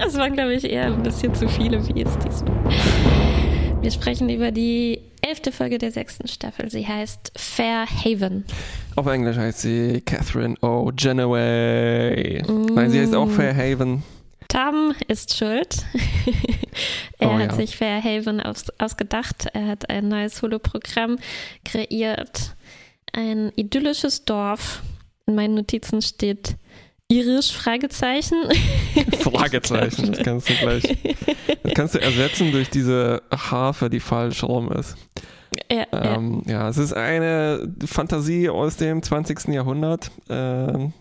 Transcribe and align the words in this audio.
Das 0.00 0.16
waren, 0.16 0.32
glaube 0.32 0.54
ich, 0.54 0.64
eher 0.64 0.86
ein 0.86 1.02
bisschen 1.02 1.34
zu 1.34 1.46
viele 1.48 1.86
Ws 1.86 2.18
diesmal. 2.18 2.56
Wir 3.80 3.92
sprechen 3.92 4.28
über 4.28 4.50
die 4.50 5.00
elfte 5.22 5.52
Folge 5.52 5.78
der 5.78 5.92
sechsten 5.92 6.26
Staffel. 6.26 6.68
Sie 6.68 6.86
heißt 6.86 7.32
Fair 7.36 7.86
Haven. 7.86 8.44
Auf 8.96 9.06
Englisch 9.06 9.36
heißt 9.36 9.60
sie 9.60 10.02
Catherine 10.04 10.56
O. 10.62 10.90
Genoway. 10.94 12.42
Mm. 12.42 12.74
Nein, 12.74 12.90
sie 12.90 13.00
heißt 13.00 13.14
auch 13.14 13.30
Fair 13.30 13.54
Haven. 13.54 14.02
Tom 14.48 14.94
ist 15.06 15.36
schuld. 15.36 15.84
er 17.18 17.30
oh, 17.30 17.34
hat 17.34 17.52
ja. 17.52 17.56
sich 17.56 17.76
Fair 17.76 18.02
Haven 18.02 18.40
aus, 18.40 18.64
ausgedacht. 18.78 19.46
Er 19.52 19.68
hat 19.68 19.88
ein 19.88 20.08
neues 20.08 20.42
Holoprogramm 20.42 21.18
kreiert. 21.64 22.56
Ein 23.12 23.52
idyllisches 23.54 24.24
Dorf. 24.24 24.82
In 25.26 25.36
meinen 25.36 25.54
Notizen 25.54 26.02
steht 26.02 26.56
Irisch? 27.10 27.52
Fragezeichen. 27.52 28.36
Fragezeichen, 29.20 30.12
das 30.12 30.22
kannst 30.22 30.50
du 30.50 30.54
gleich. 30.54 30.82
Das 31.62 31.74
kannst 31.74 31.94
du 31.94 32.00
ersetzen 32.02 32.52
durch 32.52 32.68
diese 32.68 33.22
Harfe, 33.34 33.88
die 33.88 34.00
falsch 34.00 34.44
rum 34.44 34.70
ist. 34.72 34.94
Ja, 35.70 35.86
ähm, 35.92 36.42
ja. 36.44 36.52
ja, 36.52 36.68
es 36.68 36.76
ist 36.76 36.92
eine 36.92 37.66
Fantasie 37.86 38.50
aus 38.50 38.76
dem 38.76 39.02
20. 39.02 39.48
Jahrhundert. 39.48 40.10
Ähm, 40.28 40.92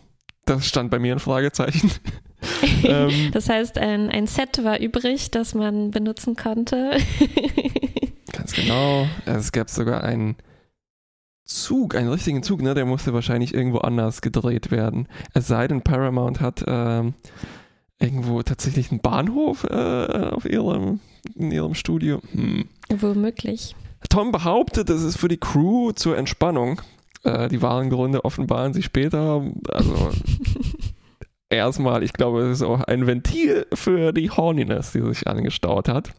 das 0.45 0.65
stand 0.65 0.91
bei 0.91 0.99
mir 0.99 1.13
ein 1.13 1.19
Fragezeichen. 1.19 1.91
ähm, 2.85 3.31
das 3.33 3.49
heißt, 3.49 3.77
ein, 3.77 4.09
ein 4.09 4.27
Set 4.27 4.63
war 4.63 4.79
übrig, 4.79 5.29
das 5.31 5.53
man 5.55 5.91
benutzen 5.91 6.37
konnte. 6.37 6.99
Ganz 8.31 8.53
genau. 8.53 9.07
Es 9.25 9.51
gab 9.51 9.69
sogar 9.69 10.05
einen 10.05 10.37
Zug, 11.47 11.95
einen 11.95 12.09
richtigen 12.09 12.43
Zug, 12.43 12.61
ne? 12.61 12.73
Der 12.73 12.85
musste 12.85 13.13
wahrscheinlich 13.13 13.53
irgendwo 13.53 13.79
anders 13.79 14.21
gedreht 14.21 14.69
werden. 14.69 15.07
Es 15.33 15.47
sei 15.47 15.67
denn, 15.67 15.81
Paramount 15.81 16.41
hat 16.41 16.63
ähm, 16.67 17.13
irgendwo 17.99 18.43
tatsächlich 18.43 18.91
einen 18.91 19.01
Bahnhof 19.01 19.63
äh, 19.63 20.29
auf 20.31 20.45
ihrem, 20.45 20.99
in 21.35 21.51
ihrem 21.51 21.73
Studio. 21.73 22.21
Hm. 22.33 22.65
Womöglich. 22.89 23.75
Tom 24.09 24.31
behauptet, 24.31 24.89
es 24.89 25.03
ist 25.03 25.17
für 25.17 25.27
die 25.27 25.39
Crew 25.39 25.91
zur 25.93 26.17
Entspannung. 26.17 26.81
Äh, 27.23 27.47
die 27.47 27.61
wahren 27.61 27.89
Gründe 27.89 28.25
offenbaren 28.25 28.73
sich 28.73 28.85
später. 28.85 29.43
Also 29.71 30.09
erstmal, 31.49 32.03
ich 32.03 32.13
glaube, 32.13 32.41
es 32.43 32.59
ist 32.59 32.67
auch 32.67 32.81
ein 32.81 33.07
Ventil 33.07 33.65
für 33.73 34.11
die 34.11 34.29
Horniness, 34.29 34.91
die 34.91 35.01
sich 35.01 35.27
angestaut 35.27 35.87
hat. 35.89 36.13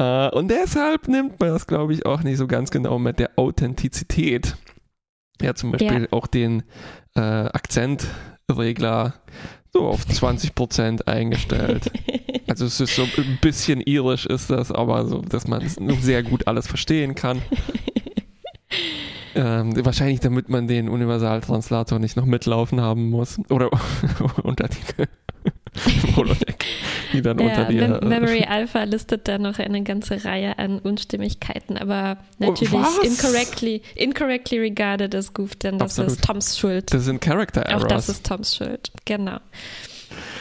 Äh, 0.00 0.30
und 0.30 0.48
deshalb 0.50 1.08
nimmt 1.08 1.38
man 1.40 1.50
das, 1.50 1.66
glaube 1.66 1.92
ich, 1.92 2.06
auch 2.06 2.22
nicht 2.22 2.38
so 2.38 2.46
ganz 2.46 2.70
genau 2.70 2.98
mit 2.98 3.18
der 3.18 3.32
Authentizität. 3.36 4.56
Ja, 5.42 5.54
zum 5.54 5.72
Beispiel 5.72 6.02
ja. 6.02 6.12
auch 6.12 6.26
den 6.26 6.62
äh, 7.14 7.20
Akzentregler 7.20 9.14
so 9.72 9.86
auf 9.86 10.04
20% 10.04 11.06
eingestellt. 11.06 11.90
Also 12.48 12.64
es 12.64 12.80
ist 12.80 12.96
so 12.96 13.02
ein 13.02 13.38
bisschen 13.40 13.80
irisch 13.80 14.26
ist 14.26 14.50
das, 14.50 14.72
aber 14.72 15.06
so, 15.06 15.20
dass 15.20 15.46
man 15.46 15.62
es 15.62 15.76
sehr 16.00 16.22
gut 16.22 16.48
alles 16.48 16.66
verstehen 16.66 17.14
kann. 17.14 17.42
Ähm, 19.32 19.84
wahrscheinlich, 19.84 20.18
damit 20.18 20.48
man 20.48 20.66
den 20.66 20.88
Universaltranslator 20.88 22.00
nicht 22.00 22.16
noch 22.16 22.24
mitlaufen 22.24 22.80
haben 22.80 23.10
muss. 23.10 23.40
Oder 23.48 23.70
Untertitel. 24.42 25.06
Holodeck, 26.16 26.64
die 27.12 27.22
dann 27.22 27.38
ja, 27.38 27.46
unter 27.46 27.64
dir. 27.66 27.88
Mem 27.88 28.08
Memory 28.08 28.44
Alpha 28.48 28.82
listet 28.84 29.28
da 29.28 29.38
noch 29.38 29.58
eine 29.58 29.82
ganze 29.82 30.24
Reihe 30.24 30.58
an 30.58 30.78
Unstimmigkeiten, 30.80 31.76
aber 31.76 32.18
oh, 32.40 32.46
natürlich 32.46 32.72
incorrectly, 33.02 33.82
incorrectly 33.94 34.58
regarded 34.58 35.14
as 35.14 35.32
Goof, 35.32 35.54
denn 35.54 35.78
das 35.78 35.92
Absolut. 35.92 36.12
ist 36.12 36.24
Toms 36.24 36.58
Schuld. 36.58 36.92
Das 36.92 37.04
sind 37.04 37.20
Character 37.20 37.62
Errors. 37.62 37.84
Auch 37.84 37.88
das 37.88 38.08
ist 38.08 38.26
Toms 38.26 38.56
Schuld, 38.56 38.90
genau. 39.04 39.38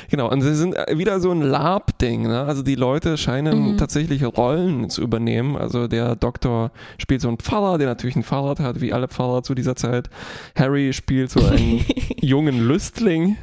Genau, 0.10 0.30
und 0.30 0.42
sie 0.42 0.56
sind 0.56 0.76
wieder 0.92 1.20
so 1.20 1.32
ein 1.32 1.42
Lab-Ding. 1.42 2.24
Ne? 2.24 2.42
Also 2.42 2.64
die 2.64 2.76
Leute 2.76 3.18
scheinen 3.18 3.74
mhm. 3.74 3.78
tatsächlich 3.78 4.24
Rollen 4.24 4.90
zu 4.90 5.02
übernehmen. 5.02 5.56
Also 5.56 5.88
der 5.88 6.16
Doktor 6.16 6.72
spielt 6.98 7.22
so 7.22 7.28
einen 7.28 7.38
Pfarrer, 7.38 7.78
der 7.78 7.88
natürlich 7.88 8.16
ein 8.16 8.24
Fahrrad 8.24 8.60
hat, 8.60 8.82
wie 8.82 8.94
alle 8.94 9.08
Pfarrer 9.08 9.44
zu 9.44 9.54
dieser 9.54 9.76
Zeit. 9.76 10.10
Harry 10.56 10.94
spielt 10.94 11.30
so 11.30 11.46
einen 11.46 11.86
jungen 12.22 12.60
Lüstling. 12.60 13.38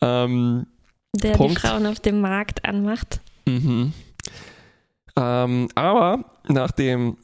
Ähm, 0.00 0.66
der 1.14 1.32
Punkt. 1.32 1.56
die 1.56 1.60
Frauen 1.60 1.86
auf 1.86 2.00
dem 2.00 2.20
Markt 2.20 2.64
anmacht. 2.64 3.20
Mhm. 3.46 3.92
Ähm, 5.16 5.68
aber 5.74 6.24
nach 6.48 6.70
dem 6.70 7.16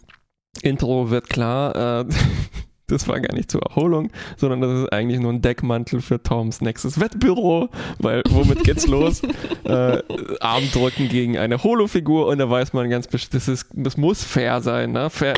Intro 0.62 1.10
wird 1.10 1.28
klar, 1.28 2.00
äh, 2.00 2.04
das 2.88 3.08
war 3.08 3.20
gar 3.20 3.34
nicht 3.34 3.50
zur 3.50 3.62
Erholung, 3.62 4.10
sondern 4.36 4.60
das 4.60 4.82
ist 4.82 4.92
eigentlich 4.92 5.20
nur 5.20 5.32
ein 5.32 5.42
Deckmantel 5.42 6.00
für 6.00 6.22
Toms 6.22 6.60
nächstes 6.60 7.00
Wettbüro, 7.00 7.68
weil 7.98 8.22
womit 8.28 8.62
geht's 8.62 8.86
los? 8.86 9.22
äh, 9.64 10.02
Armdrücken 10.40 11.08
gegen 11.08 11.36
eine 11.36 11.62
Holo-Figur 11.62 12.28
und 12.28 12.38
da 12.38 12.48
weiß 12.48 12.72
man 12.72 12.88
ganz 12.88 13.08
bestimmt, 13.08 13.34
das, 13.34 13.48
ist, 13.48 13.66
das 13.72 13.96
muss 13.96 14.22
fair 14.22 14.60
sein. 14.60 14.92
Ne? 14.92 15.10
Fair, 15.10 15.34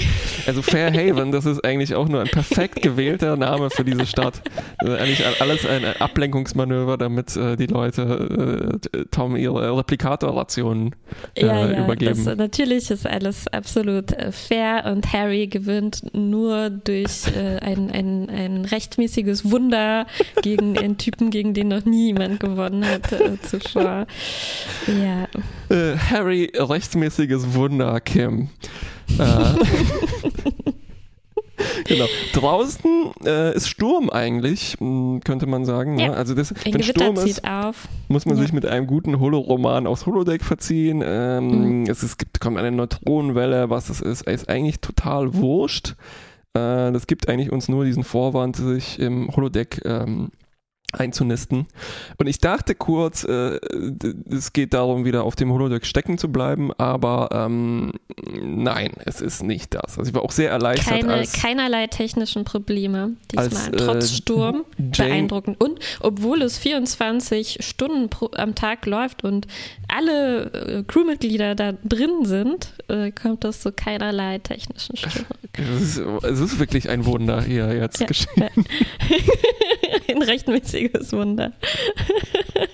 also 0.47 0.61
Fairhaven, 0.61 1.33
das 1.33 1.47
ist 1.47 1.65
eigentlich 1.65 1.95
auch 1.95 2.09
nur 2.09 2.21
ein 2.21 2.29
perfekt 2.29 2.83
gewählter 2.83 3.37
Name 3.37 3.71
für 3.71 3.85
diese 3.85 4.05
Stadt. 4.05 4.43
Das 4.81 4.91
ist 4.91 4.99
eigentlich 4.99 5.41
alles 5.41 5.67
ein 5.67 5.85
Ablenkungsmanöver, 5.85 6.99
damit 6.99 7.35
äh, 7.37 7.57
die 7.57 7.67
Leute 7.67 8.79
äh, 8.93 9.05
Tom 9.11 9.37
ihre 9.37 9.77
Replikator-Rationen 9.77 10.95
äh, 11.35 11.47
ja, 11.47 11.71
ja, 11.71 11.85
übergeben. 11.85 12.25
Das, 12.25 12.37
natürlich 12.37 12.91
ist 12.91 13.07
alles 13.07 13.49
absolut 13.49 14.13
äh, 14.13 14.33
fair 14.33 14.85
und 14.93 15.13
Harry 15.13 15.47
gewinnt 15.47 16.03
nur 16.13 16.69
durch 16.69 17.27
äh, 17.39 17.59
ein, 17.61 17.91
ein, 17.91 18.29
ein 18.31 18.65
rechtmäßiges 18.65 19.51
Wunder 19.51 20.07
gegen 20.43 20.77
einen 20.77 20.99
Typen, 20.99 21.31
gegen 21.31 21.55
den 21.55 21.69
noch 21.69 21.85
nie 21.85 22.09
jemand 22.09 22.41
gewonnen 22.41 22.85
hat 22.85 23.13
äh, 23.13 23.41
zuvor. 23.43 24.07
Ja. 24.87 25.29
Äh, 25.75 25.97
Harry, 25.97 26.51
rechtmäßiges 26.55 27.55
Wunder, 27.55 28.01
Kim. 28.01 28.49
Äh, 29.19 29.55
genau. 31.85 32.07
Draußen 32.33 33.13
äh, 33.25 33.55
ist 33.55 33.69
Sturm 33.69 34.11
eigentlich, 34.11 34.77
hm, 34.79 35.21
könnte 35.25 35.47
man 35.47 35.65
sagen. 35.65 35.97
Ne? 35.97 36.05
Ja. 36.05 36.13
Also 36.13 36.35
das, 36.35 36.53
wenn 36.65 36.73
Gewitter 36.73 37.05
Sturm 37.05 37.17
ist, 37.17 37.45
auf. 37.45 37.89
muss 38.09 38.27
man 38.27 38.37
ja. 38.37 38.43
sich 38.43 38.53
mit 38.53 38.67
einem 38.67 38.87
guten 38.87 39.21
Holoroman 39.21 39.87
aufs 39.87 40.07
Holodeck 40.07 40.45
verziehen. 40.45 41.03
Ähm, 41.05 41.83
mhm. 41.83 41.87
es, 41.87 42.03
ist, 42.03 42.19
gibt, 42.19 42.41
kommt 42.41 42.59
eine 42.59 42.71
Neutronenwelle, 42.71 43.71
was 43.71 43.87
das 43.89 44.01
ist, 44.01 44.23
ist 44.23 44.49
eigentlich 44.49 44.81
total 44.81 45.35
wurscht. 45.35 45.95
Äh, 46.55 46.93
das 46.93 47.07
gibt 47.07 47.29
eigentlich 47.29 47.53
uns 47.53 47.69
nur 47.69 47.85
diesen 47.85 48.05
Vorwand, 48.05 48.57
sich 48.57 48.99
im 48.99 49.29
Holodeck 49.35 49.83
ähm, 49.85 50.31
einzunisten. 50.93 51.67
Und 52.17 52.27
ich 52.29 52.39
dachte 52.39 52.75
kurz, 52.75 53.25
äh, 53.25 53.59
es 54.31 54.53
geht 54.55 54.73
darum, 54.73 55.05
wieder 55.05 55.25
auf 55.25 55.37
dem 55.37 55.53
Holodeck 55.53 55.85
stecken 55.85 56.17
zu 56.17 56.33
bleiben, 56.33 56.73
aber 56.79 57.29
ähm, 57.33 57.93
nein, 58.41 58.93
es 59.05 59.21
ist 59.21 59.43
nicht 59.43 59.75
das. 59.75 59.99
Also 59.99 60.09
ich 60.09 60.15
war 60.15 60.23
auch 60.23 60.33
sehr 60.33 60.51
erleichtert. 60.51 60.87
Keine, 60.87 61.13
als, 61.13 61.33
keinerlei 61.33 61.87
technischen 61.89 62.45
Probleme 62.45 63.13
diesmal, 63.31 63.47
als, 63.47 63.69
äh, 63.69 63.77
trotz 63.77 64.11
Sturm. 64.13 64.65
Jane, 64.95 65.11
beeindruckend. 65.11 65.63
Und 65.63 65.79
obwohl 66.01 66.41
es 66.41 66.57
24 66.57 67.59
Stunden 67.61 68.09
pro, 68.09 68.31
am 68.35 68.55
Tag 68.55 68.87
läuft 68.87 69.25
und 69.25 69.47
alle 69.89 70.53
äh, 70.53 70.83
Crewmitglieder 70.85 71.55
da 71.55 71.73
drin 71.85 72.25
sind, 72.25 72.73
äh, 72.89 73.11
kommt 73.11 73.45
das 73.45 73.61
zu 73.61 73.73
keinerlei 73.73 74.39
technischen 74.39 74.97
Störungen. 74.97 75.27
Es 75.53 75.83
ist, 75.83 75.99
es 75.99 76.41
ist 76.41 76.59
wirklich 76.59 76.89
ein 76.89 77.05
Wunder 77.05 77.43
hier 77.43 77.75
jetzt 77.75 78.01
ja, 78.01 78.07
geschehen. 78.07 78.31
Ja. 78.37 78.49
ein 80.09 80.23
rechtmäßiges 80.23 81.13
Wunder. 81.13 81.53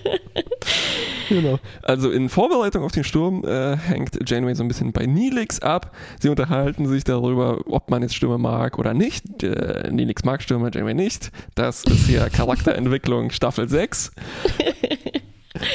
genau. 1.29 1.59
Also 1.81 2.11
in 2.11 2.29
Vorbereitung 2.29 2.83
auf 2.83 2.91
den 2.91 3.03
Sturm 3.03 3.43
äh, 3.45 3.77
hängt 3.77 4.17
Janeway 4.29 4.55
so 4.55 4.63
ein 4.63 4.67
bisschen 4.67 4.91
bei 4.91 5.05
Neelix 5.05 5.61
ab. 5.61 5.95
Sie 6.19 6.29
unterhalten 6.29 6.87
sich 6.87 7.03
darüber, 7.03 7.59
ob 7.67 7.89
man 7.89 8.01
jetzt 8.01 8.15
Stürme 8.15 8.37
mag 8.37 8.77
oder 8.79 8.93
nicht. 8.93 9.43
Äh, 9.43 9.89
Neelix 9.91 10.23
mag 10.23 10.41
Stürme, 10.41 10.71
Janeway 10.73 10.93
nicht. 10.93 11.31
Das 11.55 11.83
ist 11.83 12.07
hier 12.07 12.29
Charakterentwicklung 12.33 13.31
Staffel 13.31 13.69
6. 13.69 14.11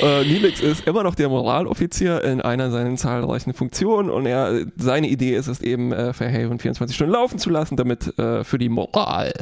Äh, 0.03 0.25
Neelix 0.25 0.61
ist 0.61 0.87
immer 0.87 1.03
noch 1.03 1.15
der 1.15 1.29
Moraloffizier 1.29 2.23
in 2.23 2.41
einer 2.41 2.71
seiner 2.71 2.97
zahlreichen 2.97 3.55
Funktionen 3.55 4.11
und 4.11 4.27
er, 4.27 4.67
seine 4.77 5.09
Idee 5.09 5.35
ist 5.35 5.47
es 5.47 5.63
eben, 5.63 5.93
äh, 5.93 6.13
Fairhaven 6.13 6.59
24 6.59 6.95
Stunden 6.95 7.15
laufen 7.15 7.39
zu 7.39 7.49
lassen, 7.49 7.77
damit 7.77 8.19
äh, 8.19 8.45
für 8.45 8.59
die 8.59 8.69
Moral 8.69 9.33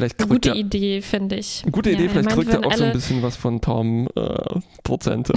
Vielleicht 0.00 0.28
gute 0.28 0.48
er, 0.50 0.54
Idee, 0.56 1.02
finde 1.02 1.36
ich. 1.36 1.62
Gute 1.70 1.90
Idee, 1.90 2.04
ja, 2.04 2.08
vielleicht 2.08 2.30
kriegt 2.30 2.50
er 2.50 2.64
auch 2.64 2.72
so 2.72 2.84
ein 2.84 2.92
bisschen 2.94 3.22
was 3.22 3.36
von 3.36 3.60
Tom 3.60 4.08
äh, 4.16 4.60
Prozente. 4.82 5.34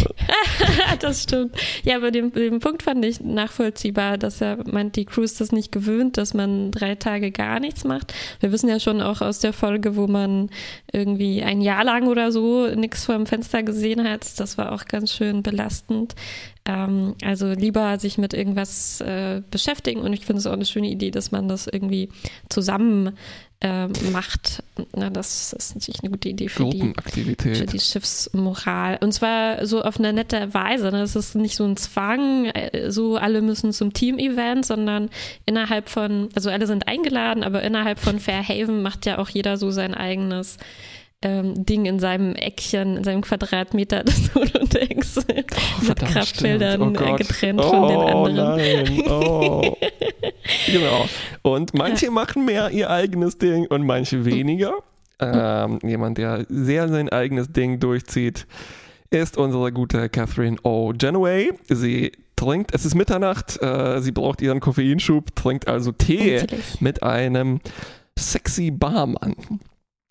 das 1.01 1.23
stimmt. 1.23 1.53
Ja, 1.83 1.97
aber 1.97 2.11
den, 2.11 2.31
den 2.31 2.59
Punkt 2.59 2.81
fand 2.83 3.03
ich 3.03 3.19
nachvollziehbar, 3.19 4.17
dass 4.17 4.39
er 4.39 4.59
meint, 4.65 4.95
die 4.95 5.03
Crew 5.03 5.21
ist 5.21 5.41
das 5.41 5.51
nicht 5.51 5.73
gewöhnt, 5.73 6.15
dass 6.17 6.33
man 6.33 6.71
drei 6.71 6.95
Tage 6.95 7.31
gar 7.31 7.59
nichts 7.59 7.83
macht. 7.83 8.13
Wir 8.39 8.53
wissen 8.53 8.69
ja 8.69 8.79
schon 8.79 9.01
auch 9.01 9.19
aus 9.19 9.39
der 9.39 9.51
Folge, 9.51 9.97
wo 9.97 10.07
man 10.07 10.49
irgendwie 10.93 11.43
ein 11.43 11.59
Jahr 11.59 11.83
lang 11.83 12.07
oder 12.07 12.31
so 12.31 12.67
nichts 12.67 13.03
vor 13.03 13.15
dem 13.15 13.25
Fenster 13.25 13.63
gesehen 13.63 14.07
hat. 14.07 14.39
Das 14.39 14.57
war 14.57 14.71
auch 14.71 14.85
ganz 14.85 15.11
schön 15.11 15.43
belastend. 15.43 16.15
Ähm, 16.65 17.15
also 17.21 17.51
lieber 17.51 17.99
sich 17.99 18.17
mit 18.17 18.33
irgendwas 18.33 19.01
äh, 19.01 19.41
beschäftigen 19.51 19.99
und 19.99 20.13
ich 20.13 20.25
finde 20.25 20.39
es 20.39 20.47
auch 20.47 20.53
eine 20.53 20.65
schöne 20.65 20.89
Idee, 20.89 21.11
dass 21.11 21.31
man 21.31 21.49
das 21.49 21.67
irgendwie 21.67 22.09
zusammen 22.47 23.17
äh, 23.63 23.87
macht. 24.11 24.61
Na, 24.95 25.09
das 25.09 25.53
ist 25.53 25.75
natürlich 25.75 26.01
eine 26.03 26.11
gute 26.11 26.29
Idee 26.29 26.49
für 26.49 26.69
die, 26.69 26.93
für 27.37 27.65
die 27.65 27.79
Schiffsmoral. 27.79 28.99
Und 29.01 29.13
zwar 29.13 29.65
so 29.65 29.81
auf 29.81 29.97
eine 29.97 30.13
nette 30.13 30.53
Weise. 30.53 30.91
Ne? 30.91 31.01
Es 31.01 31.15
ist 31.15 31.35
nicht 31.35 31.55
so 31.55 31.63
ein 31.63 31.77
Zwang, 31.77 32.45
äh, 32.47 32.91
so 32.91 33.15
alle 33.15 33.41
müssen 33.41 33.71
zum 33.71 33.93
Team-Event, 33.93 34.65
sondern 34.65 35.09
innerhalb 35.45 35.89
von, 35.89 36.29
also 36.35 36.49
alle 36.49 36.67
sind 36.67 36.87
eingeladen, 36.87 37.43
aber 37.43 37.63
innerhalb 37.63 37.99
von 37.99 38.19
Fairhaven 38.19 38.81
macht 38.81 39.05
ja 39.05 39.17
auch 39.17 39.29
jeder 39.29 39.57
so 39.57 39.71
sein 39.71 39.93
eigenes 39.93 40.57
ähm, 41.23 41.65
Ding 41.65 41.85
in 41.85 41.99
seinem 41.99 42.35
Eckchen, 42.35 42.97
in 42.97 43.03
seinem 43.03 43.21
Quadratmeter 43.21 44.03
des 44.03 44.33
Holodecks 44.35 45.17
oh, 45.17 45.85
mit 45.87 45.97
Kraftfeldern 45.97 46.81
oh 46.81 47.15
getrennt 47.15 47.61
oh, 47.63 47.69
von 47.69 47.87
den 47.87 47.97
oh, 47.97 48.25
anderen. 48.25 48.57
Nein. 48.57 49.03
Oh. 49.09 49.77
genau. 50.67 51.05
Und 51.41 51.73
manche 51.73 52.05
ja. 52.05 52.11
machen 52.11 52.45
mehr 52.45 52.69
ihr 52.69 52.89
eigenes 52.89 53.37
Ding 53.37 53.65
und 53.67 53.85
manche 53.85 54.25
weniger. 54.25 54.73
Ähm, 55.19 55.79
jemand, 55.83 56.17
der 56.17 56.45
sehr 56.49 56.89
sein 56.89 57.09
eigenes 57.09 57.51
Ding 57.51 57.79
durchzieht, 57.79 58.45
ist 59.09 59.37
unsere 59.37 59.71
gute 59.71 60.09
Catherine 60.09 60.57
O. 60.63 60.91
Genoway. 60.95 61.51
Sie 61.69 62.11
trinkt, 62.35 62.73
es 62.73 62.83
ist 62.83 62.95
Mitternacht, 62.95 63.61
äh, 63.61 64.01
sie 64.01 64.11
braucht 64.11 64.41
ihren 64.41 64.59
Koffeinschub, 64.59 65.35
trinkt 65.35 65.67
also 65.67 65.91
Tee 65.91 66.41
Natürlich. 66.41 66.81
mit 66.81 67.03
einem 67.03 67.61
sexy 68.17 68.71
Barmann. 68.71 69.35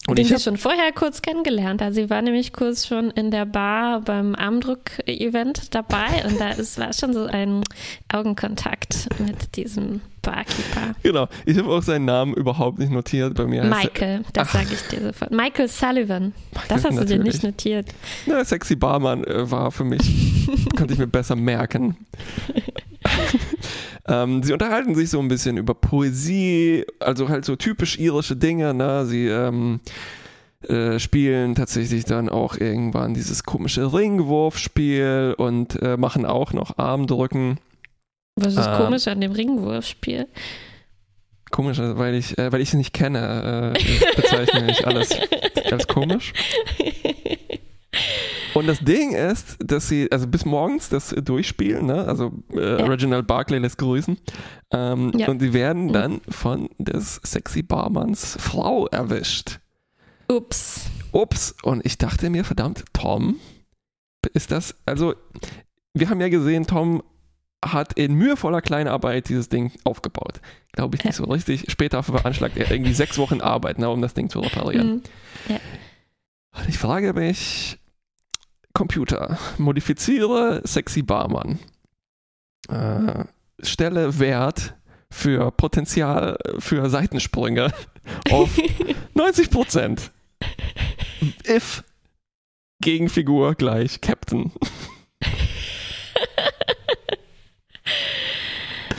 Und 0.09 0.19
den 0.19 0.27
ich 0.27 0.33
sie 0.33 0.41
schon 0.41 0.57
vorher 0.57 0.91
kurz 0.93 1.23
kennengelernt 1.23 1.81
hat. 1.81 1.95
Sie 1.95 2.11
war 2.11 2.23
nämlich 2.23 2.53
kurz 2.53 2.87
schon 2.87 3.13
in 3.13 3.31
der 3.31 3.47
Bar 3.47 4.01
beim 4.01 4.35
Armdruck-Event 4.35 5.75
dabei 5.75 6.25
und 6.27 6.41
da 6.41 6.51
ist, 6.51 6.79
war 6.79 6.93
schon 6.93 7.13
so 7.13 7.27
ein 7.27 7.63
Augenkontakt 8.13 9.09
mit 9.21 9.55
diesem 9.55 10.01
Barkeeper. 10.21 10.97
Genau, 11.05 11.29
ich 11.47 11.57
habe 11.57 11.69
auch 11.69 11.83
seinen 11.83 12.05
Namen 12.05 12.35
überhaupt 12.35 12.81
nicht 12.81 12.91
notiert 12.91 13.35
bei 13.35 13.45
mir. 13.45 13.63
Michael, 13.63 14.25
das 14.33 14.53
sage 14.53 14.69
ich 14.73 14.83
dir 14.89 15.07
sofort. 15.07 15.31
Michael 15.31 15.69
Sullivan, 15.69 16.33
Michael, 16.53 16.69
das 16.69 16.85
hast 16.85 16.95
natürlich. 16.95 17.09
du 17.11 17.19
dir 17.19 17.25
nicht 17.25 17.43
notiert. 17.45 17.87
Na, 18.27 18.45
sexy 18.45 18.75
Barmann 18.75 19.23
äh, 19.25 19.49
war 19.51 19.71
für 19.71 19.85
mich, 19.85 20.47
konnte 20.77 20.95
ich 20.95 20.99
mir 20.99 21.07
besser 21.07 21.37
merken. 21.37 21.97
Ähm, 24.09 24.43
sie 24.43 24.53
unterhalten 24.53 24.95
sich 24.95 25.11
so 25.11 25.21
ein 25.21 25.29
bisschen 25.29 25.57
über 25.57 25.75
Poesie, 25.75 26.85
also 26.99 27.29
halt 27.29 27.45
so 27.45 27.57
typisch 27.57 27.99
irische 27.99 28.37
Dinge. 28.37 28.75
Ne? 28.75 29.07
Sie 29.07 29.27
ähm, 29.29 29.81
äh, 30.69 30.99
spielen 30.99 31.55
tatsächlich 31.55 32.05
dann 32.05 32.29
auch 32.29 32.57
irgendwann 32.57 33.15
dieses 33.15 33.45
komische 33.45 33.93
Ringwurfspiel 33.93 35.35
und 35.39 35.81
äh, 35.83 35.97
machen 35.97 36.27
auch 36.27 36.53
noch 36.53 36.79
Armdrücken. 36.79 37.59
Was 38.37 38.55
ist 38.57 38.67
ähm, 38.67 38.77
komisch 38.77 39.09
an 39.09 39.21
dem 39.21 39.33
Ringwurfspiel? 39.33 40.27
Komisch, 41.51 41.79
also 41.79 41.99
weil 41.99 42.15
ich, 42.15 42.39
äh, 42.39 42.51
weil 42.51 42.61
ich 42.61 42.71
sie 42.71 42.79
nicht 42.79 42.95
kenne, 42.95 43.75
äh, 43.77 44.17
bezeichne 44.17 44.71
ich 44.71 44.87
alles 44.87 45.11
als 45.71 45.87
komisch. 45.87 46.33
Und 48.55 48.67
das 48.67 48.81
Ding 48.81 49.13
ist, 49.13 49.57
dass 49.65 49.89
sie, 49.89 50.11
also 50.11 50.27
bis 50.27 50.45
morgens 50.45 50.89
das 50.89 51.11
durchspielen, 51.11 51.87
ne? 51.87 52.05
also 52.07 52.33
äh, 52.53 52.81
ja. 52.81 52.87
Reginald 52.87 53.27
Barclay 53.27 53.59
lässt 53.59 53.79
grüßen. 53.79 54.19
Ähm, 54.73 55.13
ja. 55.17 55.29
Und 55.29 55.41
sie 55.41 55.53
werden 55.53 55.87
mhm. 55.87 55.93
dann 55.93 56.21
von 56.29 56.69
des 56.79 57.21
sexy 57.23 57.63
Barmanns 57.63 58.37
Frau 58.41 58.87
erwischt. 58.89 59.61
Ups. 60.29 60.87
Ups. 61.13 61.55
Und 61.63 61.85
ich 61.85 61.99
dachte 61.99 62.31
mir, 62.31 62.45
verdammt, 62.45 62.85
Tom, 62.93 63.37
ist 64.35 64.51
das, 64.51 64.75
also 64.87 65.15
wir 65.95 66.09
haben 66.09 66.21
ja 66.21 66.29
gesehen, 66.29 66.67
Tom 66.67 67.03
hat 67.65 67.93
in 67.93 68.15
mühevoller 68.15 68.61
Kleinarbeit 68.61 69.29
dieses 69.29 69.49
Ding 69.49 69.71
aufgebaut. 69.85 70.41
Glaube 70.73 70.97
ich 70.97 71.05
nicht 71.05 71.19
ja. 71.19 71.25
so 71.25 71.31
richtig. 71.31 71.71
Später 71.71 72.03
veranschlagt 72.03 72.57
er 72.57 72.71
irgendwie 72.71 72.93
sechs 72.95 73.19
Wochen 73.19 73.41
Arbeit, 73.41 73.79
ne, 73.79 73.89
um 73.89 74.03
das 74.03 74.15
Ding 74.15 74.31
zu 74.31 74.41
reparieren. 74.41 74.89
Mhm. 74.89 75.03
Ja. 75.49 75.61
Und 76.59 76.69
ich 76.69 76.79
frage 76.79 77.13
mich, 77.13 77.79
Computer, 78.75 79.39
modifiziere 79.59 80.63
sexy 80.65 81.03
Barmann. 81.03 81.59
Äh, 82.69 83.25
stelle 83.63 84.19
Wert 84.19 84.75
für 85.11 85.51
Potenzial 85.51 86.39
für 86.59 86.89
Seitensprünge 86.89 87.73
auf 88.31 88.57
90% 89.15 90.11
If 91.47 91.85
Gegenfigur 92.81 93.55
gleich 93.55 94.01
Captain. 94.01 94.53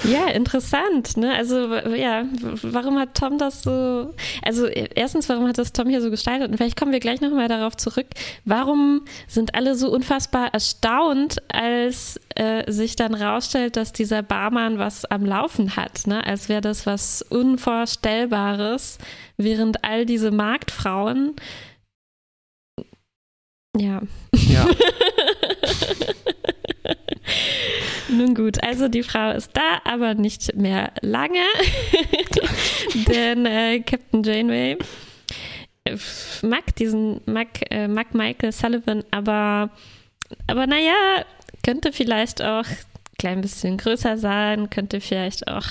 Ja, 0.03 0.27
interessant. 0.27 1.17
Ne? 1.17 1.33
Also 1.33 1.73
ja, 1.75 2.25
warum 2.61 2.99
hat 2.99 3.15
Tom 3.15 3.37
das 3.37 3.63
so? 3.63 4.13
Also 4.41 4.67
erstens, 4.67 5.29
warum 5.29 5.47
hat 5.47 5.57
das 5.57 5.73
Tom 5.73 5.87
hier 5.87 6.01
so 6.01 6.09
gestaltet? 6.09 6.49
Und 6.49 6.57
vielleicht 6.57 6.77
kommen 6.77 6.91
wir 6.91 6.99
gleich 6.99 7.21
nochmal 7.21 7.47
darauf 7.47 7.77
zurück. 7.77 8.07
Warum 8.45 9.05
sind 9.27 9.55
alle 9.55 9.75
so 9.75 9.89
unfassbar 9.91 10.53
erstaunt, 10.53 11.37
als 11.51 12.19
äh, 12.35 12.69
sich 12.71 12.95
dann 12.95 13.13
rausstellt, 13.13 13.77
dass 13.77 13.93
dieser 13.93 14.23
Barmann 14.23 14.77
was 14.77 15.05
am 15.05 15.25
Laufen 15.25 15.75
hat? 15.75 16.05
Ne? 16.05 16.25
Als 16.25 16.49
wäre 16.49 16.61
das 16.61 16.85
was 16.85 17.21
Unvorstellbares, 17.21 18.97
während 19.37 19.83
all 19.83 20.05
diese 20.05 20.31
Marktfrauen 20.31 21.35
ja. 23.77 24.01
Ja. 24.33 24.67
Nun 28.13 28.35
gut, 28.35 28.63
also 28.63 28.87
die 28.87 29.03
Frau 29.03 29.31
ist 29.31 29.51
da, 29.53 29.81
aber 29.85 30.13
nicht 30.13 30.55
mehr 30.55 30.91
lange, 31.01 31.45
denn 33.07 33.45
äh, 33.45 33.79
Captain 33.79 34.23
Janeway 34.23 34.77
äh, 35.85 35.97
mag 36.41 36.75
diesen, 36.75 37.21
mag, 37.25 37.47
äh, 37.71 37.87
mag 37.87 38.13
Michael 38.13 38.51
Sullivan, 38.51 39.03
aber, 39.11 39.69
aber 40.47 40.67
naja, 40.67 41.25
könnte 41.63 41.91
vielleicht 41.91 42.41
auch 42.41 42.65
ein 42.65 43.17
klein 43.17 43.41
bisschen 43.41 43.77
größer 43.77 44.17
sein, 44.17 44.69
könnte 44.69 45.01
vielleicht 45.01 45.47
auch 45.47 45.65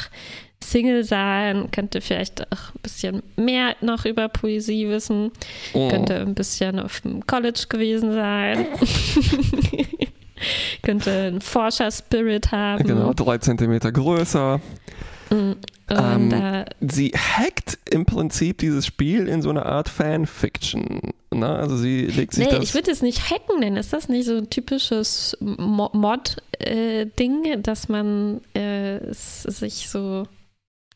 Single 0.62 1.04
sein, 1.04 1.70
könnte 1.70 2.00
vielleicht 2.00 2.40
auch 2.52 2.74
ein 2.74 2.80
bisschen 2.82 3.22
mehr 3.36 3.76
noch 3.80 4.04
über 4.04 4.28
Poesie 4.28 4.88
wissen, 4.88 5.32
oh. 5.74 5.88
könnte 5.88 6.16
ein 6.16 6.34
bisschen 6.34 6.78
auf 6.78 7.00
dem 7.00 7.26
College 7.26 7.66
gewesen 7.68 8.12
sein. 8.12 8.66
könnte 10.82 11.10
einen 11.10 11.40
Forscher-Spirit 11.40 12.52
haben. 12.52 12.84
Genau, 12.84 13.12
drei 13.12 13.38
Zentimeter 13.38 13.92
größer. 13.92 14.60
Mm, 15.30 15.52
ähm, 15.88 16.32
äh, 16.32 16.64
sie 16.80 17.10
hackt 17.10 17.78
im 17.90 18.04
Prinzip 18.04 18.58
dieses 18.58 18.86
Spiel 18.86 19.28
in 19.28 19.42
so 19.42 19.50
eine 19.50 19.66
Art 19.66 19.88
Fanfiction. 19.88 21.12
Ne? 21.32 21.48
Also 21.48 21.76
sie 21.76 22.06
legt 22.06 22.34
sich 22.34 22.46
nee, 22.46 22.50
das. 22.50 22.62
Ich 22.62 22.74
würde 22.74 22.90
es 22.90 23.02
nicht 23.02 23.30
hacken 23.30 23.60
nennen. 23.60 23.76
Ist 23.76 23.92
das 23.92 24.08
nicht 24.08 24.26
so 24.26 24.36
ein 24.36 24.50
typisches 24.50 25.36
Mod-Ding, 25.40 26.24
äh, 27.44 27.60
dass 27.60 27.88
man 27.88 28.40
äh, 28.54 29.00
sich 29.10 29.88
so 29.88 30.26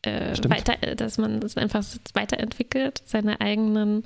äh, 0.03 0.37
weiter, 0.47 0.75
dass 0.95 1.17
man 1.17 1.43
einfach 1.55 1.83
weiterentwickelt, 2.13 3.01
seine 3.05 3.41
eigenen 3.41 4.03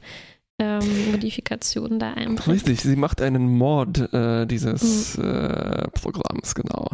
ähm, 0.62 1.12
Modifikationen 1.12 2.00
da 2.00 2.14
einbringt. 2.14 2.48
Richtig, 2.48 2.82
sie 2.82 2.96
macht 2.96 3.22
einen 3.22 3.58
Mod 3.58 4.14
äh, 4.14 4.46
dieses 4.46 5.18
mhm. 5.18 5.24
äh, 5.24 5.88
Programms, 5.90 6.54
genau. 6.54 6.88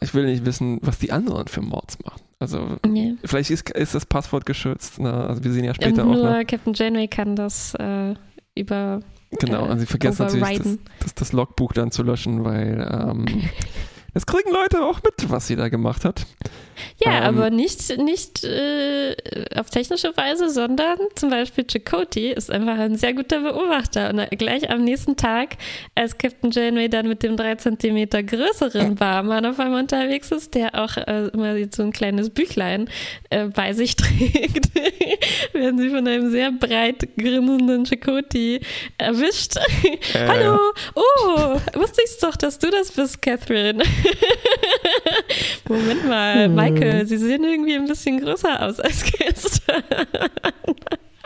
Ich 0.00 0.14
will 0.14 0.26
nicht 0.26 0.44
wissen, 0.44 0.78
was 0.82 0.98
die 0.98 1.12
anderen 1.12 1.48
für 1.48 1.62
Mods 1.62 1.98
machen. 2.04 2.20
Also 2.38 2.76
nee. 2.86 3.14
vielleicht 3.24 3.50
ist, 3.50 3.70
ist 3.70 3.94
das 3.94 4.06
Passwort 4.06 4.46
geschützt. 4.46 4.98
Ne? 4.98 5.12
Also 5.12 5.44
wir 5.44 5.52
sehen 5.52 5.64
ja 5.64 5.74
später 5.74 6.02
ähm, 6.02 6.10
auch. 6.10 6.14
Nur 6.14 6.44
Captain 6.44 6.74
Janeway 6.74 7.08
kann 7.08 7.36
das 7.36 7.74
äh, 7.74 8.14
über 8.54 9.00
Genau, 9.30 9.66
also 9.66 9.80
sie 9.80 9.86
vergessen 9.86 10.22
natürlich 10.22 10.58
das, 10.58 10.78
das, 11.00 11.14
das, 11.14 11.32
Logbuch 11.32 11.74
dann 11.74 11.90
zu 11.90 12.02
löschen, 12.02 12.44
weil 12.44 12.88
ähm, 12.90 13.26
es 14.14 14.24
kriegen 14.24 14.50
Leute 14.50 14.82
auch 14.82 15.00
mit, 15.02 15.30
was 15.30 15.46
sie 15.46 15.56
da 15.56 15.68
gemacht 15.68 16.06
hat. 16.06 16.26
Ja, 17.00 17.18
ähm, 17.18 17.24
aber 17.24 17.50
nicht, 17.50 17.96
nicht 17.98 18.42
äh, 18.42 19.14
auf 19.54 19.70
technische 19.70 20.16
Weise, 20.16 20.50
sondern 20.50 20.98
zum 21.14 21.30
Beispiel 21.30 21.64
Chakotay 21.64 22.32
ist 22.32 22.50
einfach 22.50 22.76
ein 22.76 22.96
sehr 22.96 23.14
guter 23.14 23.40
Beobachter. 23.40 24.10
Und 24.10 24.28
gleich 24.36 24.68
am 24.68 24.82
nächsten 24.82 25.16
Tag, 25.16 25.56
als 25.94 26.18
Captain 26.18 26.50
Janeway 26.50 26.88
dann 26.88 27.06
mit 27.06 27.22
dem 27.22 27.36
drei 27.36 27.54
Zentimeter 27.54 28.24
größeren 28.24 28.96
Barmann 28.96 29.46
auf 29.46 29.60
einmal 29.60 29.82
unterwegs 29.82 30.32
ist, 30.32 30.54
der 30.54 30.74
auch 30.74 30.96
äh, 30.96 31.28
immer 31.28 31.54
so 31.72 31.84
ein 31.84 31.92
kleines 31.92 32.30
Büchlein 32.30 32.90
äh, 33.30 33.44
bei 33.44 33.72
sich 33.74 33.94
trägt, 33.96 34.74
werden 35.52 35.78
sie 35.78 35.90
von 35.90 36.06
einem 36.06 36.32
sehr 36.32 36.50
breit 36.50 37.08
grinsenden 37.16 37.86
Chakotay 37.86 38.60
erwischt. 38.98 39.56
Äh. 40.14 40.26
Hallo, 40.26 40.58
oh, 40.94 41.60
wusste 41.74 42.02
ich 42.04 42.18
doch, 42.20 42.34
dass 42.34 42.58
du 42.58 42.70
das 42.70 42.90
bist, 42.90 43.22
Catherine. 43.22 43.84
Moment 45.68 46.08
mal, 46.08 46.48
Michael 46.48 46.87
Danke, 46.90 47.06
Sie 47.06 47.18
sehen 47.18 47.44
irgendwie 47.44 47.74
ein 47.74 47.86
bisschen 47.86 48.20
größer 48.20 48.62
aus 48.62 48.80
als 48.80 49.04
gestern. 49.04 49.82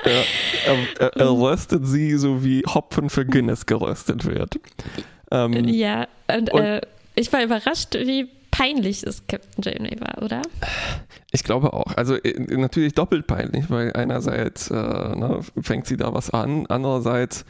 Ja, 0.04 0.74
er, 0.98 1.16
er 1.16 1.30
röstet 1.30 1.86
sie 1.86 2.16
so 2.16 2.42
wie 2.42 2.62
Hopfen 2.62 3.08
für 3.08 3.24
Guinness 3.24 3.66
geröstet 3.66 4.24
wird. 4.24 4.58
Ähm, 5.30 5.68
ja, 5.68 6.08
und, 6.28 6.52
und 6.52 6.60
äh, 6.60 6.80
ich 7.14 7.32
war 7.32 7.42
überrascht, 7.42 7.94
wie 7.94 8.28
peinlich 8.50 9.04
es 9.04 9.26
Captain 9.26 9.62
Janeway 9.62 10.00
war, 10.00 10.22
oder? 10.22 10.42
Ich 11.30 11.44
glaube 11.44 11.72
auch. 11.72 11.96
Also 11.96 12.16
äh, 12.16 12.38
natürlich 12.56 12.94
doppelt 12.94 13.26
peinlich, 13.26 13.70
weil 13.70 13.92
einerseits 13.92 14.70
äh, 14.70 14.74
ne, 14.74 15.40
fängt 15.60 15.86
sie 15.86 15.96
da 15.96 16.12
was 16.12 16.30
an, 16.30 16.66
andererseits 16.68 17.44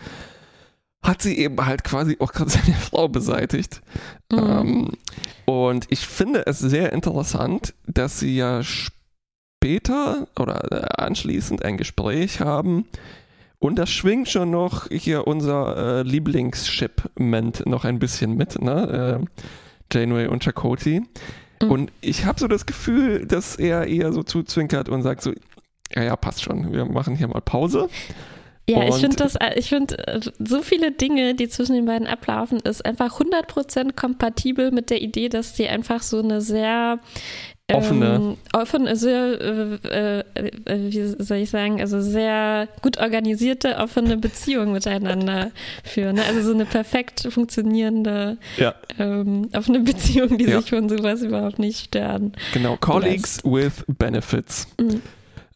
hat 1.03 1.21
sie 1.21 1.37
eben 1.39 1.65
halt 1.65 1.85
quasi 1.85 2.17
auch 2.21 2.33
gerade 2.33 2.51
seine 2.51 2.75
Frau 2.81 3.09
beseitigt. 3.09 3.81
Mhm. 4.31 4.39
Ähm, 4.39 4.91
und 5.45 5.87
ich 5.91 6.07
finde 6.07 6.47
es 6.47 6.59
sehr 6.59 6.93
interessant, 6.93 7.75
dass 7.87 8.21
sie 8.21 8.37
ja 8.37 8.63
später 8.63 10.29
oder 10.39 10.73
äh, 10.73 11.03
anschließend 11.03 11.65
ein 11.65 11.77
Gespräch 11.77 12.41
haben. 12.41 12.87
Und 13.59 13.77
das 13.77 13.91
schwingt 13.91 14.29
schon 14.29 14.51
noch 14.51 14.89
hier 14.91 15.27
unser 15.27 16.01
äh, 16.01 16.03
Lieblingsshipment 16.03 17.65
noch 17.67 17.85
ein 17.85 17.99
bisschen 18.01 18.37
mit, 18.37 18.61
ne? 18.61 19.21
Äh, 19.23 19.43
Janeway 19.93 20.27
und 20.27 20.43
Chakoti. 20.43 21.03
Mhm. 21.63 21.71
Und 21.71 21.93
ich 22.01 22.25
habe 22.25 22.41
so 22.41 22.49
das 22.49 22.67
Gefühl, 22.67 23.27
dass 23.27 23.57
er 23.57 23.87
eher 23.87 24.13
so 24.13 24.23
zuzwinkert 24.23 24.89
und 24.89 25.03
sagt 25.03 25.23
so, 25.23 25.33
ja, 25.95 26.03
ja, 26.03 26.17
passt 26.17 26.43
schon, 26.43 26.73
wir 26.73 26.87
machen 26.87 27.15
hier 27.15 27.29
mal 27.29 27.41
Pause. 27.41 27.89
Ja, 28.69 28.85
ich 28.87 28.95
finde 28.95 29.17
das, 29.17 29.35
äh, 29.37 29.55
ich 29.57 29.69
finde 29.69 29.99
äh, 30.07 30.21
so 30.39 30.63
viele 30.63 30.93
Dinge, 30.93 31.35
die 31.35 31.49
zwischen 31.49 31.75
den 31.75 31.87
beiden 31.87 32.07
ablaufen, 32.07 32.61
ist 32.61 32.85
einfach 32.85 33.21
100% 33.21 33.95
kompatibel 33.95 34.71
mit 34.71 34.91
der 34.91 35.03
Idee, 35.03 35.29
dass 35.29 35.55
die 35.55 35.67
einfach 35.67 36.03
so 36.03 36.21
eine 36.21 36.41
sehr 36.41 37.01
offene, 37.73 38.15
ähm, 38.15 38.37
offene 38.53 38.97
sehr, 38.97 39.41
äh, 39.85 40.21
äh, 40.21 40.25
wie 40.67 41.23
soll 41.23 41.39
ich 41.39 41.51
sagen, 41.51 41.81
also 41.81 42.01
sehr 42.01 42.69
gut 42.83 42.99
organisierte, 42.99 43.79
offene 43.79 44.17
Beziehung 44.17 44.73
miteinander 44.73 45.51
führen. 45.85 46.17
Ne? 46.17 46.25
Also 46.25 46.43
so 46.43 46.55
eine 46.55 46.67
perfekt 46.67 47.27
funktionierende, 47.31 48.37
ja. 48.57 48.75
ähm, 48.99 49.49
offene 49.55 49.81
Beziehung, 49.81 50.39
die 50.39 50.45
ja. 50.45 50.61
sich 50.61 50.71
von 50.71 50.89
sowas 50.89 51.23
überhaupt 51.23 51.59
nicht 51.59 51.87
stören. 51.87 52.33
Genau, 52.53 52.77
Colleagues 52.77 53.43
lässt. 53.43 53.45
with 53.45 53.85
Benefits. 53.89 54.69
Mhm. 54.79 55.03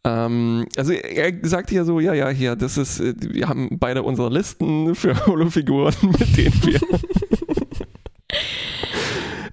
Ähm, 0.06 0.66
also 0.76 0.92
er 0.92 1.32
sagt 1.42 1.72
ja 1.72 1.84
so, 1.84 1.98
ja, 1.98 2.14
ja, 2.14 2.28
hier, 2.28 2.54
das 2.54 2.78
ist, 2.78 3.00
äh, 3.00 3.14
wir 3.18 3.48
haben 3.48 3.76
beide 3.78 4.04
unsere 4.04 4.30
Listen 4.30 4.94
für 4.94 5.26
Holofiguren, 5.26 5.94
mit 6.02 6.36
denen 6.36 6.62
wir. 6.64 6.80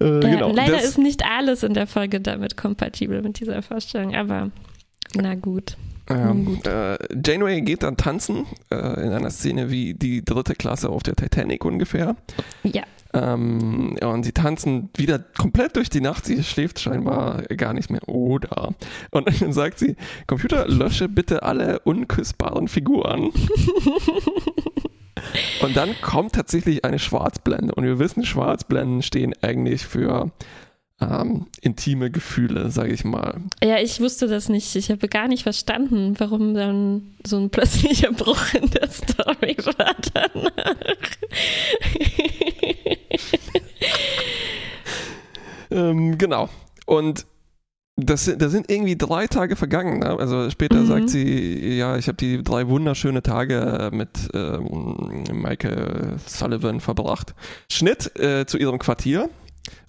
äh, 0.00 0.22
ja, 0.22 0.34
genau, 0.34 0.52
leider 0.52 0.76
das, 0.76 0.84
ist 0.84 0.98
nicht 0.98 1.24
alles 1.24 1.64
in 1.64 1.74
der 1.74 1.88
Folge 1.88 2.20
damit 2.20 2.56
kompatibel 2.56 3.20
mit 3.22 3.40
dieser 3.40 3.62
Vorstellung, 3.62 4.14
aber 4.14 4.52
na 5.16 5.34
gut. 5.34 5.76
Ähm, 6.08 6.60
äh, 6.64 6.96
Janeway 7.24 7.62
geht 7.62 7.82
dann 7.82 7.96
tanzen 7.96 8.46
äh, 8.70 8.76
in 8.76 9.12
einer 9.12 9.30
Szene 9.30 9.70
wie 9.70 9.94
die 9.94 10.24
dritte 10.24 10.54
Klasse 10.54 10.90
auf 10.90 11.02
der 11.02 11.16
Titanic 11.16 11.64
ungefähr. 11.64 12.14
Ja. 12.62 12.82
Ähm, 13.14 13.96
und 14.02 14.24
sie 14.24 14.32
tanzen 14.32 14.90
wieder 14.96 15.18
komplett 15.18 15.76
durch 15.76 15.88
die 15.88 16.00
Nacht. 16.00 16.26
Sie 16.26 16.42
schläft 16.42 16.80
scheinbar 16.80 17.42
gar 17.42 17.72
nicht 17.72 17.90
mehr. 17.90 18.08
Oder? 18.08 18.74
Und 19.10 19.28
dann 19.28 19.52
sagt 19.52 19.78
sie: 19.78 19.96
Computer, 20.26 20.66
lösche 20.68 21.08
bitte 21.08 21.44
alle 21.44 21.78
unküssbaren 21.80 22.68
Figuren. 22.68 23.30
und 25.62 25.76
dann 25.76 25.90
kommt 26.02 26.34
tatsächlich 26.34 26.84
eine 26.84 26.98
Schwarzblende. 26.98 27.74
Und 27.74 27.84
wir 27.84 27.98
wissen, 27.98 28.24
Schwarzblenden 28.24 29.02
stehen 29.02 29.32
eigentlich 29.42 29.86
für 29.86 30.30
ähm, 31.10 31.46
intime 31.60 32.10
Gefühle, 32.10 32.70
sage 32.70 32.92
ich 32.92 33.04
mal. 33.04 33.40
Ja, 33.62 33.78
ich 33.78 34.00
wusste 34.00 34.26
das 34.28 34.48
nicht. 34.48 34.74
Ich 34.76 34.90
habe 34.90 35.08
gar 35.08 35.28
nicht 35.28 35.42
verstanden, 35.42 36.14
warum 36.18 36.54
dann 36.54 37.14
so 37.24 37.38
ein 37.38 37.50
plötzlicher 37.50 38.12
Bruch 38.12 38.54
in 38.54 38.70
der 38.70 38.90
Story 38.90 39.56
war 39.78 39.94
danach. 40.12 41.10
ähm, 45.70 46.18
genau. 46.18 46.48
Und 46.86 47.26
das, 47.96 48.30
das 48.36 48.50
sind 48.50 48.70
irgendwie 48.70 48.96
drei 48.96 49.26
Tage 49.26 49.54
vergangen. 49.54 50.00
Ne? 50.00 50.18
Also 50.18 50.50
später 50.50 50.80
mhm. 50.80 50.86
sagt 50.86 51.10
sie, 51.10 51.76
ja, 51.76 51.96
ich 51.96 52.08
habe 52.08 52.16
die 52.16 52.42
drei 52.42 52.66
wunderschöne 52.66 53.22
Tage 53.22 53.90
mit 53.92 54.10
ähm, 54.34 55.24
Michael 55.32 56.16
Sullivan 56.26 56.80
verbracht. 56.80 57.34
Schnitt 57.70 58.18
äh, 58.18 58.46
zu 58.46 58.58
ihrem 58.58 58.78
Quartier. 58.78 59.30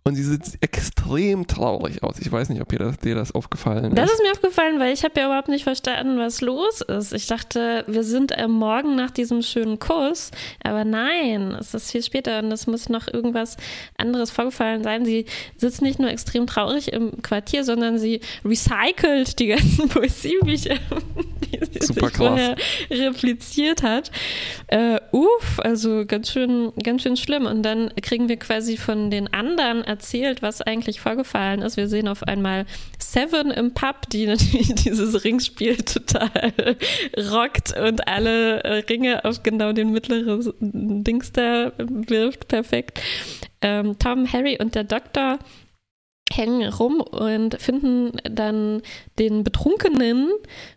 Und 0.07 0.13
sie 0.13 0.23
sieht 0.23 0.61
extrem 0.61 1.47
traurig 1.47 2.03
aus. 2.03 2.19
Ich 2.19 2.31
weiß 2.31 2.49
nicht, 2.49 2.61
ob 2.61 2.69
dir 2.69 2.77
das, 2.77 2.99
dir 2.99 3.15
das 3.15 3.33
aufgefallen 3.33 3.85
ist. 3.85 3.97
Das 3.97 4.11
ist 4.11 4.21
mir 4.21 4.33
aufgefallen, 4.33 4.79
weil 4.79 4.93
ich 4.93 5.03
habe 5.03 5.19
ja 5.19 5.25
überhaupt 5.25 5.47
nicht 5.47 5.63
verstanden, 5.63 6.19
was 6.19 6.41
los 6.41 6.81
ist. 6.81 7.11
Ich 7.11 7.25
dachte, 7.25 7.83
wir 7.87 8.03
sind 8.03 8.37
am 8.37 8.51
Morgen 8.51 8.95
nach 8.95 9.09
diesem 9.09 9.41
schönen 9.41 9.79
Kuss. 9.79 10.29
Aber 10.63 10.85
nein, 10.85 11.57
es 11.59 11.73
ist 11.73 11.91
viel 11.91 12.03
später 12.03 12.37
und 12.37 12.51
es 12.51 12.67
muss 12.67 12.87
noch 12.87 13.11
irgendwas 13.11 13.57
anderes 13.97 14.29
vorgefallen 14.29 14.83
sein. 14.83 15.05
Sie 15.05 15.25
sitzt 15.57 15.81
nicht 15.81 15.97
nur 15.97 16.11
extrem 16.11 16.45
traurig 16.45 16.93
im 16.93 17.23
Quartier, 17.23 17.63
sondern 17.63 17.97
sie 17.97 18.21
recycelt 18.45 19.39
die 19.39 19.47
ganzen 19.47 19.89
Poesiebücher, 19.89 20.75
die 21.45 21.65
sie 21.65 21.83
Super 21.83 22.09
sich 22.09 22.17
vorher 22.17 22.55
repliziert 22.91 23.81
hat. 23.81 24.11
Äh, 24.67 24.99
uff, 25.11 25.59
also 25.61 26.05
ganz 26.05 26.29
schön, 26.29 26.73
ganz 26.83 27.01
schön 27.01 27.17
schlimm. 27.17 27.47
Und 27.47 27.63
dann 27.63 27.91
kriegen 28.03 28.29
wir 28.29 28.37
quasi 28.37 28.77
von 28.77 29.09
den 29.09 29.33
anderen 29.33 29.83
erzählt, 29.95 30.41
was 30.41 30.61
eigentlich 30.61 30.99
vorgefallen 30.99 31.61
ist. 31.61 31.77
Wir 31.77 31.87
sehen 31.87 32.09
auf 32.09 32.23
einmal 32.23 32.65
Seven 32.99 33.49
im 33.49 33.73
Pub, 33.73 34.09
die 34.11 34.27
natürlich 34.27 34.75
dieses 34.83 35.23
Ringspiel 35.23 35.77
total 35.77 36.75
rockt 37.31 37.77
und 37.79 38.07
alle 38.07 38.63
äh, 38.63 38.73
Ringe 38.89 39.23
auf 39.23 39.41
genau 39.41 39.71
den 39.71 39.91
mittleren 39.91 40.53
Dings 40.59 41.31
da 41.31 41.71
wirft. 41.77 42.49
Perfekt. 42.49 42.99
Ähm, 43.61 43.97
Tom, 43.97 44.31
Harry 44.31 44.57
und 44.59 44.75
der 44.75 44.83
Doktor 44.83 45.39
hängen 46.31 46.67
rum 46.73 47.01
und 47.01 47.61
finden 47.61 48.17
dann 48.23 48.81
den 49.19 49.43
betrunkenen 49.43 50.31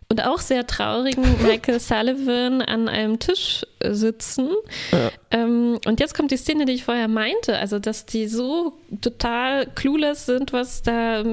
und 0.07 0.25
auch 0.25 0.39
sehr 0.39 0.67
traurigen 0.67 1.23
Michael 1.43 1.79
Sullivan 1.79 2.61
an 2.61 2.87
einem 2.87 3.17
Tisch 3.17 3.65
sitzen. 3.83 4.49
Ja. 4.91 5.11
Ähm, 5.31 5.79
und 5.85 5.99
jetzt 5.99 6.13
kommt 6.13 6.29
die 6.31 6.37
Szene, 6.37 6.65
die 6.65 6.73
ich 6.73 6.83
vorher 6.83 7.07
meinte, 7.07 7.57
also 7.57 7.79
dass 7.79 8.05
die 8.05 8.27
so 8.27 8.73
total 9.01 9.65
clueless 9.73 10.27
sind, 10.27 10.53
was 10.53 10.83
da 10.83 11.23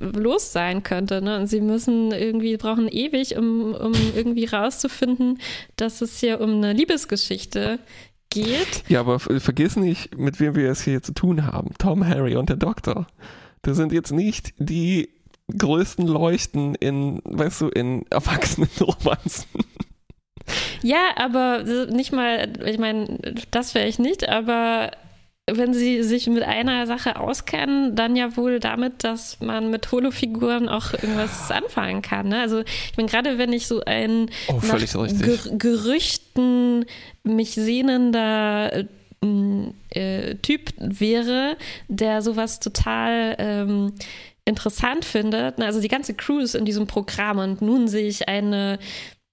los 0.00 0.52
sein 0.52 0.84
könnte. 0.84 1.20
Ne? 1.20 1.38
Und 1.38 1.48
sie 1.48 1.60
müssen 1.60 2.12
irgendwie, 2.12 2.56
brauchen 2.56 2.88
ewig, 2.88 3.36
um, 3.36 3.74
um 3.74 3.92
irgendwie 4.14 4.46
rauszufinden, 4.46 5.40
dass 5.74 6.02
es 6.02 6.20
hier 6.20 6.40
um 6.40 6.54
eine 6.54 6.72
Liebesgeschichte 6.72 7.80
geht. 8.30 8.84
Ja, 8.88 9.00
aber 9.00 9.18
vergiss 9.18 9.76
nicht, 9.76 10.16
mit 10.16 10.38
wem 10.38 10.54
wir 10.54 10.70
es 10.70 10.82
hier 10.82 11.02
zu 11.02 11.12
tun 11.12 11.46
haben. 11.46 11.72
Tom, 11.78 12.06
Harry 12.06 12.36
und 12.36 12.48
der 12.48 12.56
Doktor. 12.56 13.06
Das 13.66 13.76
sind 13.76 13.90
jetzt 13.90 14.12
nicht 14.12 14.54
die 14.58 15.08
größten 15.58 16.06
Leuchten 16.06 16.76
in, 16.76 17.20
weißt 17.24 17.62
du, 17.62 17.68
in 17.68 18.06
Erwachsenenromanzen. 18.10 19.46
Ja, 20.80 21.16
aber 21.16 21.64
nicht 21.90 22.12
mal, 22.12 22.52
ich 22.64 22.78
meine, 22.78 23.18
das 23.50 23.74
wäre 23.74 23.88
ich 23.88 23.98
nicht, 23.98 24.28
aber 24.28 24.92
wenn 25.50 25.74
sie 25.74 26.04
sich 26.04 26.28
mit 26.28 26.44
einer 26.44 26.86
Sache 26.86 27.18
auskennen, 27.18 27.96
dann 27.96 28.14
ja 28.14 28.36
wohl 28.36 28.60
damit, 28.60 29.02
dass 29.02 29.40
man 29.40 29.72
mit 29.72 29.90
Holofiguren 29.90 30.68
auch 30.68 30.92
irgendwas 30.92 31.50
anfangen 31.50 32.00
kann. 32.02 32.28
Ne? 32.28 32.40
Also 32.40 32.60
ich 32.60 32.96
meine, 32.96 33.08
gerade 33.08 33.38
wenn 33.38 33.52
ich 33.52 33.66
so 33.66 33.82
ein 33.84 34.30
oh, 34.46 34.60
Gerüchten 35.58 36.84
mich 37.24 37.56
sehnender 37.56 38.84
äh, 39.22 40.34
Typ 40.36 40.72
wäre, 40.78 41.56
der 41.88 42.22
sowas 42.22 42.60
total 42.60 43.36
ähm, 43.38 43.92
interessant 44.44 45.04
findet. 45.04 45.60
Also 45.60 45.80
die 45.80 45.88
ganze 45.88 46.14
Crew 46.14 46.38
ist 46.38 46.54
in 46.54 46.64
diesem 46.64 46.86
Programm 46.86 47.38
und 47.38 47.62
nun 47.62 47.88
sehe 47.88 48.06
ich 48.06 48.28
eine 48.28 48.78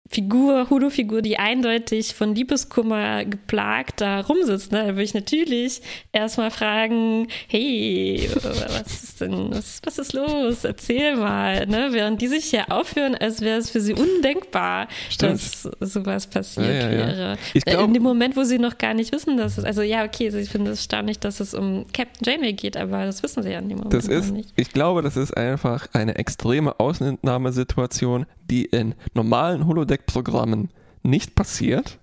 Figur, 0.10 0.70
Holo-Figur, 0.70 1.22
die 1.22 1.40
eindeutig 1.40 2.14
von 2.14 2.36
Liebeskummer 2.36 3.24
geplagt 3.24 4.02
da 4.02 4.20
rumsitzt, 4.20 4.72
ne, 4.72 4.80
da 4.80 4.88
würde 4.90 5.04
ich 5.04 5.14
natürlich 5.14 5.82
erstmal 6.12 6.52
fragen, 6.52 7.28
hey, 7.48 8.30
was 8.36 9.04
ist 9.04 9.22
denn, 9.22 9.52
was, 9.52 9.80
was 9.84 9.98
ist 9.98 10.14
los? 10.14 10.66
Erzähl 10.66 11.16
mal, 11.16 11.66
ne? 11.68 11.90
Während 11.92 12.22
die 12.22 12.28
sich 12.28 12.46
hier 12.46 12.72
aufhören, 12.72 13.16
als 13.16 13.42
wäre 13.42 13.58
es 13.58 13.70
für 13.70 13.80
sie 13.80 13.94
undenkbar, 13.94 14.88
Stimmt. 15.10 15.34
dass 15.34 15.70
sowas 15.80 16.28
passiert 16.28 16.68
ja, 16.68 16.92
ja, 16.92 16.98
wäre. 17.08 17.38
Ich 17.54 17.64
glaub, 17.64 17.88
In 17.88 17.94
dem 17.94 18.04
Moment, 18.04 18.36
wo 18.36 18.44
sie 18.44 18.60
noch 18.60 18.78
gar 18.78 18.94
nicht 18.94 19.14
wissen, 19.14 19.38
dass 19.38 19.58
es, 19.58 19.64
also 19.64 19.82
ja, 19.82 20.04
okay, 20.04 20.28
ich 20.28 20.50
finde 20.50 20.72
es 20.72 20.80
erstaunlich, 20.80 21.20
dass 21.20 21.40
es 21.40 21.54
um 21.54 21.86
Captain 21.94 22.26
Janeway 22.26 22.54
geht, 22.54 22.76
aber 22.76 23.06
das 23.06 23.24
wissen 23.24 23.42
sie 23.42 23.52
ja 23.52 23.60
in 23.60 23.70
dem 23.70 23.78
Moment 23.78 23.94
das 23.94 24.08
ist, 24.08 24.32
nicht. 24.32 24.50
Ich 24.58 24.72
glaube, 24.72 25.02
das 25.02 25.16
ist 25.16 25.36
einfach 25.36 25.88
eine 25.94 26.16
extreme 26.16 26.80
Ausnahmesituation, 26.80 28.26
die 28.50 28.66
in 28.66 28.96
normalen 29.14 29.66
Holodeck-Programmen 29.94 30.70
nicht 31.04 31.36
passiert. 31.36 32.00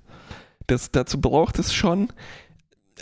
Das, 0.67 0.93
dazu 0.93 1.21
braucht 1.21 1.59
es 1.59 1.75
schon 1.75 2.09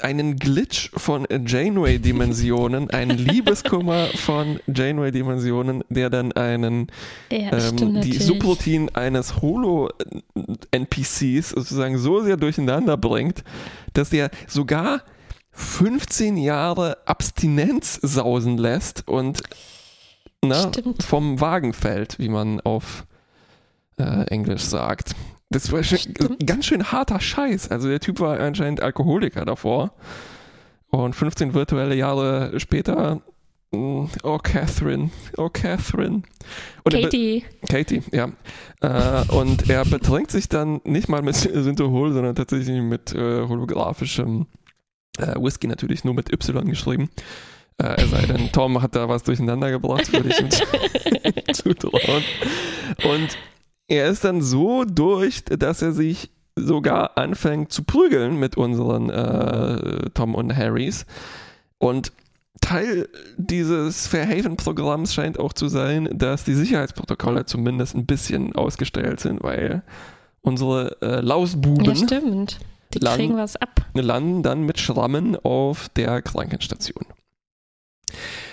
einen 0.01 0.37
Glitch 0.37 0.91
von 0.95 1.27
Janeway-Dimensionen, 1.29 2.89
einen 2.95 3.19
Liebeskummer 3.19 4.07
von 4.15 4.61
Janeway-Dimensionen, 4.69 5.83
der 5.89 6.09
dann 6.09 6.31
einen 6.33 6.87
ja, 7.33 7.53
ähm, 7.53 8.01
die 8.01 8.17
Subroutine 8.17 8.95
eines 8.95 9.43
Holo-NPCs 9.43 9.91
sozusagen 11.51 11.99
so 11.99 12.23
sehr 12.23 12.37
durcheinander 12.37 12.97
bringt, 12.97 13.43
dass 13.93 14.11
der 14.11 14.31
sogar 14.47 15.03
15 15.51 16.37
Jahre 16.37 16.99
Abstinenz 17.05 17.99
sausen 18.01 18.57
lässt 18.57 19.09
und 19.09 19.41
na, 20.45 20.71
vom 21.05 21.41
Wagen 21.41 21.73
fällt, 21.73 22.21
wie 22.21 22.29
man 22.29 22.61
auf 22.61 23.05
äh, 23.99 24.25
Englisch 24.29 24.63
sagt. 24.63 25.15
Das 25.51 25.73
war 25.73 25.83
schon 25.83 25.99
ganz 26.45 26.67
schön 26.67 26.93
harter 26.93 27.21
Scheiß. 27.21 27.71
Also 27.71 27.89
der 27.89 28.01
Typ 28.01 28.21
war 28.21 28.39
anscheinend 28.39 28.83
Alkoholiker 28.83 29.45
davor. 29.45 29.93
Und 30.91 31.15
15 31.15 31.55
virtuelle 31.55 31.95
Jahre 31.95 32.59
später, 32.59 33.21
mm, 33.73 34.05
oh 34.23 34.39
Catherine, 34.39 35.11
oh 35.37 35.49
Catherine. 35.51 36.23
Und 36.85 36.93
Katie. 36.93 37.45
Katie, 37.69 38.03
ja. 38.11 38.31
Äh, 38.81 39.31
und 39.33 39.69
er 39.69 39.85
betrinkt 39.85 40.31
sich 40.31 40.49
dann 40.49 40.81
nicht 40.85 41.09
mal 41.09 41.23
mit 41.23 41.35
Synthehol, 41.37 42.13
sondern 42.13 42.35
tatsächlich 42.35 42.81
mit 42.81 43.15
äh, 43.15 43.47
holographischem 43.47 44.47
äh, 45.19 45.35
Whisky 45.39 45.67
natürlich 45.67 46.05
nur 46.05 46.15
mit 46.15 46.33
Y 46.33 46.67
geschrieben. 46.69 47.11
Äh, 47.79 48.03
es 48.03 48.11
sei 48.11 48.23
denn, 48.23 48.51
Tom 48.53 48.81
hat 48.83 48.97
da 48.97 49.09
was 49.09 49.23
durcheinander 49.23 49.71
gebracht, 49.71 50.13
würde 50.13 50.31
ich 50.31 50.41
ihm 50.41 50.51
zutrauen. 51.53 52.25
Und 53.05 53.39
er 53.89 54.09
ist 54.09 54.25
dann 54.25 54.43
so 54.43 54.85
durch, 54.85 55.45
dass 55.45 55.83
er 55.83 55.93
sich 55.93 56.31
sogar 56.55 57.17
anfängt 57.17 57.73
zu 57.73 57.85
prügeln 57.85 58.39
mit 58.39 58.57
unseren 58.57 59.11
äh, 59.11 60.11
Tom 60.11 60.35
und 60.35 60.55
Harrys. 60.55 61.07
Und 61.79 62.13
Teil 62.61 63.09
dieses 63.37 64.09
Fairhaven-Programms 64.09 65.15
scheint 65.15 65.39
auch 65.39 65.53
zu 65.53 65.69
sein, 65.69 66.09
dass 66.13 66.45
die 66.45 66.55
Sicherheitsprotokolle 66.55 67.47
zumindest 67.47 67.95
ein 67.95 68.07
bisschen 68.07 68.55
ausgestellt 68.55 69.21
sind, 69.21 69.43
weil 69.43 69.83
unsere 70.41 70.97
äh, 71.01 71.21
Lausbuben. 71.21 71.85
Ja, 71.85 71.95
stimmt. 71.95 72.59
Die 72.95 72.99
landen, 72.99 73.19
kriegen 73.19 73.37
was 73.37 73.57
ab. 73.57 73.87
Landen 73.95 74.43
dann 74.43 74.63
mit 74.63 74.81
Schrammen 74.81 75.37
auf 75.37 75.89
der 75.91 76.23
Krankenstation. 76.23 77.05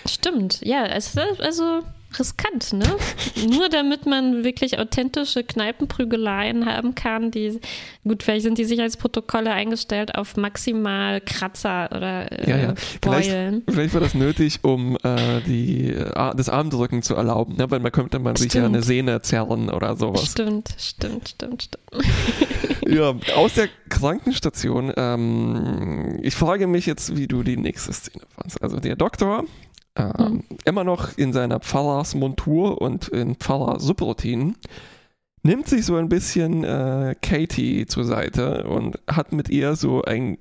Stimmt, 0.05 0.61
ja, 0.61 0.83
also, 0.83 1.21
also 1.39 1.81
riskant, 2.19 2.73
ne? 2.73 2.85
Nur 3.49 3.69
damit 3.69 4.05
man 4.05 4.43
wirklich 4.43 4.79
authentische 4.79 5.43
Kneipenprügeleien 5.43 6.65
haben 6.65 6.95
kann, 6.95 7.31
die, 7.31 7.59
gut, 8.03 8.23
vielleicht 8.23 8.43
sind 8.43 8.57
die 8.57 8.65
Sicherheitsprotokolle 8.65 9.51
eingestellt 9.51 10.15
auf 10.15 10.37
maximal 10.37 11.21
Kratzer 11.21 11.89
oder 11.91 12.31
äh, 12.31 12.49
ja, 12.49 12.57
ja. 12.57 12.73
Beulen. 13.01 13.63
Vielleicht, 13.65 13.71
vielleicht, 13.71 13.93
war 13.93 14.01
das 14.01 14.13
nötig, 14.13 14.59
um 14.63 14.97
äh, 15.03 15.41
die, 15.45 15.89
äh, 15.91 16.35
das 16.35 16.49
Armdrücken 16.49 17.01
zu 17.01 17.15
erlauben, 17.15 17.55
ne? 17.55 17.69
weil 17.71 17.79
man 17.79 17.91
könnte 17.91 18.19
man 18.19 18.35
sich 18.35 18.53
ja 18.53 18.65
eine 18.65 18.81
Sehne 18.81 19.21
zerren 19.21 19.69
oder 19.69 19.95
sowas. 19.95 20.31
Stimmt, 20.31 20.75
stimmt, 20.77 21.29
stimmt, 21.29 21.63
stimmt. 21.63 21.79
ja, 22.87 23.15
aus 23.35 23.53
der 23.55 23.69
Krankenstation, 23.89 24.91
ähm, 24.95 26.19
ich 26.21 26.35
frage 26.35 26.67
mich 26.67 26.85
jetzt, 26.85 27.15
wie 27.15 27.27
du 27.27 27.43
die 27.43 27.57
nächste 27.57 27.93
Szene 27.93 28.23
fandst. 28.35 28.61
Also 28.61 28.79
der 28.79 28.95
Doktor 28.95 29.45
ähm, 29.95 30.13
mhm. 30.17 30.43
Immer 30.65 30.83
noch 30.83 31.17
in 31.17 31.33
seiner 31.33 31.59
Pfarrersmontur 31.59 32.81
und 32.81 33.07
in 33.07 33.35
Pfarrer-Subroutinen 33.35 34.57
nimmt 35.43 35.67
sich 35.67 35.85
so 35.85 35.95
ein 35.95 36.09
bisschen 36.09 36.63
äh, 36.63 37.15
Katie 37.21 37.85
zur 37.85 38.03
Seite 38.03 38.65
und 38.65 38.99
hat 39.09 39.31
mit 39.31 39.49
ihr 39.49 39.75
so 39.75 40.01
ein 40.01 40.37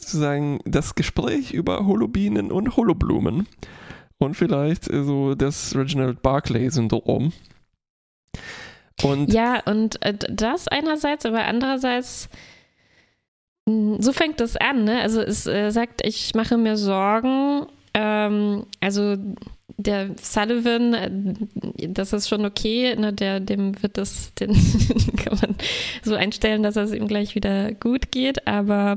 sozusagen 0.00 0.58
das 0.64 0.94
Gespräch 0.94 1.52
über 1.52 1.86
Holobinen 1.86 2.50
und 2.50 2.76
Holoblumen 2.76 3.46
und 4.18 4.34
vielleicht 4.34 4.84
so 4.84 5.34
das 5.34 5.74
Reginald 5.76 6.22
Barclay-Syndrom. 6.22 7.32
Und 9.02 9.32
ja, 9.32 9.60
und 9.64 10.02
äh, 10.02 10.14
das 10.14 10.68
einerseits, 10.68 11.24
aber 11.24 11.44
andererseits, 11.44 12.28
hm, 13.68 14.02
so 14.02 14.12
fängt 14.12 14.40
das 14.40 14.56
an, 14.56 14.84
ne? 14.84 15.00
Also 15.02 15.20
es 15.20 15.46
äh, 15.46 15.70
sagt, 15.70 16.04
ich 16.04 16.34
mache 16.34 16.56
mir 16.56 16.76
Sorgen 16.76 17.66
ähm, 18.32 18.66
also 18.80 19.16
der 19.76 20.10
Sullivan, 20.20 20.94
äh, 20.94 21.88
das 21.88 22.12
ist 22.12 22.28
schon 22.28 22.44
okay, 22.44 22.94
ne, 22.96 23.12
der, 23.12 23.40
dem 23.40 23.80
wird 23.82 23.98
das, 23.98 24.34
den 24.40 24.54
kann 25.16 25.38
man 25.40 25.56
so 26.02 26.14
einstellen, 26.14 26.62
dass 26.62 26.76
es 26.76 26.92
ihm 26.92 27.08
gleich 27.08 27.34
wieder 27.34 27.72
gut 27.72 28.10
geht, 28.10 28.46
aber, 28.46 28.96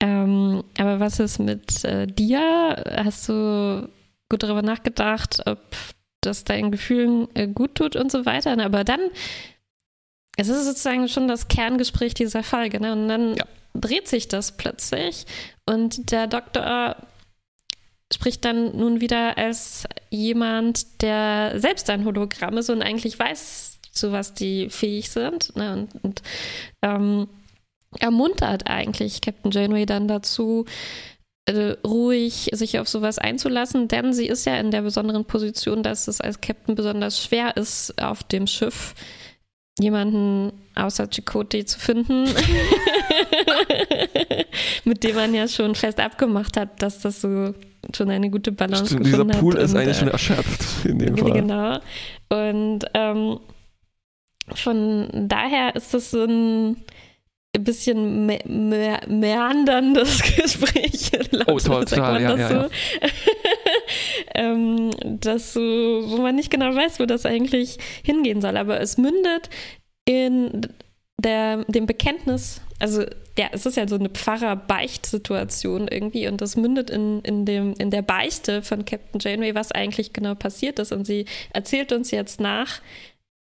ähm, 0.00 0.64
aber 0.78 1.00
was 1.00 1.20
ist 1.20 1.38
mit 1.38 1.84
äh, 1.84 2.06
dir? 2.06 2.84
Hast 3.04 3.28
du 3.28 3.88
gut 4.28 4.42
darüber 4.42 4.62
nachgedacht, 4.62 5.42
ob 5.46 5.58
das 6.20 6.44
deinen 6.44 6.70
Gefühlen 6.70 7.28
äh, 7.34 7.48
gut 7.48 7.74
tut 7.76 7.96
und 7.96 8.10
so 8.10 8.26
weiter? 8.26 8.56
Ne, 8.56 8.64
aber 8.64 8.84
dann, 8.84 9.00
es 10.36 10.48
ist 10.48 10.64
sozusagen 10.64 11.08
schon 11.08 11.28
das 11.28 11.48
Kerngespräch 11.48 12.14
dieser 12.14 12.42
Folge, 12.42 12.80
ne? 12.80 12.92
und 12.92 13.08
dann 13.08 13.36
ja. 13.36 13.44
dreht 13.74 14.08
sich 14.08 14.28
das 14.28 14.56
plötzlich 14.56 15.26
und 15.66 16.12
der 16.12 16.26
Doktor 16.26 16.96
spricht 18.18 18.44
dann 18.44 18.76
nun 18.76 19.00
wieder 19.00 19.38
als 19.38 19.84
jemand, 20.10 21.02
der 21.02 21.52
selbst 21.56 21.88
ein 21.88 22.04
Hologramm 22.04 22.58
ist 22.58 22.68
und 22.68 22.82
eigentlich 22.82 23.16
weiß, 23.16 23.78
zu 23.92 24.10
was 24.10 24.34
die 24.34 24.70
fähig 24.70 25.10
sind. 25.10 25.54
Ne? 25.54 25.72
Und, 25.72 26.04
und 26.04 26.22
ähm, 26.82 27.28
ermuntert 28.00 28.68
eigentlich 28.68 29.20
Captain 29.20 29.52
Janeway 29.52 29.86
dann 29.86 30.08
dazu, 30.08 30.64
äh, 31.46 31.76
ruhig 31.86 32.50
sich 32.52 32.80
auf 32.80 32.88
sowas 32.88 33.18
einzulassen, 33.18 33.86
denn 33.86 34.12
sie 34.12 34.26
ist 34.26 34.46
ja 34.46 34.56
in 34.56 34.72
der 34.72 34.82
besonderen 34.82 35.24
Position, 35.24 35.84
dass 35.84 36.08
es 36.08 36.20
als 36.20 36.40
Captain 36.40 36.74
besonders 36.74 37.22
schwer 37.22 37.56
ist, 37.56 38.02
auf 38.02 38.24
dem 38.24 38.48
Schiff 38.48 38.96
jemanden 39.78 40.52
außer 40.74 41.08
Chakotay 41.08 41.64
zu 41.64 41.78
finden, 41.78 42.24
mit 44.84 45.04
dem 45.04 45.14
man 45.14 45.34
ja 45.34 45.46
schon 45.46 45.76
fest 45.76 46.00
abgemacht 46.00 46.56
hat, 46.56 46.82
dass 46.82 46.98
das 46.98 47.20
so 47.20 47.54
schon 47.94 48.10
eine 48.10 48.30
gute 48.30 48.52
Balance 48.52 48.86
Stimmt, 48.86 49.04
gefunden 49.04 49.28
Dieser 49.28 49.40
Pool 49.40 49.54
hat 49.54 49.62
ist 49.62 49.72
und, 49.72 49.78
eigentlich 49.78 49.96
äh, 49.96 50.00
schon 50.00 50.08
erschöpft 50.08 50.84
in 50.84 50.98
dem 50.98 51.16
Fall. 51.18 51.32
Genau. 51.32 51.78
Und 52.28 52.80
ähm, 52.94 53.40
von 54.54 55.28
daher 55.28 55.76
ist 55.76 55.94
das 55.94 56.10
so 56.10 56.24
ein 56.24 56.76
bisschen 57.58 58.26
me 58.26 58.38
me 58.46 59.00
meanderndes 59.08 60.22
Gespräch. 60.36 61.10
oh, 61.46 61.58
total, 61.58 62.22
ja, 62.22 62.36
ja, 62.36 62.48
so. 62.48 62.70
ähm, 64.34 64.90
das 65.20 65.54
so, 65.54 65.60
wo 65.60 66.18
man 66.18 66.36
nicht 66.36 66.50
genau 66.50 66.74
weiß, 66.74 67.00
wo 67.00 67.06
das 67.06 67.26
eigentlich 67.26 67.78
hingehen 68.02 68.40
soll. 68.40 68.56
Aber 68.56 68.80
es 68.80 68.98
mündet 68.98 69.50
in 70.04 70.68
der, 71.20 71.64
dem 71.64 71.86
Bekenntnis, 71.86 72.60
also 72.78 73.04
ja, 73.38 73.46
es 73.52 73.64
ist 73.66 73.76
ja 73.76 73.86
so 73.86 73.94
eine 73.94 74.08
Pfarrer-Beicht-Situation 74.08 75.86
irgendwie 75.86 76.26
und 76.26 76.40
das 76.40 76.56
mündet 76.56 76.90
in, 76.90 77.20
in, 77.20 77.46
dem, 77.46 77.74
in 77.78 77.90
der 77.90 78.02
Beichte 78.02 78.62
von 78.62 78.84
Captain 78.84 79.20
Janeway, 79.20 79.54
was 79.54 79.70
eigentlich 79.70 80.12
genau 80.12 80.34
passiert 80.34 80.80
ist. 80.80 80.90
Und 80.90 81.06
sie 81.06 81.24
erzählt 81.52 81.92
uns 81.92 82.10
jetzt 82.10 82.40
nach, 82.40 82.80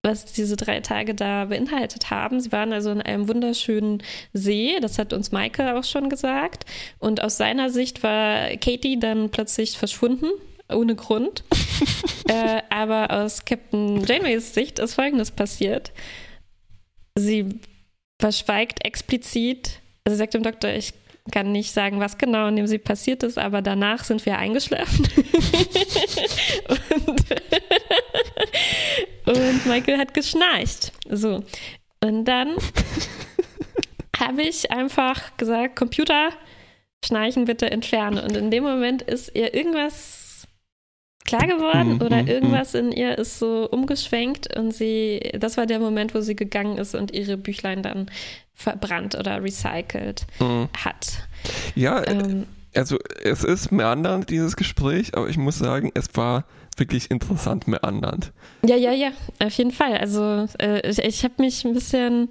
was 0.03 0.25
diese 0.25 0.57
drei 0.57 0.81
Tage 0.81 1.15
da 1.15 1.45
beinhaltet 1.45 2.11
haben. 2.11 2.41
Sie 2.41 2.51
waren 2.53 2.73
also 2.73 2.91
in 2.91 3.03
einem 3.03 3.29
wunderschönen 3.29 4.03
See, 4.33 4.79
das 4.81 4.99
hat 4.99 5.13
uns 5.13 5.31
Michael 5.31 5.77
auch 5.77 5.85
schon 5.85 6.09
gesagt. 6.09 6.65
Und 6.99 7.23
aus 7.23 7.37
seiner 7.37 7.69
Sicht 7.69 8.03
war 8.03 8.49
Katie 8.57 8.99
dann 8.99 9.31
plötzlich 9.31 9.77
verschwunden, 9.77 10.27
ohne 10.73 10.97
Grund. 10.97 11.45
äh, 12.29 12.63
aber 12.71 13.11
aus 13.11 13.45
Captain 13.45 14.03
Janeways 14.05 14.55
Sicht 14.55 14.79
ist 14.79 14.95
Folgendes 14.95 15.31
passiert. 15.31 15.93
Sie 17.15 17.61
verschweigt 18.19 18.87
explizit, 18.87 19.82
also 20.05 20.19
sagt 20.19 20.35
dem 20.35 20.43
Doktor, 20.43 20.71
ich 20.71 20.93
kann 21.31 21.53
nicht 21.53 21.73
sagen, 21.73 22.01
was 22.01 22.19
genau 22.19 22.49
in 22.49 22.57
dem 22.57 22.67
sie 22.67 22.79
passiert 22.79 23.23
ist, 23.23 23.39
aber 23.39 23.63
danach 23.63 24.03
sind 24.03 24.27
wir 24.27 24.39
eingeschlafen. 24.39 25.07
und, 29.27 29.37
und, 29.37 29.67
Michael 29.67 29.99
hat 29.99 30.15
geschnarcht. 30.15 30.91
So. 31.09 31.45
Und 32.01 32.25
dann 32.25 32.57
habe 34.19 34.43
ich 34.43 34.71
einfach 34.73 35.37
gesagt, 35.37 35.77
Computer, 35.77 36.31
Schnarchen 37.05 37.45
bitte 37.45 37.71
entfernen. 37.71 38.19
Und 38.19 38.37
in 38.37 38.51
dem 38.51 38.65
Moment 38.65 39.03
ist 39.03 39.35
ihr 39.35 39.55
irgendwas 39.55 40.49
klar 41.25 41.47
geworden 41.47 41.99
mm, 41.99 42.03
oder 42.03 42.23
mm, 42.23 42.29
irgendwas 42.29 42.75
mm. 42.75 42.77
in 42.79 42.93
ihr 42.93 43.19
ist 43.19 43.39
so 43.39 43.69
umgeschwenkt 43.71 44.57
und 44.57 44.73
sie, 44.73 45.33
das 45.39 45.57
war 45.57 45.67
der 45.67 45.79
Moment, 45.79 46.15
wo 46.15 46.21
sie 46.21 46.37
gegangen 46.37 46.79
ist 46.79 46.95
und 46.95 47.13
ihre 47.13 47.37
Büchlein 47.37 47.83
dann 47.83 48.11
verbrannt 48.55 49.15
oder 49.15 49.43
recycelt 49.43 50.27
mhm. 50.41 50.69
hat. 50.85 51.29
Ja, 51.75 52.07
ähm, 52.07 52.47
also 52.75 52.99
es 53.23 53.45
ist 53.45 53.73
meandernd, 53.73 54.31
dieses 54.31 54.57
Gespräch, 54.57 55.17
aber 55.17 55.29
ich 55.29 55.37
muss 55.37 55.59
sagen, 55.59 55.91
es 55.95 56.09
war 56.15 56.45
wirklich 56.77 57.11
interessant 57.11 57.69
meandernd. 57.69 58.33
Ja, 58.65 58.77
ja, 58.77 58.93
ja, 58.93 59.11
auf 59.39 59.53
jeden 59.55 59.73
Fall. 59.73 59.97
Also 59.99 60.47
äh, 60.59 60.89
ich, 60.89 60.99
ich 60.99 61.25
habe 61.25 61.35
mich 61.39 61.65
ein 61.65 61.75
bisschen 61.75 62.29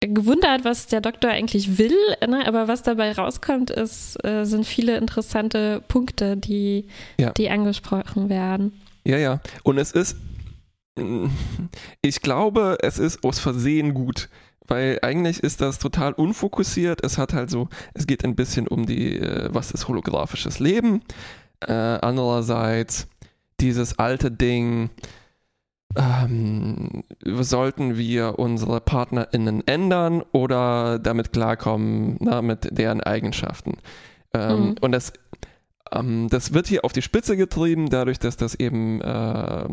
gewundert, 0.00 0.64
was 0.64 0.86
der 0.86 1.02
Doktor 1.02 1.30
eigentlich 1.30 1.76
will, 1.76 1.96
ne? 2.26 2.46
aber 2.46 2.68
was 2.68 2.82
dabei 2.82 3.12
rauskommt, 3.12 3.70
ist, 3.70 4.16
äh, 4.24 4.44
sind 4.44 4.66
viele 4.66 4.96
interessante 4.96 5.82
Punkte, 5.88 6.38
die, 6.38 6.86
ja. 7.18 7.32
die 7.32 7.50
angesprochen 7.50 8.30
werden. 8.30 8.80
Ja, 9.04 9.18
ja. 9.18 9.40
Und 9.62 9.76
es 9.76 9.92
ist, 9.92 10.16
ich 12.02 12.22
glaube, 12.22 12.78
es 12.80 12.98
ist 12.98 13.22
aus 13.24 13.38
Versehen 13.38 13.92
gut 13.92 14.30
weil 14.70 14.98
eigentlich 15.02 15.42
ist 15.42 15.60
das 15.60 15.78
total 15.78 16.12
unfokussiert. 16.12 17.04
Es 17.04 17.18
hat 17.18 17.34
halt 17.34 17.50
so, 17.50 17.68
es 17.92 18.06
geht 18.06 18.24
ein 18.24 18.36
bisschen 18.36 18.68
um 18.68 18.86
die, 18.86 19.18
äh, 19.18 19.48
was 19.52 19.72
ist 19.72 19.88
holographisches 19.88 20.60
Leben. 20.60 21.02
Äh, 21.60 21.72
andererseits 21.72 23.08
dieses 23.60 23.98
alte 23.98 24.30
Ding, 24.30 24.90
ähm, 25.96 27.02
sollten 27.24 27.98
wir 27.98 28.38
unsere 28.38 28.80
PartnerInnen 28.80 29.66
ändern 29.66 30.22
oder 30.32 30.98
damit 30.98 31.32
klarkommen, 31.32 32.16
na, 32.20 32.42
mit 32.42 32.68
deren 32.70 33.00
Eigenschaften. 33.00 33.78
Ähm, 34.32 34.60
mhm. 34.60 34.74
Und 34.80 34.92
das, 34.92 35.12
das 35.92 36.54
wird 36.54 36.68
hier 36.68 36.84
auf 36.84 36.92
die 36.92 37.02
Spitze 37.02 37.36
getrieben, 37.36 37.90
dadurch, 37.90 38.18
dass 38.18 38.36
das 38.36 38.54
eben 38.54 39.00
äh, 39.00 39.68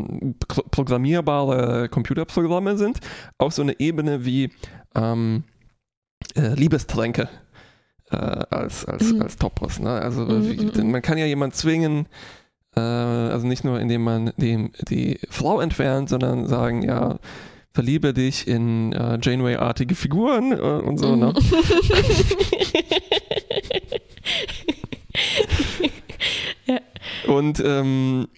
programmierbare 0.70 1.88
Computerprogramme 1.88 2.76
sind, 2.76 2.98
auf 3.38 3.52
so 3.52 3.62
eine 3.62 3.78
Ebene 3.78 4.24
wie 4.24 4.50
ähm, 4.96 5.44
äh, 6.34 6.54
Liebestränke 6.54 7.28
äh, 8.10 8.16
als, 8.16 8.84
als, 8.84 9.12
mhm. 9.12 9.22
als 9.22 9.36
Topos. 9.36 9.78
Ne? 9.78 9.90
Also 9.90 10.22
mhm, 10.22 10.48
wie, 10.48 10.82
mhm, 10.82 10.90
man 10.90 11.02
kann 11.02 11.18
ja 11.18 11.26
jemanden 11.26 11.54
zwingen, 11.54 12.06
äh, 12.74 12.80
also 12.80 13.46
nicht 13.46 13.64
nur 13.64 13.78
indem 13.80 14.02
man 14.02 14.32
dem, 14.36 14.72
die 14.88 15.20
Frau 15.30 15.60
entfernt, 15.60 16.08
sondern 16.08 16.46
sagen, 16.46 16.82
ja, 16.82 17.18
verliebe 17.72 18.12
dich 18.12 18.48
in 18.48 18.92
äh, 18.92 19.18
Janeway-artige 19.22 19.94
Figuren 19.94 20.52
äh, 20.52 20.56
und 20.56 20.98
so. 20.98 21.14
Ne? 21.14 21.26
Mhm. 21.26 21.34
ja. 21.34 22.82
Und 27.26 27.62
ähm, 27.64 28.28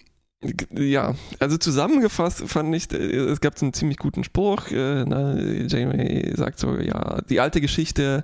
ja, 0.71 1.13
also 1.39 1.57
zusammengefasst 1.57 2.43
fand 2.47 2.73
ich, 2.75 2.91
es 2.91 3.41
gab 3.41 3.59
so 3.59 3.65
einen 3.65 3.73
ziemlich 3.73 3.97
guten 3.97 4.23
Spruch. 4.23 4.69
Äh, 4.71 5.05
ne, 5.05 5.65
Janeway 5.67 6.33
sagt 6.35 6.59
so, 6.59 6.77
ja, 6.77 7.21
die 7.29 7.39
alte 7.39 7.61
Geschichte, 7.61 8.23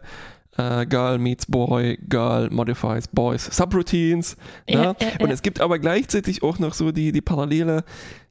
äh, 0.57 0.85
Girl 0.87 1.19
meets 1.19 1.45
Boy, 1.45 1.97
Girl 2.09 2.49
modifies 2.49 3.07
Boys 3.07 3.45
Subroutines. 3.45 4.35
Ne? 4.67 4.75
Ja. 4.75 4.95
Und 5.19 5.29
es 5.29 5.41
gibt 5.41 5.61
aber 5.61 5.79
gleichzeitig 5.79 6.43
auch 6.43 6.59
noch 6.59 6.73
so 6.73 6.91
die, 6.91 7.11
die 7.11 7.21
Parallele, 7.21 7.83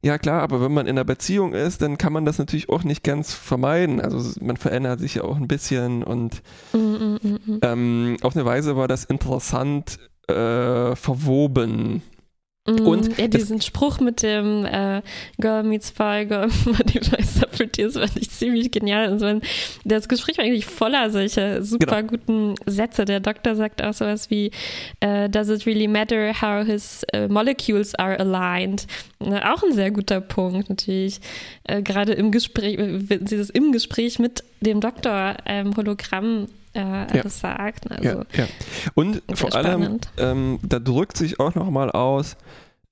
ja 0.02 0.18
klar, 0.18 0.42
aber 0.42 0.60
wenn 0.60 0.74
man 0.74 0.86
in 0.86 0.96
einer 0.96 1.04
Beziehung 1.04 1.52
ist, 1.52 1.82
dann 1.82 1.98
kann 1.98 2.12
man 2.12 2.24
das 2.24 2.38
natürlich 2.38 2.68
auch 2.68 2.84
nicht 2.84 3.04
ganz 3.04 3.32
vermeiden. 3.32 4.00
Also 4.00 4.38
man 4.40 4.56
verändert 4.56 5.00
sich 5.00 5.16
ja 5.16 5.22
auch 5.22 5.36
ein 5.36 5.48
bisschen 5.48 6.02
und 6.02 6.42
mm, 6.72 6.78
mm, 6.78 7.18
mm, 7.22 7.38
mm. 7.46 7.58
ähm, 7.62 8.16
auf 8.22 8.34
eine 8.34 8.44
Weise 8.44 8.76
war 8.76 8.88
das 8.88 9.04
interessant 9.04 9.98
äh, 10.28 10.96
verwoben. 10.96 12.02
Und 12.66 13.16
ja, 13.18 13.28
diesen 13.28 13.60
Spruch 13.60 14.00
mit 14.00 14.22
dem 14.22 14.64
äh, 14.64 15.02
Girl 15.38 15.62
meets 15.62 15.92
Boy, 15.92 16.26
Girl 16.26 16.48
modifies 16.64 17.36
Subroutines 17.36 17.94
fand 17.94 18.16
ich 18.16 18.30
ziemlich 18.30 18.70
genial. 18.70 19.08
Also, 19.08 19.40
das 19.84 20.08
Gespräch 20.08 20.38
war 20.38 20.44
eigentlich 20.44 20.66
voller 20.66 21.10
solcher 21.10 21.62
super 21.62 22.02
genau. 22.02 22.08
guten 22.08 22.54
Sätze. 22.66 23.04
Der 23.04 23.20
Doktor 23.20 23.54
sagt 23.54 23.82
auch 23.82 23.94
sowas 23.94 24.30
wie 24.30 24.50
uh, 25.04 25.28
Does 25.28 25.48
it 25.48 25.66
really 25.66 25.86
matter 25.86 26.32
how 26.40 26.66
his 26.66 27.06
uh, 27.14 27.28
molecules 27.28 27.94
are 27.94 28.18
aligned? 28.18 28.86
Na, 29.20 29.54
auch 29.54 29.62
ein 29.62 29.72
sehr 29.72 29.90
guter 29.90 30.20
Punkt 30.20 30.68
natürlich. 30.68 31.20
Äh, 31.64 31.82
Gerade 31.82 32.12
im 32.12 32.32
Gespräch, 32.32 32.78
wenn 32.78 33.26
sie 33.26 33.36
das 33.36 33.50
im 33.50 33.72
Gespräch 33.72 34.18
mit 34.18 34.42
dem 34.60 34.80
Doktor 34.80 35.36
ähm, 35.46 35.76
Hologramm 35.76 36.48
äh, 36.76 37.16
ja. 37.16 37.28
sagt. 37.28 37.90
Also, 37.90 38.04
ja, 38.04 38.24
ja. 38.34 38.46
Und 38.94 39.22
vor 39.34 39.54
allem, 39.54 39.98
ähm, 40.18 40.58
da 40.62 40.78
drückt 40.78 41.16
sich 41.16 41.40
auch 41.40 41.54
nochmal 41.54 41.90
aus 41.90 42.36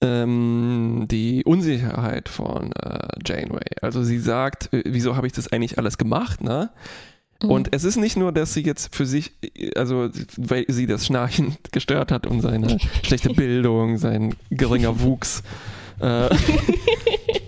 ähm, 0.01 1.07
die 1.11 1.45
Unsicherheit 1.45 2.29
von 2.29 2.73
äh, 2.73 3.09
Janeway. 3.25 3.65
Also 3.81 4.03
sie 4.03 4.19
sagt, 4.19 4.73
äh, 4.73 4.83
wieso 4.87 5.17
habe 5.17 5.27
ich 5.27 5.33
das 5.33 5.53
eigentlich 5.53 5.79
alles 5.79 5.99
gemacht, 5.99 6.43
ne? 6.43 6.71
Mhm. 7.43 7.51
Und 7.51 7.75
es 7.75 7.85
ist 7.85 7.97
nicht 7.97 8.17
nur, 8.17 8.33
dass 8.33 8.55
sie 8.55 8.63
jetzt 8.63 8.95
für 8.95 9.07
sich, 9.07 9.33
also 9.77 10.11
weil 10.37 10.65
sie 10.69 10.87
das 10.87 11.07
Schnarchen 11.07 11.57
gestört 11.73 12.13
hat 12.13 12.27
und 12.27 12.41
seine 12.41 12.79
schlechte 13.03 13.31
Bildung, 13.31 13.99
sein 13.99 14.35
geringer 14.51 15.01
Wuchs, 15.01 15.43
äh, 16.01 16.29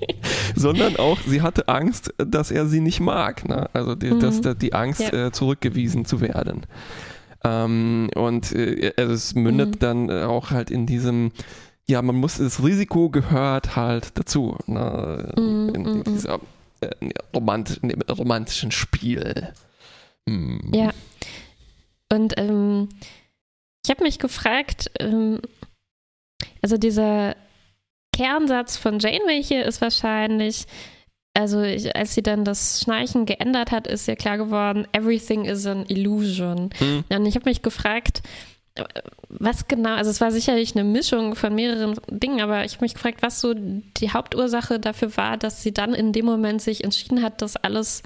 sondern 0.60 0.96
auch, 0.96 1.18
sie 1.26 1.42
hatte 1.42 1.68
Angst, 1.68 2.12
dass 2.18 2.50
er 2.50 2.66
sie 2.66 2.80
nicht 2.80 3.00
mag. 3.00 3.48
Ne? 3.48 3.68
Also 3.72 3.94
die, 3.94 4.10
mhm. 4.10 4.20
dass, 4.20 4.40
dass 4.40 4.56
die 4.58 4.72
Angst, 4.72 5.00
ja. 5.00 5.26
äh, 5.26 5.32
zurückgewiesen 5.32 6.04
zu 6.04 6.20
werden. 6.20 6.62
Ähm, 7.44 8.10
und 8.14 8.52
äh, 8.52 8.92
also 8.96 9.12
es 9.12 9.34
mündet 9.34 9.76
mhm. 9.76 9.78
dann 9.78 10.10
auch 10.10 10.50
halt 10.50 10.70
in 10.70 10.86
diesem, 10.86 11.32
ja, 11.86 12.02
man 12.02 12.16
muss, 12.16 12.38
das 12.38 12.64
Risiko 12.64 13.10
gehört 13.10 13.76
halt 13.76 14.18
dazu. 14.18 14.56
Ne? 14.66 15.32
In, 15.36 15.74
in, 15.74 15.86
in 15.86 16.04
dieser 16.04 16.40
äh, 16.80 16.90
romant, 17.34 17.78
in 17.82 18.02
romantischen 18.02 18.72
Spiel. 18.72 19.52
Ja. 20.72 20.90
Und 22.12 22.34
ähm, 22.36 22.88
ich 23.84 23.90
habe 23.90 24.02
mich 24.02 24.18
gefragt, 24.18 24.90
ähm, 24.98 25.40
also 26.62 26.76
dieser 26.76 27.36
Kernsatz 28.16 28.78
von 28.78 28.98
Janeway 28.98 29.42
hier 29.42 29.66
ist 29.66 29.82
wahrscheinlich, 29.82 30.64
also 31.34 31.60
ich, 31.62 31.94
als 31.94 32.14
sie 32.14 32.22
dann 32.22 32.44
das 32.44 32.80
Schnarchen 32.80 33.26
geändert 33.26 33.72
hat, 33.72 33.86
ist 33.86 34.08
ja 34.08 34.14
klar 34.16 34.38
geworden, 34.38 34.88
everything 34.92 35.44
is 35.44 35.66
an 35.66 35.84
illusion. 35.86 36.70
Mhm. 36.80 37.04
Und 37.10 37.26
ich 37.26 37.34
habe 37.34 37.48
mich 37.48 37.60
gefragt, 37.60 38.22
was 39.28 39.68
genau, 39.68 39.94
also 39.94 40.10
es 40.10 40.20
war 40.20 40.30
sicherlich 40.30 40.74
eine 40.74 40.84
Mischung 40.84 41.34
von 41.34 41.54
mehreren 41.54 41.98
Dingen, 42.08 42.40
aber 42.40 42.64
ich 42.64 42.74
habe 42.74 42.84
mich 42.84 42.94
gefragt, 42.94 43.18
was 43.20 43.40
so 43.40 43.54
die 43.54 44.10
Hauptursache 44.10 44.80
dafür 44.80 45.14
war, 45.16 45.36
dass 45.36 45.62
sie 45.62 45.72
dann 45.72 45.94
in 45.94 46.12
dem 46.12 46.24
Moment 46.24 46.62
sich 46.62 46.84
entschieden 46.84 47.22
hat, 47.22 47.42
das 47.42 47.56
alles 47.56 48.02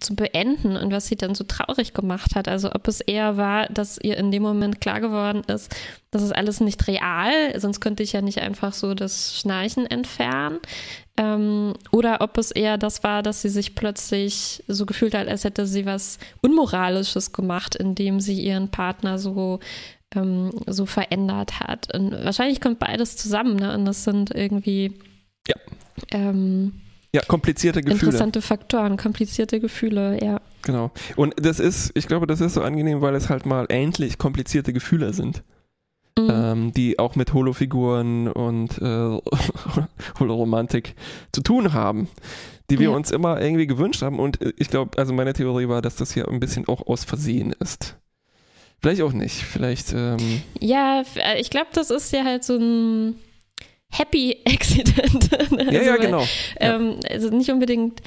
zu 0.00 0.16
beenden 0.16 0.76
und 0.76 0.92
was 0.92 1.06
sie 1.06 1.16
dann 1.16 1.34
so 1.34 1.44
traurig 1.44 1.94
gemacht 1.94 2.34
hat. 2.34 2.48
Also 2.48 2.72
ob 2.72 2.88
es 2.88 3.00
eher 3.00 3.36
war, 3.36 3.66
dass 3.68 3.98
ihr 3.98 4.16
in 4.16 4.32
dem 4.32 4.42
Moment 4.42 4.80
klar 4.80 5.00
geworden 5.00 5.42
ist, 5.46 5.74
das 6.10 6.22
ist 6.22 6.34
alles 6.34 6.60
nicht 6.60 6.86
real, 6.88 7.58
sonst 7.58 7.80
könnte 7.80 8.02
ich 8.02 8.12
ja 8.12 8.20
nicht 8.20 8.40
einfach 8.40 8.72
so 8.72 8.94
das 8.94 9.38
Schnarchen 9.38 9.86
entfernen. 9.86 10.58
Ähm, 11.16 11.74
oder 11.92 12.20
ob 12.22 12.38
es 12.38 12.50
eher 12.50 12.76
das 12.76 13.04
war, 13.04 13.22
dass 13.22 13.42
sie 13.42 13.48
sich 13.48 13.76
plötzlich 13.76 14.64
so 14.66 14.84
gefühlt 14.84 15.14
hat, 15.14 15.28
als 15.28 15.44
hätte 15.44 15.66
sie 15.66 15.86
was 15.86 16.18
Unmoralisches 16.42 17.32
gemacht, 17.32 17.76
indem 17.76 18.18
sie 18.18 18.40
ihren 18.40 18.70
Partner 18.70 19.18
so 19.18 19.60
ähm, 20.14 20.50
so 20.66 20.86
verändert 20.86 21.60
hat. 21.60 21.94
Und 21.94 22.12
wahrscheinlich 22.12 22.60
kommt 22.60 22.80
beides 22.80 23.16
zusammen, 23.16 23.56
ne? 23.56 23.74
Und 23.74 23.84
das 23.84 24.02
sind 24.04 24.34
irgendwie 24.34 24.92
ja. 25.46 25.56
Ähm, 26.10 26.80
ja, 27.14 27.22
komplizierte 27.28 27.80
Gefühle. 27.80 28.06
Interessante 28.06 28.42
Faktoren, 28.42 28.96
komplizierte 28.96 29.60
Gefühle, 29.60 30.18
ja. 30.20 30.40
Genau. 30.62 30.90
Und 31.14 31.34
das 31.36 31.60
ist, 31.60 31.92
ich 31.94 32.08
glaube, 32.08 32.26
das 32.26 32.40
ist 32.40 32.54
so 32.54 32.62
angenehm, 32.62 33.02
weil 33.02 33.14
es 33.14 33.28
halt 33.28 33.46
mal 33.46 33.66
endlich 33.68 34.18
komplizierte 34.18 34.72
Gefühle 34.72 35.12
sind. 35.14 35.44
Mhm. 36.18 36.28
Ähm, 36.30 36.72
die 36.72 36.98
auch 36.98 37.14
mit 37.14 37.32
Holofiguren 37.32 38.26
und 38.26 38.82
äh, 38.82 39.20
Holoromantik 40.18 40.96
zu 41.30 41.42
tun 41.42 41.72
haben, 41.72 42.08
die 42.68 42.80
wir 42.80 42.90
ja. 42.90 42.96
uns 42.96 43.12
immer 43.12 43.40
irgendwie 43.40 43.68
gewünscht 43.68 44.02
haben. 44.02 44.18
Und 44.18 44.40
ich 44.56 44.68
glaube, 44.68 44.98
also 44.98 45.12
meine 45.12 45.34
Theorie 45.34 45.68
war, 45.68 45.82
dass 45.82 45.94
das 45.94 46.12
hier 46.12 46.26
ein 46.26 46.40
bisschen 46.40 46.66
auch 46.66 46.84
aus 46.88 47.04
Versehen 47.04 47.54
ist. 47.60 47.96
Vielleicht 48.80 49.02
auch 49.02 49.12
nicht. 49.12 49.36
Vielleicht. 49.36 49.92
Ähm 49.92 50.42
ja, 50.58 51.04
ich 51.38 51.50
glaube, 51.50 51.68
das 51.72 51.90
ist 51.90 52.12
ja 52.12 52.24
halt 52.24 52.42
so 52.42 52.56
ein 52.56 53.14
Happy 53.96 54.38
Accident. 54.46 55.32
also, 55.52 55.70
ja, 55.70 55.82
ja, 55.82 55.96
genau. 55.96 56.24
Ähm, 56.58 56.96
also 57.10 57.30
nicht 57.30 57.50
unbedingt 57.50 58.00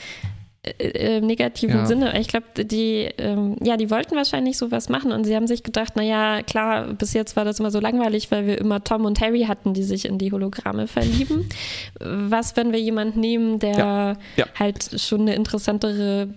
äh, 0.63 1.17
im 1.17 1.25
negativen 1.25 1.77
ja. 1.77 1.85
Sinne. 1.85 2.19
Ich 2.19 2.27
glaube, 2.27 2.65
die, 2.65 3.09
ähm, 3.17 3.55
ja, 3.61 3.77
die 3.77 3.89
wollten 3.89 4.15
wahrscheinlich 4.15 4.57
sowas 4.57 4.89
machen 4.89 5.11
und 5.11 5.23
sie 5.23 5.35
haben 5.35 5.47
sich 5.47 5.63
gedacht, 5.63 5.95
naja, 5.95 6.41
klar, 6.43 6.93
bis 6.93 7.13
jetzt 7.13 7.35
war 7.35 7.45
das 7.45 7.59
immer 7.59 7.71
so 7.71 7.79
langweilig, 7.79 8.31
weil 8.31 8.47
wir 8.47 8.57
immer 8.57 8.83
Tom 8.83 9.05
und 9.05 9.21
Harry 9.21 9.45
hatten, 9.47 9.73
die 9.73 9.83
sich 9.83 10.05
in 10.05 10.17
die 10.17 10.31
Hologramme 10.31 10.87
verlieben. 10.87 11.47
Was, 11.99 12.55
wenn 12.57 12.71
wir 12.71 12.79
jemanden 12.79 13.19
nehmen, 13.19 13.59
der 13.59 13.77
ja. 13.77 14.17
Ja. 14.35 14.45
halt 14.59 14.99
schon 14.99 15.21
eine 15.21 15.35
interessantere 15.35 16.29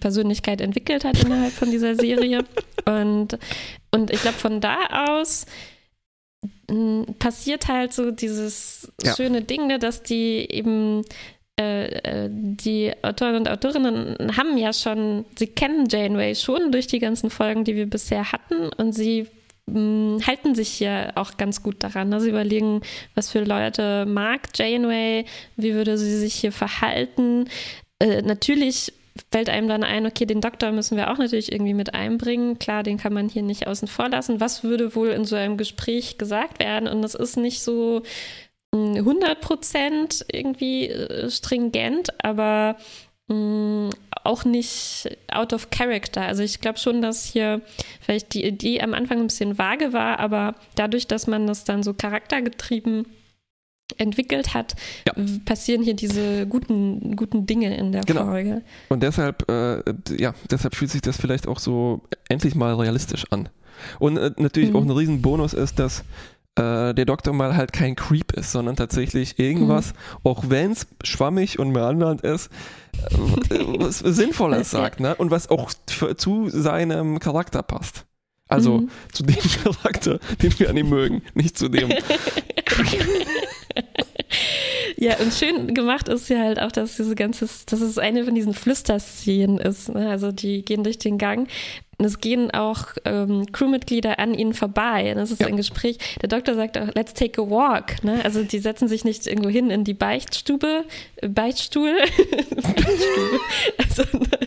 Persönlichkeit 0.00 0.60
entwickelt 0.60 1.04
hat 1.04 1.22
innerhalb 1.22 1.52
von 1.52 1.70
dieser 1.70 1.94
Serie. 1.94 2.44
Und, 2.86 3.36
und 3.90 4.10
ich 4.10 4.22
glaube, 4.22 4.38
von 4.38 4.62
da 4.62 5.10
aus 5.10 5.44
passiert 7.18 7.68
halt 7.68 7.92
so 7.92 8.10
dieses 8.10 8.92
ja. 9.02 9.14
schöne 9.14 9.42
Ding, 9.42 9.66
ne, 9.66 9.78
dass 9.78 10.02
die 10.02 10.46
eben 10.50 11.02
äh, 11.58 11.86
äh, 11.86 12.28
die 12.30 12.92
Autoren 13.02 13.36
und 13.36 13.48
Autorinnen 13.48 14.36
haben 14.36 14.56
ja 14.56 14.72
schon, 14.72 15.24
sie 15.36 15.48
kennen 15.48 15.86
Janeway 15.88 16.34
schon 16.34 16.70
durch 16.70 16.86
die 16.86 17.00
ganzen 17.00 17.30
Folgen, 17.30 17.64
die 17.64 17.74
wir 17.74 17.86
bisher 17.86 18.30
hatten 18.30 18.68
und 18.76 18.92
sie 18.92 19.26
mh, 19.66 20.24
halten 20.26 20.54
sich 20.54 20.68
hier 20.68 21.12
auch 21.16 21.36
ganz 21.36 21.62
gut 21.62 21.82
daran. 21.82 22.10
Ne? 22.10 22.20
Sie 22.20 22.28
überlegen, 22.28 22.82
was 23.14 23.30
für 23.30 23.42
Leute 23.42 24.06
mag 24.06 24.48
Janeway, 24.54 25.24
wie 25.56 25.74
würde 25.74 25.98
sie 25.98 26.16
sich 26.16 26.34
hier 26.34 26.52
verhalten. 26.52 27.48
Äh, 27.98 28.22
natürlich 28.22 28.92
fällt 29.30 29.48
einem 29.48 29.68
dann 29.68 29.84
ein, 29.84 30.06
okay, 30.06 30.26
den 30.26 30.40
Doktor 30.40 30.72
müssen 30.72 30.96
wir 30.96 31.10
auch 31.10 31.18
natürlich 31.18 31.52
irgendwie 31.52 31.74
mit 31.74 31.94
einbringen. 31.94 32.58
Klar, 32.58 32.82
den 32.82 32.98
kann 32.98 33.12
man 33.12 33.28
hier 33.28 33.42
nicht 33.42 33.66
außen 33.66 33.88
vor 33.88 34.08
lassen. 34.08 34.40
Was 34.40 34.64
würde 34.64 34.94
wohl 34.94 35.08
in 35.08 35.24
so 35.24 35.36
einem 35.36 35.56
Gespräch 35.56 36.18
gesagt 36.18 36.60
werden? 36.60 36.88
Und 36.88 37.02
das 37.02 37.14
ist 37.14 37.36
nicht 37.36 37.62
so 37.62 38.02
100% 38.74 40.24
irgendwie 40.32 40.88
äh, 40.88 41.30
stringent, 41.30 42.22
aber 42.22 42.76
mh, 43.28 43.34
mm, 43.34 43.90
auch 44.24 44.44
nicht 44.44 45.16
out 45.32 45.52
of 45.52 45.70
character. 45.70 46.22
Also 46.22 46.42
ich 46.42 46.60
glaube 46.60 46.78
schon, 46.78 47.00
dass 47.00 47.24
hier 47.24 47.62
vielleicht 48.00 48.34
die 48.34 48.44
Idee 48.44 48.80
am 48.82 48.94
Anfang 48.94 49.20
ein 49.20 49.28
bisschen 49.28 49.56
vage 49.56 49.92
war, 49.92 50.18
aber 50.18 50.54
dadurch, 50.74 51.06
dass 51.06 51.26
man 51.26 51.46
das 51.46 51.64
dann 51.64 51.82
so 51.82 51.94
charaktergetrieben 51.94 53.06
entwickelt 53.96 54.54
hat, 54.54 54.74
ja. 55.06 55.14
passieren 55.44 55.82
hier 55.82 55.94
diese 55.94 56.46
guten, 56.46 57.16
guten 57.16 57.46
Dinge 57.46 57.76
in 57.76 57.92
der 57.92 58.02
genau. 58.02 58.26
Folge. 58.26 58.62
Und 58.88 59.02
deshalb, 59.02 59.50
äh, 59.50 59.82
ja, 60.16 60.34
deshalb 60.50 60.74
fühlt 60.74 60.90
sich 60.90 61.00
das 61.00 61.16
vielleicht 61.16 61.48
auch 61.48 61.58
so 61.58 62.02
endlich 62.28 62.54
mal 62.54 62.74
realistisch 62.74 63.24
an. 63.30 63.48
Und 63.98 64.16
äh, 64.16 64.32
natürlich 64.36 64.70
mhm. 64.70 64.76
auch 64.76 64.82
ein 64.82 64.90
Riesenbonus 64.90 65.54
ist, 65.54 65.78
dass 65.78 66.04
äh, 66.56 66.92
der 66.94 67.04
Doktor 67.04 67.32
mal 67.32 67.56
halt 67.56 67.72
kein 67.72 67.94
Creep 67.96 68.32
ist, 68.32 68.52
sondern 68.52 68.76
tatsächlich 68.76 69.38
irgendwas, 69.38 69.92
mhm. 69.92 70.18
auch 70.24 70.44
wenn 70.48 70.72
es 70.72 70.86
schwammig 71.04 71.58
und 71.58 71.70
meandernd 71.70 72.22
ist, 72.22 72.50
äh, 73.10 73.58
was 73.78 73.98
Sinnvolles 74.04 74.70
sagt, 74.70 75.00
ne? 75.00 75.14
Und 75.14 75.30
was 75.30 75.48
auch 75.50 75.72
zu 76.16 76.48
seinem 76.50 77.20
Charakter 77.20 77.62
passt. 77.62 78.04
Also 78.48 78.78
mhm. 78.78 78.90
zu 79.12 79.22
dem 79.22 79.36
Charakter, 79.64 80.18
den 80.42 80.58
wir 80.58 80.70
an 80.70 80.76
ihm 80.76 80.88
mögen, 80.88 81.22
nicht 81.34 81.56
zu 81.56 81.68
dem. 81.68 81.90
ja, 84.96 85.18
und 85.18 85.32
schön 85.32 85.74
gemacht 85.74 86.08
ist 86.08 86.28
ja 86.28 86.38
halt 86.38 86.60
auch, 86.60 86.72
dass 86.72 86.96
diese 86.96 87.14
ganze, 87.14 87.48
dass 87.66 87.80
es 87.80 87.98
eine 87.98 88.24
von 88.24 88.34
diesen 88.34 88.54
Flüsterszenen 88.54 89.58
ist. 89.58 89.88
Ne? 89.90 90.10
Also 90.10 90.32
die 90.32 90.64
gehen 90.64 90.84
durch 90.84 90.98
den 90.98 91.18
Gang 91.18 91.48
und 91.98 92.04
es 92.04 92.20
gehen 92.20 92.52
auch 92.52 92.84
ähm, 93.04 93.50
Crewmitglieder 93.50 94.20
an 94.20 94.32
ihnen 94.32 94.54
vorbei. 94.54 95.12
Das 95.14 95.32
ist 95.32 95.40
ja. 95.40 95.48
ein 95.48 95.56
Gespräch. 95.56 95.98
Der 96.22 96.28
Doktor 96.28 96.54
sagt 96.54 96.78
auch, 96.78 96.94
let's 96.94 97.12
take 97.12 97.42
a 97.42 97.50
walk. 97.50 98.04
Ne? 98.04 98.20
Also 98.24 98.44
die 98.44 98.60
setzen 98.60 98.86
sich 98.86 99.04
nicht 99.04 99.26
irgendwo 99.26 99.48
hin 99.48 99.70
in 99.70 99.82
die 99.82 99.94
Beichtstube, 99.94 100.84
äh, 101.16 101.28
Beichtstuhl, 101.28 101.96
sondern, 103.94 104.38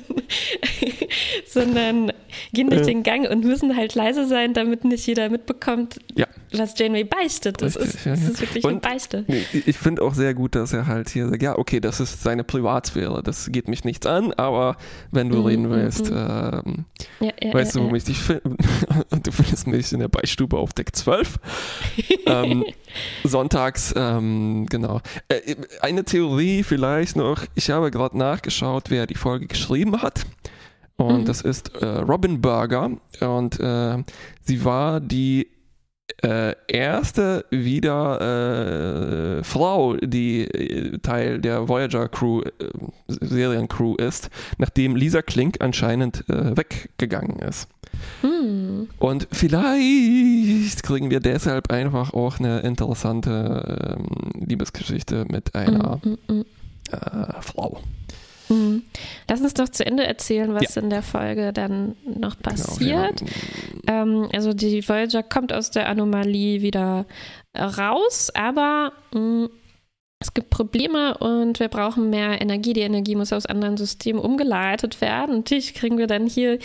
sondern 1.45 2.13
gehen 2.53 2.69
durch 2.69 2.85
den 2.85 3.03
Gang 3.03 3.29
und 3.29 3.43
müssen 3.43 3.75
halt 3.75 3.95
leise 3.95 4.27
sein, 4.27 4.53
damit 4.53 4.85
nicht 4.85 5.05
jeder 5.05 5.29
mitbekommt, 5.29 5.99
ja. 6.15 6.27
was 6.53 6.77
Janeway 6.77 7.03
beichtet. 7.03 7.61
Das, 7.61 7.77
Richtig, 7.77 7.95
ist, 7.95 8.05
das 8.05 8.29
ist 8.29 8.41
wirklich 8.41 8.63
und, 8.63 8.71
eine 8.71 8.79
Beichte. 8.79 9.25
Ich 9.65 9.77
finde 9.77 10.01
auch 10.03 10.13
sehr 10.13 10.33
gut, 10.33 10.55
dass 10.55 10.71
er 10.71 10.87
halt 10.87 11.09
hier 11.09 11.27
sagt, 11.27 11.43
ja, 11.43 11.57
okay, 11.57 11.79
das 11.79 11.99
ist 11.99 12.23
seine 12.23 12.43
Privatsphäre, 12.43 13.21
das 13.23 13.51
geht 13.51 13.67
mich 13.67 13.83
nichts 13.83 14.07
an, 14.07 14.31
aber 14.33 14.77
wenn 15.11 15.29
du 15.29 15.39
mhm, 15.39 15.45
reden 15.45 15.69
willst, 15.69 16.09
mhm. 16.09 16.17
ähm, 16.17 16.85
ja, 17.19 17.31
ja, 17.43 17.53
weißt 17.53 17.75
du, 17.75 17.83
wo 17.83 17.89
mich 17.89 18.03
dich 18.03 18.19
finde? 18.19 18.55
du 19.23 19.31
findest 19.31 19.67
mich 19.67 19.91
in 19.91 19.99
der 19.99 20.07
Beistube 20.07 20.57
auf 20.57 20.73
Deck 20.73 20.95
12. 20.95 21.39
ähm, 22.25 22.65
sonntags, 23.23 23.93
ähm, 23.95 24.65
genau. 24.69 25.01
Äh, 25.27 25.55
eine 25.81 26.03
Theorie 26.03 26.63
vielleicht 26.63 27.15
noch, 27.15 27.43
ich 27.55 27.69
habe 27.69 27.91
gerade 27.91 28.17
nachgeschaut, 28.17 28.89
wer 28.89 29.07
die 29.07 29.15
Folge 29.15 29.47
geschrieben 29.47 30.01
hat. 30.01 30.25
Und 30.97 31.21
mhm. 31.21 31.25
das 31.25 31.41
ist 31.41 31.75
äh, 31.75 31.85
Robin 31.85 32.41
Berger. 32.41 32.91
Und 33.21 33.59
äh, 33.59 34.03
sie 34.41 34.63
war 34.63 34.99
die 34.99 35.47
äh, 36.23 36.55
erste 36.67 37.45
wieder 37.49 39.39
äh, 39.39 39.43
Frau, 39.43 39.95
die 39.95 40.41
äh, 40.41 40.97
Teil 40.99 41.39
der 41.39 41.67
Voyager 41.67 42.07
Crew, 42.09 42.41
äh, 42.41 42.49
Seriencrew 43.07 43.95
ist, 43.95 44.29
nachdem 44.57 44.95
Lisa 44.95 45.21
Klink 45.21 45.57
anscheinend 45.61 46.23
äh, 46.29 46.55
weggegangen 46.55 47.39
ist. 47.39 47.67
Hm. 48.21 48.87
Und 48.99 49.27
vielleicht 49.31 50.83
kriegen 50.83 51.09
wir 51.11 51.19
deshalb 51.19 51.71
einfach 51.71 52.13
auch 52.13 52.39
eine 52.39 52.59
interessante 52.59 53.97
ähm, 53.97 54.45
Liebesgeschichte 54.45 55.25
mit 55.29 55.55
einer 55.55 55.99
mm, 56.03 56.09
mm, 56.09 56.33
mm. 56.33 56.45
Äh, 56.91 57.41
Frau. 57.41 57.79
Mhm. 58.51 58.83
Lass 59.29 59.41
uns 59.41 59.53
doch 59.53 59.69
zu 59.69 59.85
Ende 59.85 60.05
erzählen, 60.05 60.53
was 60.53 60.75
ja. 60.75 60.81
in 60.81 60.89
der 60.89 61.01
Folge 61.01 61.53
dann 61.53 61.95
noch 62.05 62.37
genau, 62.37 62.49
passiert. 62.49 63.19
Genau, 63.19 63.31
ähm, 63.87 64.29
also 64.33 64.53
die 64.53 64.87
Voyager 64.87 65.23
kommt 65.23 65.53
aus 65.53 65.71
der 65.71 65.87
Anomalie 65.87 66.61
wieder 66.61 67.05
raus, 67.57 68.31
aber 68.33 68.93
mh, 69.13 69.19
mm, 69.19 69.49
es 70.21 70.35
gibt 70.35 70.51
Probleme 70.51 71.17
und 71.17 71.59
wir 71.59 71.67
brauchen 71.67 72.11
mehr 72.11 72.41
Energie. 72.41 72.73
Die 72.73 72.81
Energie 72.81 73.15
muss 73.15 73.33
aus 73.33 73.47
anderen 73.47 73.75
Systemen 73.75 74.21
umgeleitet 74.21 75.01
werden. 75.01 75.37
Natürlich 75.37 75.73
kriegen 75.73 75.97
wir 75.97 76.05
dann 76.05 76.27
hier 76.27 76.59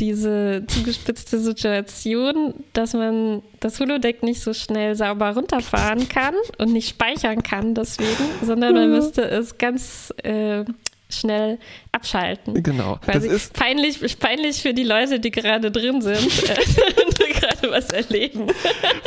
diese 0.00 0.64
zugespitzte 0.66 1.38
Situation, 1.38 2.54
dass 2.72 2.94
man 2.94 3.42
das 3.60 3.78
Holodeck 3.78 4.24
nicht 4.24 4.40
so 4.40 4.52
schnell 4.52 4.96
sauber 4.96 5.30
runterfahren 5.30 6.08
kann 6.08 6.34
und 6.58 6.72
nicht 6.72 6.88
speichern 6.88 7.44
kann 7.44 7.74
deswegen, 7.74 8.24
sondern 8.42 8.74
man 8.74 8.90
müsste 8.96 9.22
es 9.22 9.58
ganz 9.58 10.12
äh, 10.24 10.64
schnell 11.08 11.58
abschalten. 11.92 12.62
Genau. 12.62 12.98
das 13.06 13.24
ist 13.24 13.54
peinlich, 13.54 14.18
peinlich 14.18 14.62
für 14.62 14.74
die 14.74 14.84
Leute, 14.84 15.20
die 15.20 15.30
gerade 15.30 15.70
drin 15.70 16.00
sind 16.00 16.18
und 16.18 17.18
gerade 17.18 17.70
was 17.70 17.90
erleben. 17.90 18.48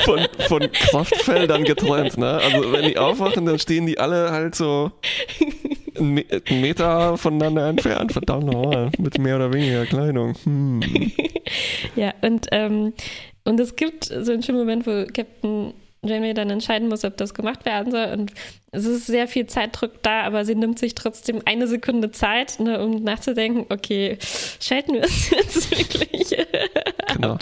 Von, 0.05 0.27
von 0.47 0.71
Kraftfeldern 0.71 1.63
geträumt, 1.63 2.17
ne? 2.17 2.41
Also 2.43 2.71
wenn 2.71 2.85
die 2.85 2.97
aufwachen, 2.97 3.45
dann 3.45 3.59
stehen 3.59 3.85
die 3.85 3.99
alle 3.99 4.31
halt 4.31 4.55
so 4.55 4.91
einen 5.97 6.23
Meter 6.49 7.17
voneinander 7.17 7.67
entfernt, 7.69 8.11
verdammt 8.11 8.45
nochmal, 8.45 8.91
mit 8.97 9.17
mehr 9.17 9.35
oder 9.35 9.53
weniger 9.53 9.85
Kleidung. 9.85 10.35
Hm. 10.43 10.81
Ja, 11.95 12.13
und, 12.21 12.47
ähm, 12.51 12.93
und 13.43 13.59
es 13.59 13.75
gibt 13.75 14.05
so 14.05 14.31
einen 14.31 14.41
schönen 14.41 14.59
Moment, 14.59 14.87
wo 14.87 15.05
Captain 15.11 15.73
Janeway 16.03 16.33
dann 16.33 16.49
entscheiden 16.49 16.87
muss, 16.87 17.05
ob 17.05 17.15
das 17.17 17.35
gemacht 17.35 17.63
werden 17.65 17.91
soll. 17.91 18.07
Und 18.13 18.33
es 18.71 18.85
ist 18.85 19.05
sehr 19.05 19.27
viel 19.27 19.45
Zeitdruck 19.45 20.01
da, 20.01 20.23
aber 20.23 20.45
sie 20.45 20.55
nimmt 20.55 20.79
sich 20.79 20.95
trotzdem 20.95 21.41
eine 21.45 21.67
Sekunde 21.67 22.11
Zeit, 22.11 22.59
ne, 22.59 22.83
um 22.83 23.03
nachzudenken, 23.03 23.65
okay, 23.69 24.17
schalten 24.59 24.93
wir 24.93 25.03
es 25.03 25.29
jetzt 25.31 25.71
wirklich? 25.71 26.35
Genau. 27.13 27.37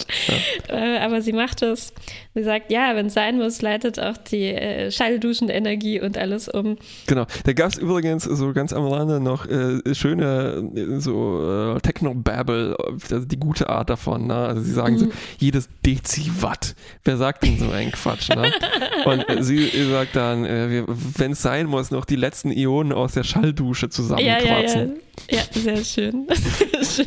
Ja. 0.68 0.76
Äh, 0.76 0.98
aber 0.98 1.22
sie 1.22 1.32
macht 1.32 1.62
es. 1.62 1.92
Sie 2.34 2.42
sagt, 2.42 2.70
ja, 2.70 2.94
wenn 2.94 3.06
es 3.06 3.14
sein 3.14 3.38
muss, 3.38 3.60
leitet 3.62 3.98
auch 3.98 4.16
die 4.16 4.46
äh, 4.46 4.90
Schallduschenenergie 4.90 6.00
und 6.00 6.16
alles 6.16 6.48
um. 6.48 6.76
Genau. 7.06 7.26
Da 7.44 7.52
gab 7.52 7.72
es 7.72 7.78
übrigens 7.78 8.24
so 8.24 8.52
ganz 8.52 8.72
am 8.72 8.86
Rande 8.86 9.20
noch 9.20 9.46
äh, 9.46 9.94
schöne 9.94 10.70
äh, 10.74 11.00
so 11.00 11.74
äh, 11.76 11.80
Techno-Babble, 11.80 12.76
also 13.10 13.24
die 13.26 13.38
gute 13.38 13.68
Art 13.68 13.90
davon. 13.90 14.26
Ne? 14.26 14.34
Also 14.34 14.62
sie 14.62 14.72
sagen 14.72 14.94
mhm. 14.94 14.98
so, 14.98 15.06
jedes 15.38 15.68
Deziwatt. 15.84 16.74
Wer 17.04 17.16
sagt 17.16 17.42
denn 17.42 17.58
so 17.58 17.70
einen 17.70 17.92
Quatsch? 17.92 18.28
Ne? 18.30 18.52
und 19.04 19.44
sie 19.44 19.68
sagt 19.90 20.14
dann, 20.16 20.44
wenn 20.44 21.32
es 21.32 21.42
sein 21.42 21.66
muss, 21.66 21.90
noch 21.90 22.04
die 22.04 22.16
letzten 22.16 22.52
Ionen 22.52 22.92
aus 22.92 23.12
der 23.12 23.24
Schalldusche 23.24 23.88
zusammenquarzen. 23.88 24.80
Ja, 24.80 24.86
ja, 24.86 25.09
ja. 25.30 25.38
ja, 25.38 25.44
sehr 25.52 25.84
schön. 25.84 26.26
Das 26.72 26.88
ist, 26.88 26.96
schön. 26.96 27.06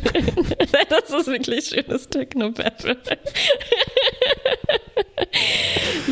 das 0.88 1.10
ist 1.10 1.26
wirklich 1.26 1.66
schönes 1.66 2.08
Techno-Battle. 2.08 2.96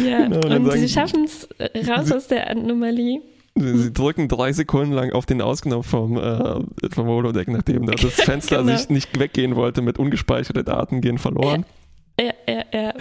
ja, 0.05 0.27
genau, 0.27 0.57
und, 0.57 0.73
sie 0.73 0.88
schaffen 0.88 1.25
es 1.25 1.49
raus 1.88 2.09
sie, 2.09 2.17
aus 2.17 2.27
der 2.27 2.51
Anomalie. 2.51 3.23
Sie 3.55 3.93
drücken 3.93 4.29
drei 4.29 4.53
Sekunden 4.53 4.93
lang 4.93 5.12
auf 5.12 5.27
den 5.27 5.43
Ausknopf 5.43 5.87
vom, 5.87 6.17
äh, 6.17 6.61
vom 6.91 7.07
Holodeck, 7.07 7.49
nachdem 7.49 7.87
das 7.87 8.01
Fenster 8.15 8.62
genau. 8.62 8.77
sich 8.77 8.88
nicht 8.88 9.19
weggehen 9.19 9.57
wollte 9.57 9.83
mit 9.83 9.99
ungespeicherte 9.99 10.65
Daten 10.65 11.01
gehen 11.01 11.19
verloren. 11.19 11.65
Ja, 12.19 12.33
ja, 12.49 12.65
ja. 12.73 12.95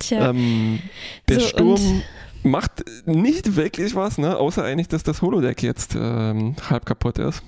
Tja. 0.00 0.30
Ähm, 0.30 0.80
der 1.28 1.40
so, 1.40 1.46
Sturm 1.46 2.02
macht 2.42 2.84
nicht 3.06 3.56
wirklich 3.56 3.94
was, 3.94 4.18
ne? 4.18 4.36
außer 4.36 4.64
eigentlich, 4.64 4.88
dass 4.88 5.02
das 5.02 5.22
Holodeck 5.22 5.62
jetzt 5.62 5.94
ähm, 5.94 6.56
halb 6.68 6.86
kaputt 6.86 7.18
ist. 7.18 7.42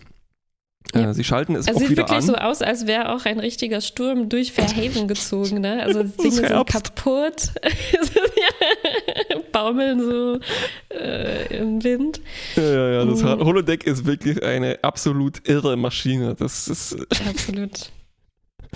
Äh, 0.94 1.00
ja. 1.00 1.14
Sie 1.14 1.24
schalten 1.24 1.54
es 1.54 1.68
also 1.68 1.80
auch 1.80 1.88
wieder 1.88 2.10
an. 2.10 2.20
sieht 2.20 2.28
wirklich 2.28 2.40
so 2.40 2.46
aus, 2.46 2.62
als 2.62 2.86
wäre 2.86 3.14
auch 3.14 3.24
ein 3.24 3.38
richtiger 3.38 3.80
Sturm 3.80 4.28
durch 4.28 4.52
Fairhaven 4.52 5.08
gezogen. 5.08 5.60
Ne? 5.60 5.82
Also 5.82 6.02
Dinge 6.22 6.30
sind 6.32 6.66
kaputt, 6.66 7.50
baumeln 9.52 10.00
so 10.00 10.40
äh, 10.94 11.56
im 11.58 11.82
Wind. 11.82 12.20
Ja, 12.56 12.62
ja, 12.62 12.88
ja. 12.90 13.04
Das 13.04 13.22
mhm. 13.22 13.44
Holodeck 13.44 13.84
ist 13.84 14.04
wirklich 14.06 14.42
eine 14.42 14.78
absolut 14.82 15.48
irre 15.48 15.76
Maschine. 15.76 16.34
Das 16.34 16.68
ist. 16.68 16.96
Absolut. 17.28 17.90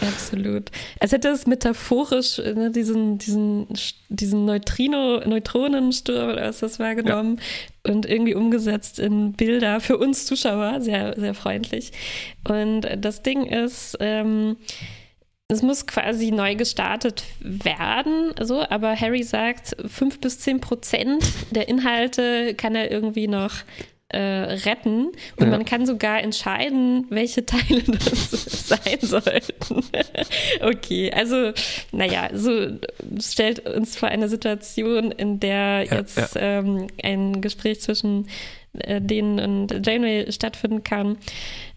Absolut. 0.01 0.71
Als 1.01 1.13
hätte 1.13 1.29
es 1.29 1.47
metaphorisch 1.47 2.39
ne, 2.39 2.71
diesen, 2.71 3.17
diesen, 3.19 3.67
diesen 4.09 4.45
Neutrino, 4.45 5.21
Neutronensturm 5.27 6.33
oder 6.33 6.49
was 6.49 6.59
das 6.59 6.79
wahrgenommen 6.79 7.41
ja. 7.87 7.93
und 7.93 8.05
irgendwie 8.05 8.35
umgesetzt 8.35 8.99
in 8.99 9.33
Bilder 9.33 9.81
für 9.81 9.97
uns 9.97 10.27
Zuschauer. 10.27 10.81
Sehr, 10.83 11.19
sehr 11.19 11.35
freundlich. 11.35 11.93
Und 12.47 12.83
das 12.99 13.23
Ding 13.23 13.47
ist, 13.47 13.97
ähm, 14.01 14.57
es 15.49 15.63
muss 15.63 15.87
quasi 15.87 16.31
neu 16.31 16.57
gestartet 16.57 17.23
werden, 17.41 18.33
so, 18.43 18.63
aber 18.69 19.01
Harry 19.01 19.23
sagt, 19.23 19.77
fünf 19.87 20.21
bis 20.21 20.41
zehn 20.41 20.61
Prozent 20.61 21.25
der 21.53 21.69
Inhalte 21.69 22.55
kann 22.55 22.75
er 22.75 22.91
irgendwie 22.91 23.29
noch 23.29 23.53
äh, 24.09 24.19
retten 24.19 25.09
und 25.37 25.47
ja. 25.47 25.47
man 25.47 25.65
kann 25.65 25.85
sogar 25.85 26.23
entscheiden, 26.23 27.07
welche 27.11 27.45
Teile 27.45 27.83
das 27.87 28.69
sein 28.69 28.99
sollten. 29.01 29.85
okay, 30.61 31.11
also 31.13 31.53
naja, 31.93 32.29
so 32.33 32.79
stellt 33.21 33.67
uns 33.67 33.97
vor 33.97 34.09
eine 34.09 34.29
Situation, 34.29 35.11
in 35.11 35.41
der 35.41 35.85
ja, 35.85 35.97
jetzt 35.97 36.37
ja. 36.37 36.59
Ähm, 36.59 36.87
ein 37.03 37.41
Gespräch 37.41 37.81
zwischen 37.81 38.29
äh, 38.79 39.01
denen 39.01 39.41
und 39.41 39.87
Janeway 39.87 40.31
stattfinden 40.31 40.85
kann 40.85 41.19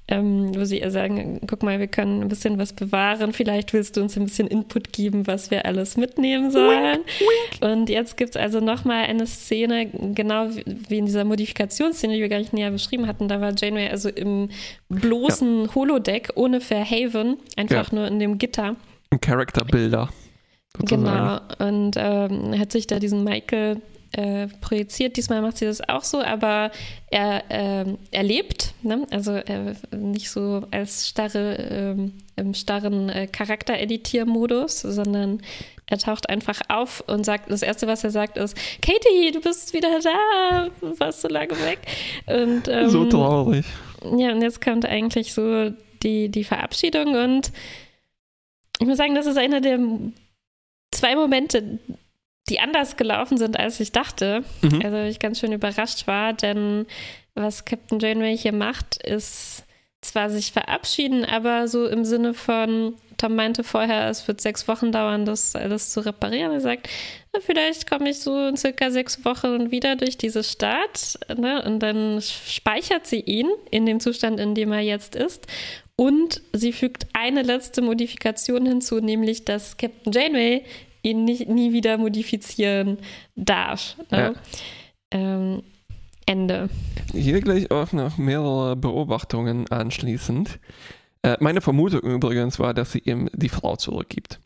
ähm, 0.09 0.55
wo 0.55 0.65
sie 0.65 0.81
ihr 0.81 0.89
sagen, 0.89 1.39
guck 1.47 1.61
mal, 1.61 1.79
wir 1.79 1.87
können 1.87 2.21
ein 2.21 2.27
bisschen 2.27 2.57
was 2.57 2.73
bewahren, 2.73 3.31
vielleicht 3.31 3.73
willst 3.73 3.95
du 3.95 4.01
uns 4.01 4.17
ein 4.17 4.25
bisschen 4.25 4.47
Input 4.47 4.91
geben, 4.91 5.27
was 5.27 5.51
wir 5.51 5.65
alles 5.65 5.97
mitnehmen 5.97 6.49
sollen. 6.49 6.97
Wink, 6.97 7.61
wink. 7.61 7.71
Und 7.71 7.89
jetzt 7.89 8.17
gibt 8.17 8.31
es 8.31 8.35
also 8.35 8.59
nochmal 8.59 9.05
eine 9.05 9.27
Szene, 9.27 9.87
genau 10.15 10.49
wie 10.89 10.97
in 10.97 11.05
dieser 11.05 11.25
Modifikationsszene, 11.25 12.15
die 12.15 12.21
wir 12.21 12.29
gar 12.29 12.39
nicht 12.39 12.53
näher 12.53 12.71
beschrieben 12.71 13.05
hatten, 13.05 13.27
da 13.27 13.39
war 13.39 13.53
Janeway 13.55 13.89
also 13.89 14.09
im 14.09 14.49
bloßen 14.89 15.65
ja. 15.65 15.75
Holodeck 15.75 16.31
ohne 16.35 16.59
Fairhaven, 16.59 17.37
einfach 17.55 17.91
ja. 17.91 17.99
nur 17.99 18.07
in 18.07 18.19
dem 18.19 18.39
Gitter. 18.39 18.75
Charakterbilder. 19.21 20.09
Genau, 20.79 21.39
und 21.59 21.95
ähm, 21.97 22.57
hat 22.57 22.71
sich 22.71 22.87
da 22.87 22.99
diesen 22.99 23.23
Michael 23.23 23.81
äh, 24.11 24.47
projiziert. 24.61 25.17
Diesmal 25.17 25.41
macht 25.41 25.57
sie 25.57 25.65
das 25.65 25.87
auch 25.87 26.03
so, 26.03 26.19
aber 26.21 26.71
er, 27.11 27.43
äh, 27.49 27.85
er 28.11 28.23
lebt, 28.23 28.73
ne? 28.81 29.05
also 29.11 29.33
äh, 29.33 29.75
nicht 29.95 30.29
so 30.29 30.63
als 30.71 31.07
starre, 31.07 31.55
ähm, 31.69 32.13
im 32.35 32.53
starren 32.53 33.09
äh, 33.09 33.27
Charaktereditiermodus, 33.27 34.81
sondern 34.81 35.41
er 35.85 35.97
taucht 35.97 36.29
einfach 36.29 36.61
auf 36.69 37.03
und 37.07 37.25
sagt, 37.25 37.51
das 37.51 37.61
Erste, 37.61 37.87
was 37.87 38.03
er 38.03 38.11
sagt, 38.11 38.37
ist, 38.37 38.55
Katie, 38.81 39.31
du 39.31 39.41
bist 39.41 39.73
wieder 39.73 39.99
da, 39.99 40.69
warst 40.97 41.21
so 41.21 41.27
lange 41.27 41.51
weg. 41.51 41.79
Und, 42.27 42.67
ähm, 42.67 42.89
so 42.89 43.05
traurig. 43.05 43.65
Ja, 44.17 44.31
und 44.31 44.41
jetzt 44.41 44.61
kommt 44.61 44.85
eigentlich 44.85 45.33
so 45.33 45.71
die, 46.03 46.29
die 46.29 46.43
Verabschiedung 46.43 47.15
und 47.15 47.51
ich 48.79 48.87
muss 48.87 48.97
sagen, 48.97 49.15
das 49.15 49.25
ist 49.25 49.37
einer 49.37 49.59
der 49.59 49.79
zwei 50.91 51.15
Momente, 51.15 51.79
die 52.49 52.59
anders 52.59 52.97
gelaufen 52.97 53.37
sind, 53.37 53.57
als 53.59 53.79
ich 53.79 53.91
dachte. 53.91 54.43
Mhm. 54.61 54.81
Also 54.83 54.97
ich 54.97 55.19
ganz 55.19 55.39
schön 55.39 55.53
überrascht 55.53 56.07
war, 56.07 56.33
denn 56.33 56.85
was 57.35 57.65
Captain 57.65 57.99
Janeway 57.99 58.37
hier 58.37 58.53
macht, 58.53 59.01
ist 59.03 59.63
zwar 60.01 60.29
sich 60.29 60.51
verabschieden, 60.51 61.25
aber 61.25 61.67
so 61.67 61.85
im 61.85 62.05
Sinne 62.05 62.33
von, 62.33 62.95
Tom 63.17 63.35
meinte 63.35 63.63
vorher, 63.63 64.09
es 64.09 64.27
wird 64.27 64.39
sechs 64.39 64.67
Wochen 64.67 64.91
dauern, 64.91 65.25
das 65.25 65.55
alles 65.55 65.91
zu 65.91 65.99
reparieren. 65.99 66.53
Er 66.53 66.61
sagt, 66.61 66.87
vielleicht 67.41 67.89
komme 67.89 68.09
ich 68.09 68.19
so 68.19 68.47
in 68.47 68.55
circa 68.55 68.91
sechs 68.91 69.23
Wochen 69.25 69.71
wieder 69.71 69.97
durch 69.97 70.17
diese 70.17 70.43
Stadt. 70.43 71.19
Ne? 71.37 71.61
Und 71.65 71.79
dann 71.79 72.21
speichert 72.21 73.07
sie 73.07 73.19
ihn 73.19 73.49
in 73.71 73.85
dem 73.85 73.99
Zustand, 73.99 74.39
in 74.39 74.55
dem 74.55 74.71
er 74.71 74.79
jetzt 74.79 75.15
ist. 75.15 75.47
Und 75.97 76.41
sie 76.53 76.71
fügt 76.71 77.07
eine 77.11 77.41
letzte 77.41 77.81
Modifikation 77.81 78.65
hinzu, 78.65 79.01
nämlich 79.01 79.43
dass 79.43 79.75
Captain 79.75 80.13
Janeway 80.13 80.63
ihn 81.01 81.25
nicht, 81.25 81.47
nie 81.49 81.73
wieder 81.73 81.97
modifizieren 81.97 82.97
darf. 83.35 83.95
Ne? 84.11 84.33
Ja. 84.33 84.33
Ähm, 85.11 85.63
Ende. 86.25 86.69
Hier 87.11 87.41
gleich 87.41 87.71
auch 87.71 87.91
noch 87.91 88.17
mehrere 88.17 88.75
Beobachtungen 88.75 89.67
anschließend. 89.71 90.59
Äh, 91.23 91.37
meine 91.39 91.61
Vermutung 91.61 92.01
übrigens 92.01 92.59
war, 92.59 92.73
dass 92.73 92.91
sie 92.91 92.99
ihm 92.99 93.29
die 93.33 93.49
Frau 93.49 93.75
zurückgibt. 93.75 94.39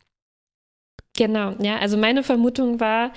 Genau, 1.16 1.54
ja, 1.60 1.76
also 1.76 1.96
meine 1.96 2.22
Vermutung 2.22 2.80
war, 2.80 3.12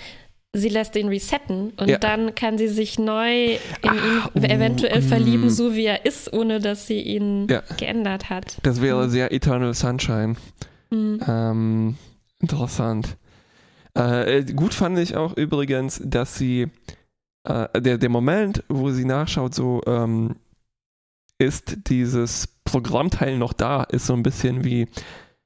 sie 0.54 0.70
lässt 0.70 0.96
ihn 0.96 1.08
resetten 1.08 1.72
und 1.78 1.90
ja. 1.90 1.98
dann 1.98 2.36
kann 2.36 2.58
sie 2.58 2.68
sich 2.68 3.00
neu 3.00 3.54
in 3.54 3.60
Ach, 3.84 4.36
ihn 4.36 4.44
eventuell 4.44 5.00
uh, 5.00 5.08
verlieben, 5.08 5.50
so 5.50 5.76
wie 5.76 5.86
er 5.86 6.06
ist, 6.06 6.32
ohne 6.34 6.60
dass 6.60 6.88
sie 6.88 7.02
ihn 7.02 7.48
ja. 7.50 7.64
geändert 7.78 8.30
hat. 8.30 8.58
Das 8.64 8.82
wäre 8.82 9.06
mhm. 9.06 9.10
sehr 9.10 9.32
Eternal 9.32 9.74
Sunshine. 9.74 10.36
Mhm. 10.90 11.20
Ähm, 11.28 11.98
interessant. 12.40 13.18
Äh, 13.98 14.44
gut 14.54 14.74
fand 14.74 15.00
ich 15.00 15.16
auch 15.16 15.36
übrigens, 15.36 16.00
dass 16.04 16.38
sie, 16.38 16.68
äh, 17.44 17.82
der, 17.82 17.98
der 17.98 18.10
Moment, 18.10 18.64
wo 18.70 18.92
sie 18.92 19.06
nachschaut, 19.06 19.56
so 19.56 19.82
ähm, 19.88 20.36
ist 21.40 21.90
dieses 21.90 22.48
Programmteil 22.64 23.38
noch 23.38 23.54
da, 23.54 23.84
ist 23.84 24.06
so 24.06 24.14
ein 24.14 24.24
bisschen 24.24 24.64
wie, 24.64 24.88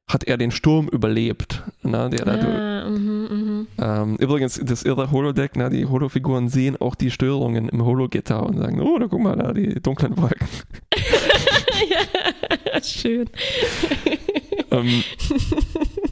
hat 0.07 0.25
er 0.25 0.37
den 0.37 0.51
Sturm 0.51 0.87
überlebt. 0.89 1.63
Na, 1.83 2.09
der 2.09 2.25
da 2.25 2.33
ah, 2.33 2.89
mh, 2.89 3.29
mh. 3.29 3.65
Ähm, 3.79 4.15
übrigens, 4.17 4.59
das 4.61 4.83
irre 4.83 5.11
Holodeck, 5.11 5.51
na, 5.55 5.69
die 5.69 5.85
Holofiguren 5.85 6.49
sehen 6.49 6.75
auch 6.79 6.95
die 6.95 7.11
Störungen 7.11 7.69
im 7.69 7.85
Hologitter 7.85 8.43
und 8.43 8.57
sagen, 8.57 8.81
oh, 8.81 8.97
da 8.99 9.07
guck 9.07 9.21
mal 9.21 9.37
da, 9.37 9.53
die 9.53 9.75
dunklen 9.81 10.17
Wolken. 10.17 10.47
ja, 11.89 12.83
schön. 12.83 13.29
ähm, 14.71 15.03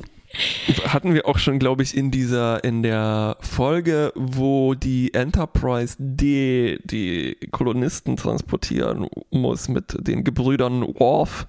hatten 0.85 1.13
wir 1.13 1.27
auch 1.27 1.37
schon, 1.37 1.59
glaube 1.59 1.83
ich, 1.83 1.95
in 1.95 2.11
dieser, 2.11 2.63
in 2.63 2.83
der 2.83 3.37
Folge, 3.41 4.11
wo 4.15 4.73
die 4.73 5.13
Enterprise 5.13 5.95
D 5.99 6.79
die 6.83 7.37
Kolonisten 7.51 8.17
transportieren 8.17 9.07
muss 9.31 9.69
mit 9.69 9.95
den 10.07 10.23
Gebrüdern 10.23 10.81
Worf. 10.81 11.47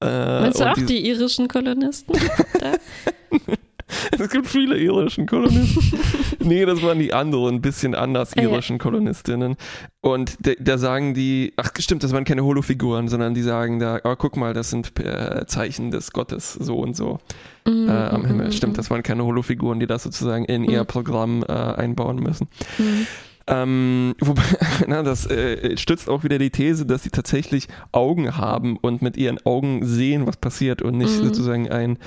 Äh, 0.00 0.40
Meinst 0.40 0.60
du 0.60 0.64
auch 0.64 0.74
die, 0.74 0.86
die 0.86 1.08
irischen 1.08 1.48
Kolonisten? 1.48 2.16
es 4.18 4.28
gibt 4.30 4.46
viele 4.46 4.78
irischen 4.78 5.26
Kolonisten. 5.26 5.98
nee, 6.40 6.64
das 6.64 6.82
waren 6.82 6.98
die 6.98 7.12
anderen, 7.12 7.56
ein 7.56 7.60
bisschen 7.60 7.94
anders 7.94 8.34
irischen 8.34 8.78
Kolonistinnen. 8.78 9.56
Und 10.00 10.36
da 10.58 10.78
sagen 10.78 11.14
die, 11.14 11.52
ach 11.56 11.70
stimmt, 11.78 12.02
das 12.02 12.12
waren 12.12 12.24
keine 12.24 12.44
Holofiguren, 12.44 13.08
sondern 13.08 13.34
die 13.34 13.42
sagen 13.42 13.78
da, 13.78 14.00
oh, 14.04 14.16
guck 14.16 14.36
mal, 14.36 14.52
das 14.52 14.70
sind 14.70 14.98
äh, 14.98 15.46
Zeichen 15.46 15.90
des 15.90 16.12
Gottes 16.12 16.54
so 16.54 16.78
und 16.78 16.96
so 16.96 17.20
mhm. 17.66 17.88
äh, 17.88 17.92
am 17.92 18.24
Himmel. 18.24 18.46
Mhm. 18.46 18.52
Stimmt, 18.52 18.78
das 18.78 18.90
waren 18.90 19.02
keine 19.02 19.24
Holofiguren, 19.24 19.80
die 19.80 19.86
das 19.86 20.02
sozusagen 20.02 20.44
in 20.44 20.62
mhm. 20.62 20.70
ihr 20.70 20.84
Programm 20.84 21.44
äh, 21.48 21.52
einbauen 21.52 22.16
müssen. 22.16 22.48
Mhm. 22.78 23.06
Ähm, 23.46 24.14
wobei, 24.20 24.42
na, 24.86 25.02
das 25.02 25.26
äh, 25.26 25.76
stützt 25.76 26.08
auch 26.08 26.24
wieder 26.24 26.38
die 26.38 26.50
These, 26.50 26.86
dass 26.86 27.02
sie 27.02 27.10
tatsächlich 27.10 27.68
Augen 27.90 28.36
haben 28.36 28.76
und 28.76 29.02
mit 29.02 29.16
ihren 29.16 29.44
Augen 29.44 29.84
sehen, 29.84 30.26
was 30.26 30.36
passiert 30.36 30.82
und 30.82 30.96
nicht 30.96 31.18
mhm. 31.18 31.24
sozusagen 31.24 31.70
ein 31.70 31.98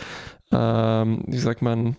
ähm, 0.51 1.23
wie 1.27 1.37
sagt 1.37 1.61
man, 1.61 1.95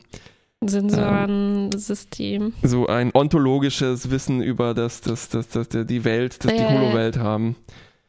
Sensorensystem. 0.64 2.42
Ähm, 2.42 2.52
so 2.62 2.86
ein 2.86 3.10
ontologisches 3.14 4.10
Wissen 4.10 4.42
über 4.42 4.74
das, 4.74 5.00
das, 5.00 5.28
das, 5.28 5.48
das, 5.48 5.68
die 5.68 6.04
Welt, 6.04 6.44
das 6.44 6.52
ja, 6.52 6.58
die 6.58 6.74
Holo-Welt 6.74 7.18
haben. 7.18 7.56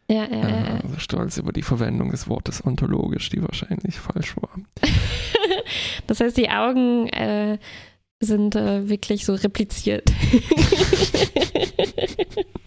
Ja, 0.09 0.25
ja, 0.25 0.37
ja. 0.37 0.49
Äh, 0.49 0.81
also 0.83 0.99
stolz 0.99 1.37
über 1.37 1.51
die 1.51 1.63
Verwendung 1.63 2.11
des 2.11 2.29
Wortes 2.29 2.65
ontologisch, 2.65 3.29
die 3.29 3.41
wahrscheinlich 3.41 3.95
falsch 3.99 4.35
war. 4.37 4.51
das 6.07 6.19
heißt, 6.21 6.37
die 6.37 6.49
Augen 6.49 7.07
äh, 7.09 7.57
sind 8.21 8.55
äh, 8.55 8.87
wirklich 8.87 9.25
so 9.25 9.33
repliziert. 9.33 10.09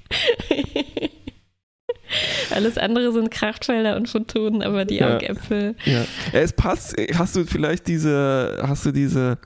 Alles 2.50 2.78
andere 2.78 3.12
sind 3.12 3.30
Kraftfelder 3.30 3.96
und 3.96 4.08
Photonen, 4.08 4.62
aber 4.62 4.84
die 4.84 4.96
ja. 4.96 5.16
Augäpfel. 5.16 5.74
Ja. 5.84 6.04
Es 6.32 6.52
passt. 6.52 6.96
Hast 7.14 7.36
du 7.36 7.44
vielleicht 7.44 7.86
diese, 7.86 8.58
hast 8.62 8.86
du 8.86 8.92
diese 8.92 9.38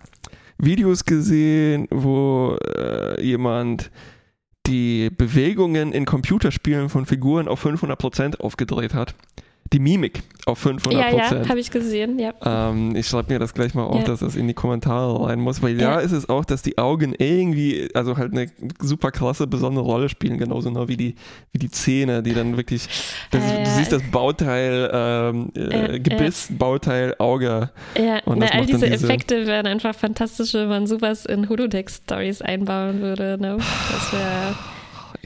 Videos 0.58 1.04
gesehen, 1.04 1.88
wo 1.90 2.56
äh, 2.76 3.22
jemand 3.22 3.90
die 4.66 5.10
Bewegungen 5.10 5.92
in 5.92 6.04
Computerspielen 6.06 6.88
von 6.88 7.06
Figuren 7.06 7.48
auf 7.48 7.64
500% 7.64 8.40
aufgedreht 8.40 8.94
hat? 8.94 9.14
Die 9.72 9.78
Mimik 9.78 10.22
auf 10.46 10.58
500 10.58 10.92
Ja, 10.92 11.16
ja, 11.16 11.48
habe 11.48 11.58
ich 11.58 11.70
gesehen, 11.70 12.18
ja. 12.18 12.34
Ähm, 12.44 12.94
ich 12.94 13.08
schreibe 13.08 13.32
mir 13.32 13.38
das 13.38 13.54
gleich 13.54 13.74
mal 13.74 13.84
auf, 13.84 14.00
ja. 14.00 14.04
dass 14.04 14.20
das 14.20 14.36
in 14.36 14.46
die 14.46 14.54
Kommentare 14.54 15.26
rein 15.26 15.40
muss, 15.40 15.62
weil 15.62 15.80
ja. 15.80 15.94
da 15.94 16.00
ist 16.00 16.12
es 16.12 16.28
auch, 16.28 16.44
dass 16.44 16.62
die 16.62 16.76
Augen 16.76 17.14
irgendwie, 17.16 17.88
also 17.94 18.16
halt 18.16 18.32
eine 18.32 18.48
super 18.80 19.10
krasse, 19.10 19.46
besondere 19.46 19.84
Rolle 19.84 20.08
spielen, 20.08 20.36
genauso 20.36 20.70
noch 20.70 20.88
wie 20.88 20.96
die, 20.96 21.14
wie 21.52 21.58
die 21.58 21.70
Zähne, 21.70 22.22
die 22.22 22.34
dann 22.34 22.56
wirklich, 22.56 22.86
das, 23.30 23.42
äh, 23.42 23.64
du 23.64 23.70
siehst 23.70 23.92
das 23.92 24.02
Bauteil, 24.10 24.90
ähm, 24.92 25.50
äh, 25.54 25.98
Gebiss, 25.98 26.48
Bauteil, 26.50 27.14
Auge. 27.18 27.70
Ja, 27.96 28.20
Na, 28.26 28.46
all 28.48 28.66
diese, 28.66 28.90
diese, 28.90 29.04
Effekte 29.04 29.46
wären 29.46 29.66
einfach 29.66 29.94
fantastisch, 29.94 30.52
wenn 30.52 30.68
man 30.68 30.86
sowas 30.86 31.24
in 31.24 31.48
Holodeck-Stories 31.48 32.42
einbauen 32.42 33.00
würde. 33.00 33.38
Ne? 33.40 33.56
Das 33.56 34.12
wäre 34.12 34.54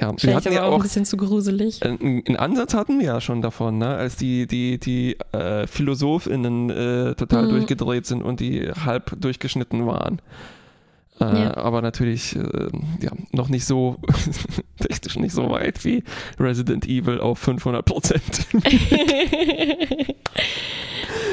Ja, 0.00 0.12
wir 0.16 0.34
hatten 0.34 0.52
ja 0.52 0.64
auch 0.64 0.76
ein 0.76 0.82
bisschen 0.82 1.04
zu 1.04 1.16
gruselig. 1.16 1.82
Einen 1.84 2.36
Ansatz 2.36 2.74
hatten 2.74 2.98
wir 2.98 3.06
ja 3.06 3.20
schon 3.20 3.42
davon, 3.42 3.78
ne? 3.78 3.88
als 3.88 4.16
die, 4.16 4.46
die, 4.46 4.78
die 4.78 5.16
äh, 5.32 5.66
PhilosophInnen 5.66 6.70
äh, 6.70 7.14
total 7.14 7.46
mhm. 7.46 7.50
durchgedreht 7.50 8.06
sind 8.06 8.22
und 8.22 8.40
die 8.40 8.70
halb 8.70 9.20
durchgeschnitten 9.20 9.86
waren. 9.86 10.20
Äh, 11.20 11.42
ja. 11.42 11.56
Aber 11.56 11.82
natürlich 11.82 12.36
äh, 12.36 12.68
ja, 13.00 13.10
noch 13.32 13.48
nicht 13.48 13.64
so 13.64 13.96
technisch 14.80 15.16
nicht 15.16 15.32
so 15.32 15.50
weit 15.50 15.84
wie 15.84 16.04
Resident 16.38 16.86
Evil 16.86 17.20
auf 17.20 17.38
500 17.38 17.84
Prozent. 17.84 18.46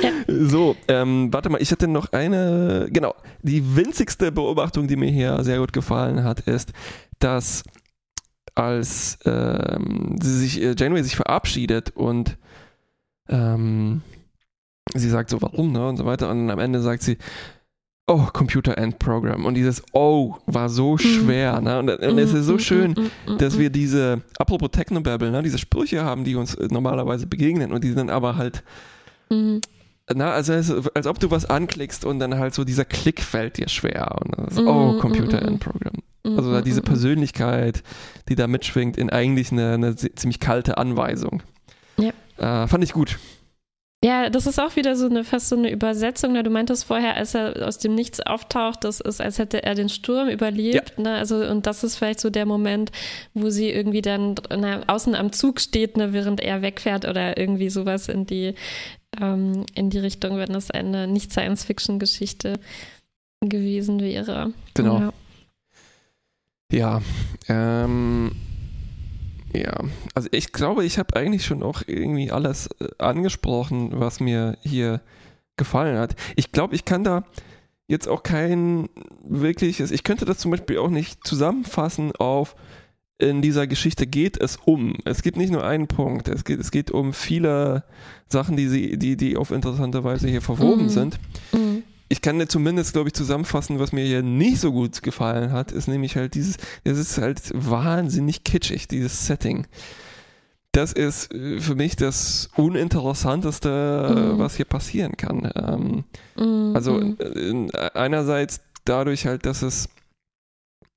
ja. 0.01 0.09
So, 0.27 0.75
ähm, 0.87 1.31
warte 1.31 1.49
mal, 1.49 1.61
ich 1.61 1.71
hatte 1.71 1.87
noch 1.87 2.11
eine, 2.11 2.87
genau, 2.91 3.15
die 3.41 3.75
winzigste 3.75 4.31
Beobachtung, 4.31 4.87
die 4.87 4.95
mir 4.95 5.09
hier 5.09 5.43
sehr 5.43 5.59
gut 5.59 5.73
gefallen 5.73 6.23
hat, 6.23 6.41
ist, 6.41 6.73
dass 7.19 7.63
als 8.55 9.19
ähm, 9.25 10.15
sie 10.21 10.37
sich, 10.37 10.61
äh, 10.61 10.75
Janeway 10.77 11.03
sich 11.03 11.15
verabschiedet 11.15 11.91
und 11.95 12.37
ähm, 13.29 14.01
sie 14.93 15.09
sagt 15.09 15.29
so, 15.29 15.41
warum, 15.41 15.71
ne, 15.71 15.87
und 15.87 15.97
so 15.97 16.05
weiter, 16.05 16.29
und 16.29 16.49
am 16.49 16.59
Ende 16.59 16.81
sagt 16.81 17.03
sie, 17.03 17.17
oh, 18.07 18.27
Computer 18.31 18.77
End 18.77 18.99
Program. 18.99 19.45
Und 19.45 19.55
dieses 19.55 19.83
Oh 19.93 20.35
war 20.45 20.69
so 20.69 20.93
mhm. 20.93 20.99
schwer. 20.99 21.61
Ne? 21.61 21.79
Und, 21.79 21.89
und 21.89 22.17
es 22.17 22.33
ist 22.33 22.45
so 22.45 22.53
mhm, 22.53 22.59
schön, 22.59 22.95
mhm, 23.27 23.37
dass 23.37 23.57
wir 23.57 23.69
diese, 23.69 24.21
apropos 24.37 24.69
Technobabble, 24.71 25.31
ne, 25.31 25.41
diese 25.43 25.57
Sprüche 25.57 26.03
haben, 26.03 26.23
die 26.23 26.35
uns 26.35 26.55
äh, 26.55 26.67
normalerweise 26.69 27.27
begegnen 27.27 27.71
und 27.71 27.83
die 27.83 27.93
dann 27.95 28.09
aber 28.09 28.37
halt. 28.37 28.63
Na, 30.13 30.31
also 30.31 30.53
als, 30.53 30.71
als, 30.93 31.07
ob 31.07 31.19
du 31.19 31.31
was 31.31 31.45
anklickst 31.45 32.05
und 32.05 32.19
dann 32.19 32.37
halt 32.37 32.53
so 32.53 32.63
dieser 32.63 32.85
Klick 32.85 33.21
fällt 33.21 33.57
dir 33.57 33.67
schwer. 33.67 34.15
Und 34.21 34.37
das, 34.37 34.57
oh, 34.59 34.99
Computer 34.99 35.41
End 35.41 35.59
Program. 35.59 35.93
Also 36.23 36.61
diese 36.61 36.81
Persönlichkeit, 36.81 37.83
die 38.29 38.35
da 38.35 38.47
mitschwingt, 38.47 38.97
in 38.97 39.09
eigentlich 39.09 39.51
eine, 39.51 39.73
eine 39.73 39.95
ziemlich 39.95 40.39
kalte 40.39 40.77
Anweisung. 40.77 41.43
Ja. 41.97 42.63
Äh, 42.63 42.67
fand 42.67 42.83
ich 42.83 42.93
gut. 42.93 43.17
Ja, 44.05 44.29
das 44.29 44.45
ist 44.45 44.59
auch 44.59 44.75
wieder 44.75 44.95
so 44.95 45.07
eine 45.07 45.23
fast 45.23 45.49
so 45.49 45.55
eine 45.55 45.71
Übersetzung. 45.71 46.33
Ne? 46.33 46.43
Du 46.43 46.51
meintest 46.51 46.83
vorher, 46.83 47.15
als 47.15 47.33
er 47.33 47.67
aus 47.67 47.79
dem 47.79 47.95
Nichts 47.95 48.19
auftaucht, 48.19 48.83
das 48.83 48.99
ist, 48.99 49.19
als 49.19 49.39
hätte 49.39 49.63
er 49.63 49.73
den 49.73 49.89
Sturm 49.89 50.29
überlebt. 50.29 50.93
Ja. 50.97 51.03
Ne? 51.03 51.15
Also, 51.15 51.37
und 51.37 51.65
das 51.65 51.83
ist 51.83 51.95
vielleicht 51.95 52.19
so 52.19 52.29
der 52.29 52.45
Moment, 52.45 52.91
wo 53.33 53.49
sie 53.49 53.71
irgendwie 53.71 54.03
dann 54.03 54.35
na, 54.55 54.83
außen 54.85 55.15
am 55.15 55.31
Zug 55.31 55.59
steht, 55.59 55.97
ne, 55.97 56.13
während 56.13 56.39
er 56.39 56.61
wegfährt 56.61 57.05
oder 57.05 57.39
irgendwie 57.39 57.71
sowas 57.71 58.07
in 58.07 58.27
die, 58.27 58.53
ähm, 59.19 59.65
in 59.73 59.89
die 59.89 59.97
Richtung, 59.97 60.37
wenn 60.37 60.53
das 60.53 60.69
eine 60.69 61.07
Nicht-Science-Fiction-Geschichte 61.07 62.59
gewesen 63.41 64.01
wäre. 64.01 64.53
Genau. 64.75 64.99
Ja, 64.99 65.11
ja 66.71 67.01
ähm 67.49 68.35
ja, 69.55 69.79
also 70.13 70.27
ich 70.31 70.51
glaube, 70.51 70.85
ich 70.85 70.97
habe 70.97 71.15
eigentlich 71.15 71.45
schon 71.45 71.63
auch 71.63 71.81
irgendwie 71.87 72.31
alles 72.31 72.69
äh, 72.79 72.87
angesprochen, 72.97 73.91
was 73.93 74.19
mir 74.19 74.57
hier 74.61 75.01
gefallen 75.57 75.97
hat. 75.97 76.15
Ich 76.35 76.51
glaube, 76.51 76.75
ich 76.75 76.85
kann 76.85 77.03
da 77.03 77.23
jetzt 77.87 78.07
auch 78.07 78.23
kein 78.23 78.89
wirkliches, 79.23 79.91
ich 79.91 80.03
könnte 80.03 80.25
das 80.25 80.39
zum 80.39 80.51
Beispiel 80.51 80.77
auch 80.79 80.89
nicht 80.89 81.25
zusammenfassen 81.25 82.11
auf, 82.15 82.55
in 83.17 83.41
dieser 83.41 83.65
Geschichte 83.65 84.07
geht 84.07 84.41
es 84.41 84.57
um. 84.57 84.97
Es 85.05 85.21
gibt 85.21 85.37
nicht 85.37 85.51
nur 85.51 85.63
einen 85.63 85.87
Punkt, 85.87 86.27
es 86.27 86.43
geht, 86.43 86.59
es 86.59 86.69
geht 86.69 86.91
um 86.91 87.13
viele 87.13 87.85
Sachen, 88.27 88.57
die, 88.57 88.67
sie, 88.67 88.97
die, 88.97 89.15
die 89.15 89.37
auf 89.37 89.51
interessante 89.51 90.03
Weise 90.03 90.27
hier 90.27 90.41
verwoben 90.41 90.83
mhm. 90.83 90.89
sind. 90.89 91.19
Mhm 91.53 91.64
ich 92.07 92.21
kann 92.21 92.37
dir 92.37 92.47
zumindest, 92.47 92.93
glaube 92.93 93.09
ich, 93.09 93.13
zusammenfassen, 93.13 93.79
was 93.79 93.91
mir 93.91 94.05
hier 94.05 94.21
nicht 94.21 94.59
so 94.59 94.71
gut 94.71 95.01
gefallen 95.01 95.51
hat, 95.51 95.71
ist 95.71 95.87
nämlich 95.87 96.15
halt 96.15 96.35
dieses, 96.35 96.57
es 96.83 96.97
ist 96.97 97.17
halt 97.17 97.41
wahnsinnig 97.53 98.43
kitschig, 98.43 98.87
dieses 98.87 99.25
Setting. 99.25 99.65
Das 100.71 100.93
ist 100.93 101.33
äh, 101.33 101.59
für 101.59 101.75
mich 101.75 101.95
das 101.95 102.49
Uninteressanteste, 102.55 104.33
mm. 104.35 104.39
was 104.39 104.55
hier 104.55 104.65
passieren 104.65 105.15
kann. 105.17 105.51
Ähm, 105.55 106.03
mm. 106.35 106.75
Also 106.75 106.99
mm. 106.99 107.69
einerseits 107.93 108.61
dadurch 108.83 109.25
halt, 109.25 109.45
dass 109.45 109.61
es 109.61 109.89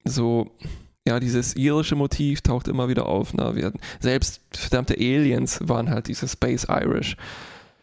so, 0.05 0.51
ja, 1.07 1.21
dieses 1.21 1.57
irische 1.57 1.95
Motiv 1.95 2.43
taucht 2.43 2.69
immer 2.69 2.89
wieder 2.89 3.07
auf. 3.07 3.33
Ne? 3.35 3.55
Wir 3.55 3.67
hatten, 3.67 3.81
selbst 4.01 4.43
verdammte 4.53 4.95
Aliens 4.95 5.61
waren 5.63 5.91
halt 5.91 6.09
dieses 6.09 6.33
Space 6.33 6.67
Irish 6.69 7.17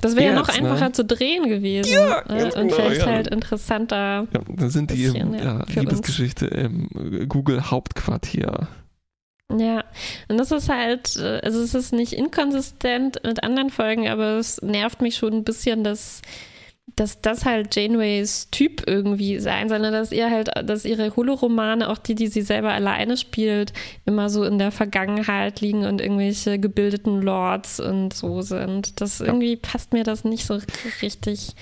das 0.00 0.14
wäre 0.14 0.26
ja 0.26 0.34
noch 0.34 0.48
ne? 0.48 0.54
einfacher 0.54 0.86
ne? 0.86 0.92
zu 0.92 1.04
drehen 1.04 1.48
gewesen. 1.48 1.92
Ja, 1.92 2.22
äh, 2.28 2.44
und 2.44 2.54
genau, 2.54 2.74
vielleicht 2.74 3.00
ja. 3.00 3.06
halt 3.06 3.26
interessanter. 3.28 4.26
Ja, 4.32 4.40
dann 4.48 4.70
sind 4.70 4.90
die 4.90 5.02
bisschen, 5.02 5.34
im, 5.34 5.40
ja, 5.40 5.64
Liebesgeschichte 5.66 6.46
im 6.46 6.88
Google 7.28 7.70
Hauptquartier. 7.70 8.68
Ja, 9.56 9.84
und 10.28 10.36
das 10.36 10.52
ist 10.52 10.68
halt, 10.68 11.16
äh, 11.16 11.40
also 11.42 11.60
es 11.62 11.74
ist 11.74 11.92
nicht 11.92 12.12
inkonsistent 12.12 13.18
mit 13.24 13.42
anderen 13.42 13.70
Folgen, 13.70 14.06
aber 14.08 14.36
es 14.36 14.60
nervt 14.60 15.00
mich 15.00 15.16
schon 15.16 15.32
ein 15.32 15.44
bisschen, 15.44 15.84
dass, 15.84 16.20
dass 16.96 17.22
das 17.22 17.46
halt 17.46 17.74
Janeways 17.74 18.48
Typ 18.50 18.82
irgendwie 18.86 19.38
sein 19.38 19.70
soll, 19.70 19.78
ne? 19.78 19.90
dass 19.90 20.12
ihr 20.12 20.30
halt, 20.30 20.50
dass 20.64 20.84
ihre 20.84 21.16
Holoromane, 21.16 21.88
auch 21.88 21.96
die, 21.96 22.14
die 22.14 22.26
sie 22.26 22.42
selber 22.42 22.72
alleine 22.72 23.16
spielt, 23.16 23.72
immer 24.04 24.28
so 24.28 24.44
in 24.44 24.58
der 24.58 24.70
Vergangenheit 24.70 25.62
liegen 25.62 25.86
und 25.86 26.02
irgendwelche 26.02 26.58
gebildeten 26.58 27.22
Lords 27.22 27.80
und 27.80 28.12
so 28.12 28.42
sind. 28.42 29.00
Das 29.00 29.22
irgendwie 29.22 29.56
passt 29.56 29.94
mir 29.94 30.04
das 30.04 30.24
nicht 30.24 30.44
so 30.44 30.58
richtig 31.00 31.54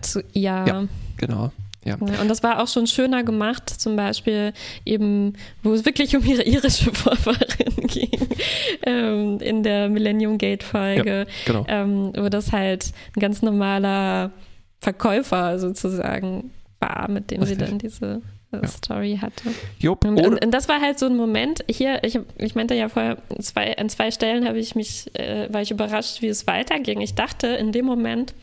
zu 0.00 0.22
ihr. 0.32 0.64
Ja, 0.66 0.84
genau. 1.18 1.52
Ja. 1.86 1.94
Und 1.94 2.28
das 2.28 2.42
war 2.42 2.62
auch 2.62 2.68
schon 2.68 2.86
schöner 2.86 3.22
gemacht, 3.22 3.68
zum 3.68 3.96
Beispiel 3.96 4.52
eben, 4.84 5.34
wo 5.62 5.72
es 5.72 5.84
wirklich 5.84 6.16
um 6.16 6.24
ihre 6.24 6.42
irische 6.42 6.90
Vorfahrin 6.92 7.86
ging, 7.86 8.28
ähm, 8.82 9.38
in 9.40 9.62
der 9.62 9.88
Millennium 9.88 10.36
Gate 10.36 10.64
Folge, 10.64 11.26
ja, 11.28 11.52
genau. 11.52 11.64
ähm, 11.68 12.12
wo 12.16 12.28
das 12.28 12.52
halt 12.52 12.92
ein 13.16 13.20
ganz 13.20 13.42
normaler 13.42 14.32
Verkäufer 14.80 15.58
sozusagen 15.58 16.50
war, 16.80 17.08
mit 17.08 17.30
dem 17.30 17.42
Richtig. 17.42 17.58
sie 17.58 17.64
dann 17.64 17.78
diese 17.78 18.22
äh, 18.52 18.56
ja. 18.62 18.66
Story 18.66 19.18
hatte. 19.20 19.50
Jupp, 19.78 20.04
und, 20.04 20.20
und, 20.20 20.44
und, 20.44 20.50
das 20.52 20.68
war 20.68 20.80
halt 20.80 20.98
so 20.98 21.06
ein 21.06 21.16
Moment, 21.16 21.64
hier, 21.68 22.02
ich, 22.04 22.18
ich 22.38 22.54
meinte 22.54 22.74
ja 22.74 22.88
vorher, 22.88 23.18
zwei, 23.40 23.76
an 23.76 23.88
zwei 23.88 24.10
Stellen 24.10 24.46
habe 24.46 24.58
ich 24.58 24.74
mich, 24.74 25.14
äh, 25.14 25.52
war 25.52 25.62
ich 25.62 25.70
überrascht, 25.70 26.22
wie 26.22 26.28
es 26.28 26.46
weiterging. 26.46 27.00
Ich 27.00 27.14
dachte 27.14 27.46
in 27.48 27.72
dem 27.72 27.86
Moment, 27.86 28.34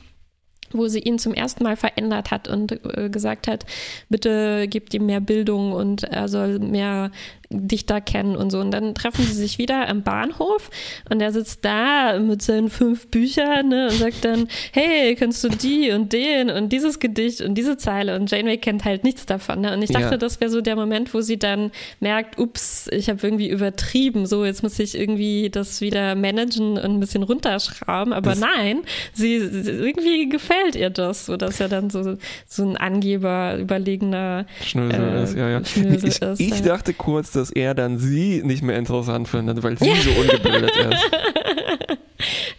wo 0.73 0.87
sie 0.87 0.99
ihn 0.99 1.19
zum 1.19 1.33
ersten 1.33 1.63
Mal 1.63 1.75
verändert 1.75 2.31
hat 2.31 2.47
und 2.47 2.71
äh, 2.97 3.09
gesagt 3.09 3.47
hat, 3.47 3.65
bitte 4.09 4.67
gebt 4.67 4.93
ihm 4.93 5.05
mehr 5.05 5.21
Bildung 5.21 5.73
und 5.73 6.03
er 6.03 6.27
soll 6.27 6.59
mehr 6.59 7.11
Dichter 7.53 8.01
kennen 8.01 8.35
und 8.35 8.51
so. 8.51 8.59
Und 8.59 8.71
dann 8.71 8.95
treffen 8.95 9.23
sie 9.25 9.33
sich 9.33 9.57
wieder 9.57 9.87
am 9.87 10.03
Bahnhof 10.03 10.69
und 11.09 11.21
er 11.21 11.31
sitzt 11.31 11.63
da 11.65 12.19
mit 12.19 12.41
seinen 12.41 12.69
fünf 12.69 13.07
Büchern 13.07 13.69
ne, 13.69 13.89
und 13.89 13.97
sagt 13.97 14.25
dann, 14.25 14.47
hey, 14.71 15.15
kennst 15.15 15.43
du 15.43 15.49
die 15.49 15.91
und 15.91 16.13
den 16.13 16.49
und 16.49 16.69
dieses 16.69 16.99
Gedicht 16.99 17.41
und 17.41 17.55
diese 17.55 17.77
Zeile? 17.77 18.15
Und 18.15 18.31
Janeway 18.31 18.57
kennt 18.57 18.85
halt 18.85 19.03
nichts 19.03 19.25
davon. 19.25 19.61
Ne? 19.61 19.73
Und 19.73 19.81
ich 19.81 19.91
dachte, 19.91 20.11
ja. 20.11 20.17
das 20.17 20.39
wäre 20.39 20.51
so 20.51 20.61
der 20.61 20.75
Moment, 20.75 21.13
wo 21.13 21.21
sie 21.21 21.37
dann 21.37 21.71
merkt, 21.99 22.39
ups, 22.39 22.87
ich 22.91 23.09
habe 23.09 23.19
irgendwie 23.25 23.49
übertrieben, 23.49 24.25
so 24.25 24.45
jetzt 24.45 24.63
muss 24.63 24.79
ich 24.79 24.97
irgendwie 24.97 25.49
das 25.49 25.81
wieder 25.81 26.15
managen 26.15 26.77
und 26.77 26.83
ein 26.83 26.99
bisschen 26.99 27.23
runterschrauben. 27.23 28.13
Aber 28.13 28.31
das 28.31 28.39
nein, 28.39 28.81
sie, 29.13 29.35
irgendwie 29.35 30.29
gefällt 30.29 30.75
ihr 30.75 30.89
das, 30.89 31.25
so 31.25 31.37
dass 31.37 31.59
er 31.59 31.69
dann 31.69 31.89
so, 31.89 32.17
so 32.47 32.63
ein 32.63 32.77
Angeber, 32.77 33.57
überlegener 33.57 34.45
Schnösel 34.63 35.01
äh, 35.01 35.23
ist. 35.23 35.35
Ja, 35.35 35.49
ja. 35.49 35.65
Schnösel 35.65 36.09
ich, 36.09 36.21
ist, 36.21 36.39
ich 36.39 36.61
dachte 36.61 36.93
kurz, 36.93 37.31
dass 37.31 37.42
er 37.51 37.73
dann 37.73 37.97
sie 37.97 38.41
nicht 38.43 38.63
mehr 38.63 38.77
interessant 38.77 39.27
findet, 39.27 39.63
weil 39.63 39.77
sie 39.77 39.93
so 39.95 40.11
ungebildet 40.11 40.71
ist. 40.75 41.97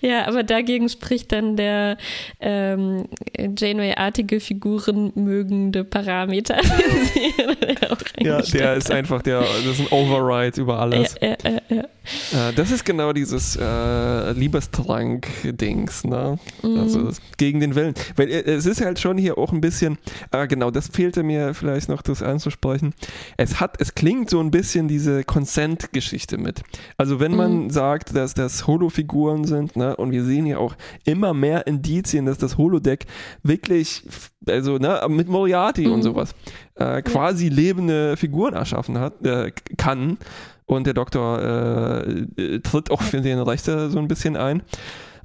Ja, 0.04 0.26
aber 0.26 0.42
dagegen 0.42 0.90
spricht 0.90 1.32
dann 1.32 1.56
der 1.56 1.96
ähm, 2.38 3.06
Janeway-artige 3.38 4.38
Figuren 4.38 5.12
mögende 5.14 5.82
Parameter. 5.82 6.58
ja, 8.20 8.42
der 8.42 8.74
ist 8.74 8.90
einfach 8.90 9.22
der, 9.22 9.40
das 9.40 9.64
ist 9.64 9.80
ein 9.80 9.86
Override 9.88 10.60
über 10.60 10.78
alles. 10.78 11.14
Ja, 11.22 11.36
ja, 11.42 11.60
ja, 11.70 11.84
äh, 12.32 12.52
das 12.54 12.70
ist 12.70 12.84
genau 12.84 13.14
dieses 13.14 13.56
äh, 13.56 14.32
Liebestrank-Dings, 14.32 16.04
ne? 16.04 16.38
Mhm. 16.62 16.78
Also 16.80 17.08
gegen 17.38 17.60
den 17.60 17.74
Willen. 17.74 17.94
Weil 18.16 18.30
äh, 18.30 18.42
es 18.42 18.66
ist 18.66 18.82
halt 18.82 19.00
schon 19.00 19.16
hier 19.16 19.38
auch 19.38 19.52
ein 19.52 19.62
bisschen, 19.62 19.96
äh, 20.32 20.46
genau, 20.46 20.70
das 20.70 20.88
fehlte 20.88 21.22
mir 21.22 21.54
vielleicht 21.54 21.88
noch, 21.88 22.02
das 22.02 22.22
anzusprechen. 22.22 22.92
Es 23.38 23.60
hat, 23.60 23.80
es 23.80 23.94
klingt 23.94 24.28
so 24.28 24.40
ein 24.40 24.50
bisschen 24.50 24.86
diese 24.86 25.24
Consent-Geschichte 25.24 26.36
mit. 26.36 26.62
Also 26.98 27.20
wenn 27.20 27.34
man 27.34 27.64
mhm. 27.64 27.70
sagt, 27.70 28.14
dass 28.14 28.34
das 28.34 28.66
Holo-Figuren 28.66 29.44
sind, 29.44 29.76
ne, 29.76 29.93
und 29.94 30.10
wir 30.10 30.24
sehen 30.24 30.46
ja 30.46 30.58
auch 30.58 30.74
immer 31.04 31.34
mehr 31.34 31.66
Indizien, 31.66 32.26
dass 32.26 32.38
das 32.38 32.58
Holodeck 32.58 33.06
wirklich, 33.42 34.02
also 34.48 34.78
ne, 34.78 35.00
mit 35.08 35.28
Moriarty 35.28 35.86
mhm. 35.86 35.92
und 35.92 36.02
sowas, 36.02 36.34
äh, 36.74 37.02
quasi 37.02 37.48
ja. 37.48 37.54
lebende 37.54 38.16
Figuren 38.16 38.54
erschaffen 38.54 38.98
hat, 38.98 39.24
äh, 39.26 39.52
kann. 39.76 40.18
Und 40.66 40.86
der 40.86 40.94
Doktor 40.94 41.42
äh, 41.42 42.60
tritt 42.60 42.90
auch 42.90 43.02
für 43.02 43.20
den 43.20 43.38
Rechte 43.38 43.90
so 43.90 43.98
ein 43.98 44.08
bisschen 44.08 44.36
ein. 44.36 44.62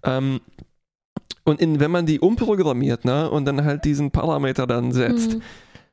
Ähm, 0.04 0.42
und 1.46 1.62
in, 1.62 1.80
wenn 1.80 1.92
man 1.92 2.06
die 2.06 2.20
umprogrammiert, 2.20 3.06
ne, 3.06 3.30
und 3.30 3.46
dann 3.46 3.64
halt 3.64 3.86
diesen 3.86 4.12
Parameter 4.12 4.68
dann 4.68 4.92
setzt, 4.92 5.36
mhm. 5.36 5.42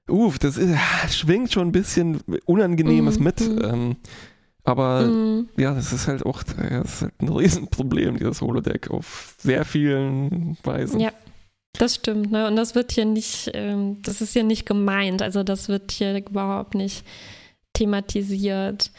uff, 0.09 0.39
das 0.39 0.57
ist, 0.57 0.77
schwingt 1.11 1.53
schon 1.53 1.69
ein 1.69 1.73
bisschen 1.73 2.21
Unangenehmes 2.45 3.19
mhm. 3.19 3.25
mit. 3.25 3.41
Mhm. 3.41 3.65
Ähm, 3.65 3.97
aber 4.67 5.03
mhm. 5.03 5.49
ja, 5.57 5.73
das 5.73 5.93
ist 5.93 6.09
halt 6.09 6.27
auch 6.27 6.43
das 6.43 6.95
ist 6.95 7.03
halt 7.03 7.15
ein 7.23 7.29
Riesenproblem, 7.29 8.19
dieses 8.19 8.41
Holodeck, 8.41 8.91
auf 8.91 9.37
sehr 9.39 9.65
vielen 9.65 10.59
Weisen. 10.65 11.01
Ja, 11.01 11.13
das 11.79 11.95
stimmt, 11.95 12.33
ne? 12.33 12.49
Und 12.49 12.57
das 12.57 12.75
wird 12.75 12.93
hier 12.93 13.05
nicht, 13.05 13.51
ähm, 13.55 14.03
das 14.03 14.21
ist 14.21 14.33
hier 14.33 14.43
nicht 14.43 14.67
gemeint. 14.67 15.23
Also 15.23 15.43
das 15.45 15.69
wird 15.69 15.93
hier 15.93 16.17
überhaupt 16.17 16.75
nicht 16.75 17.05
thematisiert. 17.75 18.91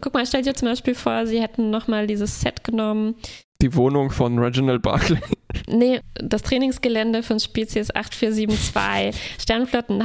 Guck 0.00 0.12
mal, 0.12 0.26
stell 0.26 0.42
dir 0.42 0.54
zum 0.54 0.68
Beispiel 0.68 0.94
vor, 0.94 1.26
sie 1.26 1.40
hätten 1.40 1.70
nochmal 1.70 2.06
dieses 2.06 2.40
Set 2.40 2.64
genommen. 2.64 3.14
Die 3.62 3.74
Wohnung 3.74 4.10
von 4.10 4.38
Reginald 4.38 4.82
Barclay. 4.82 5.20
Nee, 5.68 6.00
das 6.14 6.42
Trainingsgelände 6.42 7.22
von 7.22 7.38
Spezies 7.38 7.94
8472, 7.94 9.40
Sternflotten 9.40 10.02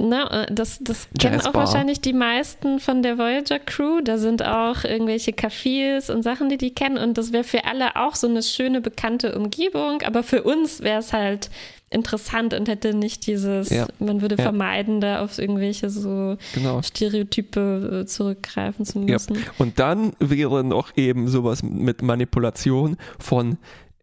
Ne, 0.00 0.46
äh, 0.48 0.52
das, 0.52 0.78
das 0.80 1.08
kennen 1.18 1.40
auch 1.42 1.52
wahrscheinlich 1.52 2.00
die 2.00 2.14
meisten 2.14 2.80
von 2.80 3.02
der 3.02 3.18
Voyager 3.18 3.58
Crew. 3.58 4.00
Da 4.02 4.16
sind 4.16 4.42
auch 4.42 4.84
irgendwelche 4.84 5.32
Cafés 5.32 6.10
und 6.10 6.22
Sachen, 6.22 6.48
die 6.48 6.56
die 6.56 6.72
kennen. 6.72 6.96
Und 6.96 7.18
das 7.18 7.32
wäre 7.32 7.44
für 7.44 7.66
alle 7.66 7.96
auch 7.96 8.14
so 8.14 8.26
eine 8.26 8.42
schöne, 8.42 8.80
bekannte 8.80 9.36
Umgebung. 9.36 10.02
Aber 10.02 10.22
für 10.22 10.42
uns 10.42 10.80
wäre 10.80 11.00
es 11.00 11.12
halt 11.12 11.50
interessant 11.90 12.54
und 12.54 12.68
hätte 12.68 12.94
nicht 12.94 13.26
dieses, 13.26 13.68
ja. 13.68 13.86
man 13.98 14.22
würde 14.22 14.36
ja. 14.36 14.42
vermeiden, 14.44 15.00
da 15.00 15.22
auf 15.22 15.38
irgendwelche 15.38 15.90
so 15.90 16.36
genau. 16.54 16.80
Stereotype 16.82 18.02
äh, 18.02 18.06
zurückgreifen 18.06 18.86
zu 18.86 19.00
müssen. 19.00 19.34
Ja. 19.34 19.40
Und 19.58 19.78
dann 19.80 20.12
wäre 20.20 20.64
noch 20.64 20.96
eben 20.96 21.28
sowas 21.28 21.62
mit 21.62 22.00
Manipulation 22.00 22.96
von 23.18 23.58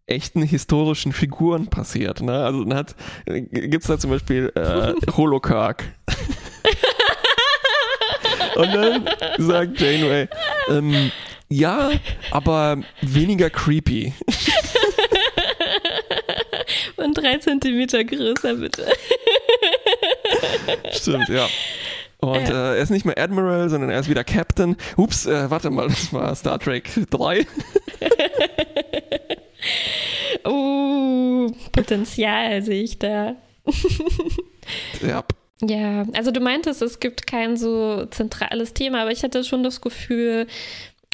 echten 0.08 0.42
historischen 0.42 1.12
Figuren 1.12 1.68
passiert. 1.68 2.20
Ne? 2.20 2.44
Also 2.44 2.64
dann 2.64 2.76
hat, 2.78 2.94
gibt 3.26 3.84
es 3.84 3.88
da 3.88 3.98
zum 3.98 4.10
Beispiel 4.10 4.52
äh, 4.54 4.94
Holocark. 5.16 5.84
Und 8.56 8.74
dann 8.74 9.08
sagt 9.38 9.80
Janeway, 9.80 10.28
ähm, 10.68 11.12
ja, 11.48 11.90
aber 12.30 12.78
weniger 13.00 13.50
creepy. 13.50 14.12
Und 16.96 17.16
drei 17.16 17.38
Zentimeter 17.38 18.04
größer, 18.04 18.54
bitte. 18.54 18.86
Stimmt, 20.92 21.28
ja. 21.28 21.46
Und 22.18 22.48
äh, 22.48 22.76
er 22.76 22.76
ist 22.76 22.90
nicht 22.90 23.04
mehr 23.04 23.16
Admiral, 23.16 23.68
sondern 23.68 23.90
er 23.90 24.00
ist 24.00 24.08
wieder 24.10 24.24
Captain. 24.24 24.76
Ups, 24.96 25.26
äh, 25.26 25.48
warte 25.50 25.70
mal, 25.70 25.86
das 25.88 26.12
war 26.12 26.34
Star 26.34 26.58
Trek 26.58 26.90
3. 27.10 27.46
oh, 30.44 31.50
Potenzial 31.72 32.62
sehe 32.62 32.82
ich 32.82 32.98
da. 32.98 33.36
ja. 35.06 35.24
Ja, 35.60 36.06
also 36.14 36.30
du 36.30 36.38
meintest, 36.38 36.82
es 36.82 37.00
gibt 37.00 37.26
kein 37.26 37.56
so 37.56 38.06
zentrales 38.06 38.74
Thema, 38.74 39.02
aber 39.02 39.10
ich 39.10 39.24
hatte 39.24 39.42
schon 39.42 39.64
das 39.64 39.80
Gefühl, 39.80 40.46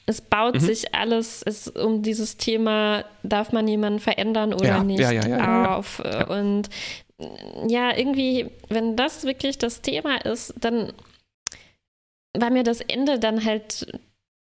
es 0.06 0.20
baut 0.20 0.56
mhm. 0.56 0.60
sich 0.60 0.94
alles 0.94 1.42
es, 1.44 1.68
um 1.68 2.02
dieses 2.02 2.36
Thema, 2.36 3.04
darf 3.22 3.52
man 3.52 3.66
jemanden 3.66 4.00
verändern 4.00 4.52
oder 4.52 4.66
ja, 4.66 4.84
nicht, 4.84 5.00
ja, 5.00 5.12
ja, 5.12 5.76
auf. 5.76 6.02
Und 6.28 6.68
ja, 7.68 7.96
irgendwie, 7.96 8.50
wenn 8.68 8.96
das 8.96 9.24
wirklich 9.24 9.56
das 9.56 9.80
Thema 9.80 10.16
ist, 10.24 10.54
dann 10.60 10.92
war 12.36 12.50
mir 12.50 12.64
das 12.64 12.80
Ende 12.80 13.18
dann 13.18 13.44
halt 13.44 13.86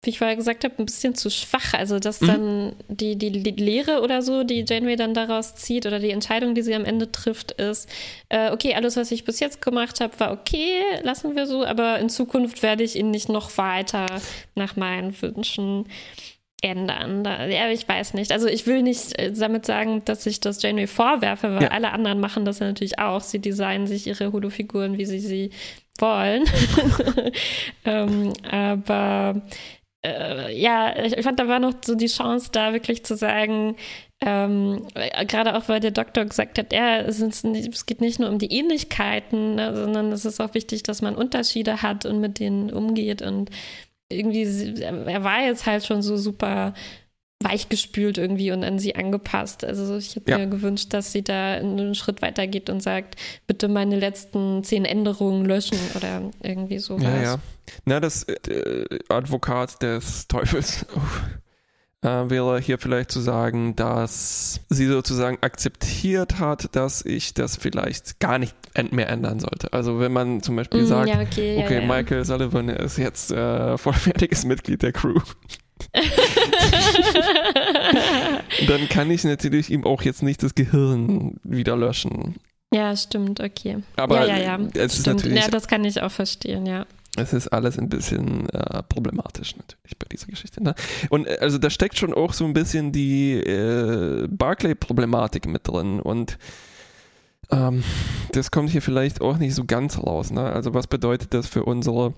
wie 0.05 0.11
ich 0.11 0.19
vorher 0.19 0.37
gesagt 0.37 0.63
habe, 0.63 0.75
ein 0.79 0.87
bisschen 0.87 1.17
zu 1.17 1.29
schwach. 1.29 1.75
Also, 1.75 1.99
dass 1.99 2.21
mhm. 2.21 2.27
dann 2.27 2.77
die, 2.89 3.17
die, 3.17 3.43
die 3.43 3.51
Lehre 3.51 4.01
oder 4.03 4.23
so, 4.23 4.45
die 4.45 4.65
Janeway 4.67 4.95
dann 4.95 5.13
daraus 5.13 5.57
zieht 5.57 5.87
oder 5.87 5.99
die 5.99 6.11
Entscheidung, 6.11 6.55
die 6.55 6.63
sie 6.63 6.75
am 6.75 6.85
Ende 6.85 7.11
trifft, 7.11 7.53
ist, 7.53 7.89
äh, 8.29 8.53
okay, 8.53 8.75
alles, 8.75 8.97
was 8.97 9.11
ich 9.11 9.25
bis 9.25 9.41
jetzt 9.41 9.61
gemacht 9.61 10.01
habe, 10.01 10.19
war 10.21 10.33
okay, 10.33 10.83
lassen 11.03 11.35
wir 11.35 11.47
so, 11.47 11.65
aber 11.65 11.99
in 11.99 12.09
Zukunft 12.09 12.63
werde 12.63 12.85
ich 12.85 12.95
ihn 12.95 13.11
nicht 13.11 13.29
noch 13.29 13.59
weiter 13.59 14.07
nach 14.55 14.77
meinen 14.77 15.21
Wünschen 15.21 15.87
ändern. 16.63 17.25
Da, 17.25 17.47
ja, 17.47 17.71
ich 17.71 17.89
weiß 17.89 18.15
nicht. 18.15 18.33
Also 18.33 18.47
ich 18.47 18.67
will 18.67 18.83
nicht 18.83 19.19
äh, 19.19 19.33
damit 19.33 19.67
sagen, 19.67 20.03
dass 20.05 20.27
ich 20.27 20.41
das 20.41 20.63
Janeway 20.63 20.87
vorwerfe, 20.87 21.55
weil 21.55 21.65
ja. 21.65 21.69
alle 21.71 21.93
anderen 21.93 22.21
machen 22.21 22.45
das 22.45 22.61
ja 22.61 22.67
natürlich 22.67 22.99
auch. 22.99 23.21
Sie 23.21 23.41
designen 23.41 23.87
sich 23.87 24.07
ihre 24.07 24.33
Holo-Figuren, 24.33 24.99
wie 24.99 25.07
sie 25.07 25.21
sie 25.21 25.51
wollen. 25.99 26.45
ähm, 27.85 28.33
aber 28.49 29.43
äh, 30.05 30.57
ja, 30.57 30.97
ich 31.05 31.23
fand, 31.23 31.41
da 31.41 31.49
war 31.49 31.59
noch 31.59 31.75
so 31.85 31.95
die 31.95 32.07
Chance 32.07 32.51
da, 32.53 32.73
wirklich 32.73 33.05
zu 33.05 33.17
sagen, 33.17 33.77
ähm, 34.21 34.87
gerade 35.27 35.57
auch 35.57 35.69
weil 35.69 35.81
der 35.81 35.91
Doktor 35.91 36.25
gesagt 36.25 36.59
hat, 36.59 36.73
ja, 36.73 36.99
es, 37.01 37.21
nicht, 37.45 37.73
es 37.73 37.87
geht 37.87 38.01
nicht 38.01 38.19
nur 38.19 38.29
um 38.29 38.39
die 38.39 38.53
Ähnlichkeiten, 38.53 39.57
ne, 39.57 39.75
sondern 39.77 40.13
es 40.13 40.25
ist 40.25 40.41
auch 40.41 40.55
wichtig, 40.55 40.83
dass 40.83 41.03
man 41.03 41.15
Unterschiede 41.15 41.83
hat 41.83 42.05
und 42.05 42.21
mit 42.21 42.39
denen 42.39 42.73
umgeht. 42.73 43.23
Und 43.23 43.51
irgendwie, 44.09 44.83
er 44.83 45.25
war 45.25 45.43
jetzt 45.43 45.67
halt 45.67 45.85
schon 45.85 46.03
so 46.03 46.17
super 46.17 46.75
weichgespült 47.41 48.19
irgendwie 48.19 48.51
und 48.51 48.65
an 48.65 48.79
sie 48.79 48.97
angepasst. 48.97 49.65
Also 49.65 49.97
ich 49.97 50.17
hätte 50.17 50.31
ja. 50.31 50.39
mir 50.39 50.49
gewünscht, 50.49 50.93
dass 50.93 51.13
sie 51.13 51.23
da 51.23 51.55
einen 51.55 51.95
Schritt 51.95 52.21
weiter 52.21 52.47
geht 52.47 52.69
und 52.69 52.83
sagt, 52.83 53.15
bitte 53.47 53.69
meine 53.69 53.99
letzten 53.99 54.65
zehn 54.65 54.85
Änderungen 54.85 55.45
löschen 55.45 55.79
oder 55.95 56.23
irgendwie 56.43 56.79
sowas. 56.79 57.05
Ja, 57.05 57.23
ja. 57.23 57.39
Na, 57.85 58.01
das 58.01 58.25
äh, 58.25 58.85
Advokat 59.09 59.81
des 59.83 60.27
Teufels 60.27 60.85
äh, 62.03 62.09
wäre 62.09 62.61
hier 62.61 62.79
vielleicht 62.79 63.13
zu 63.13 63.21
sagen, 63.21 63.77
dass 63.77 64.61
sie 64.69 64.89
sozusagen 64.89 65.39
akzeptiert 65.41 66.41
hat, 66.41 66.75
dass 66.75 67.05
ich 67.05 67.35
das 67.35 67.57
vielleicht 67.57 68.19
gar 68.19 68.39
nicht 68.41 68.57
mehr 68.91 69.09
ändern 69.09 69.39
sollte. 69.39 69.73
Also 69.73 70.01
wenn 70.01 70.13
man 70.13 70.43
zum 70.43 70.57
Beispiel 70.57 70.83
mm, 70.83 70.87
sagt, 70.87 71.09
ja, 71.09 71.21
okay, 71.21 71.63
okay 71.65 71.87
Michael 71.87 72.25
Sullivan 72.25 72.69
ist 72.69 72.99
jetzt 72.99 73.31
äh, 73.31 73.79
vollwertiges 73.79 74.45
Mitglied 74.45 74.83
der 74.83 74.93
Crew. 74.93 75.21
dann 78.69 78.89
kann 78.89 79.11
ich 79.11 79.25
natürlich 79.25 79.71
ihm 79.71 79.85
auch 79.85 80.03
jetzt 80.03 80.23
nicht 80.23 80.43
das 80.43 80.55
Gehirn 80.55 81.39
wieder 81.45 81.77
löschen. 81.77 82.37
Ja, 82.73 82.97
stimmt, 82.97 83.41
okay. 83.41 83.79
Aber 83.97 84.27
ja, 84.27 84.37
ja, 84.37 84.59
ja. 84.59 84.69
es 84.75 84.99
ist 84.99 85.07
natürlich. 85.07 85.39
Ja, 85.39 85.49
das 85.49 85.69
kann 85.69 85.85
ich 85.85 86.03
auch 86.03 86.11
verstehen, 86.11 86.67
ja. 86.67 86.87
Es 87.17 87.33
ist 87.33 87.49
alles 87.49 87.79
ein 87.79 87.89
bisschen 87.89 88.49
äh, 88.51 88.83
problematisch 88.83 89.57
natürlich 89.57 89.99
bei 89.99 90.07
dieser 90.11 90.27
Geschichte. 90.27 90.63
Ne? 90.63 90.75
Und 91.09 91.27
äh, 91.27 91.39
also 91.41 91.59
da 91.59 91.71
steckt 91.71 91.99
schon 91.99 92.15
auch 92.15 92.33
so 92.33 92.45
ein 92.45 92.53
bisschen 92.53 92.93
die 92.93 93.35
äh, 93.35 94.29
Barclay-Problematik 94.29 95.47
mit 95.47 95.67
drin 95.67 96.01
und 96.01 96.39
ähm, 97.51 97.83
das 98.33 98.51
kommt 98.51 98.71
hier 98.71 98.83
vielleicht 98.83 99.21
auch 99.21 99.39
nicht 99.39 99.55
so 99.55 99.65
ganz 99.65 99.99
raus. 99.99 100.31
Ne? 100.31 100.43
Also 100.43 100.75
was 100.75 100.87
bedeutet 100.87 101.35
das 101.35 101.49
für 101.49 101.65
unsere 101.65 102.15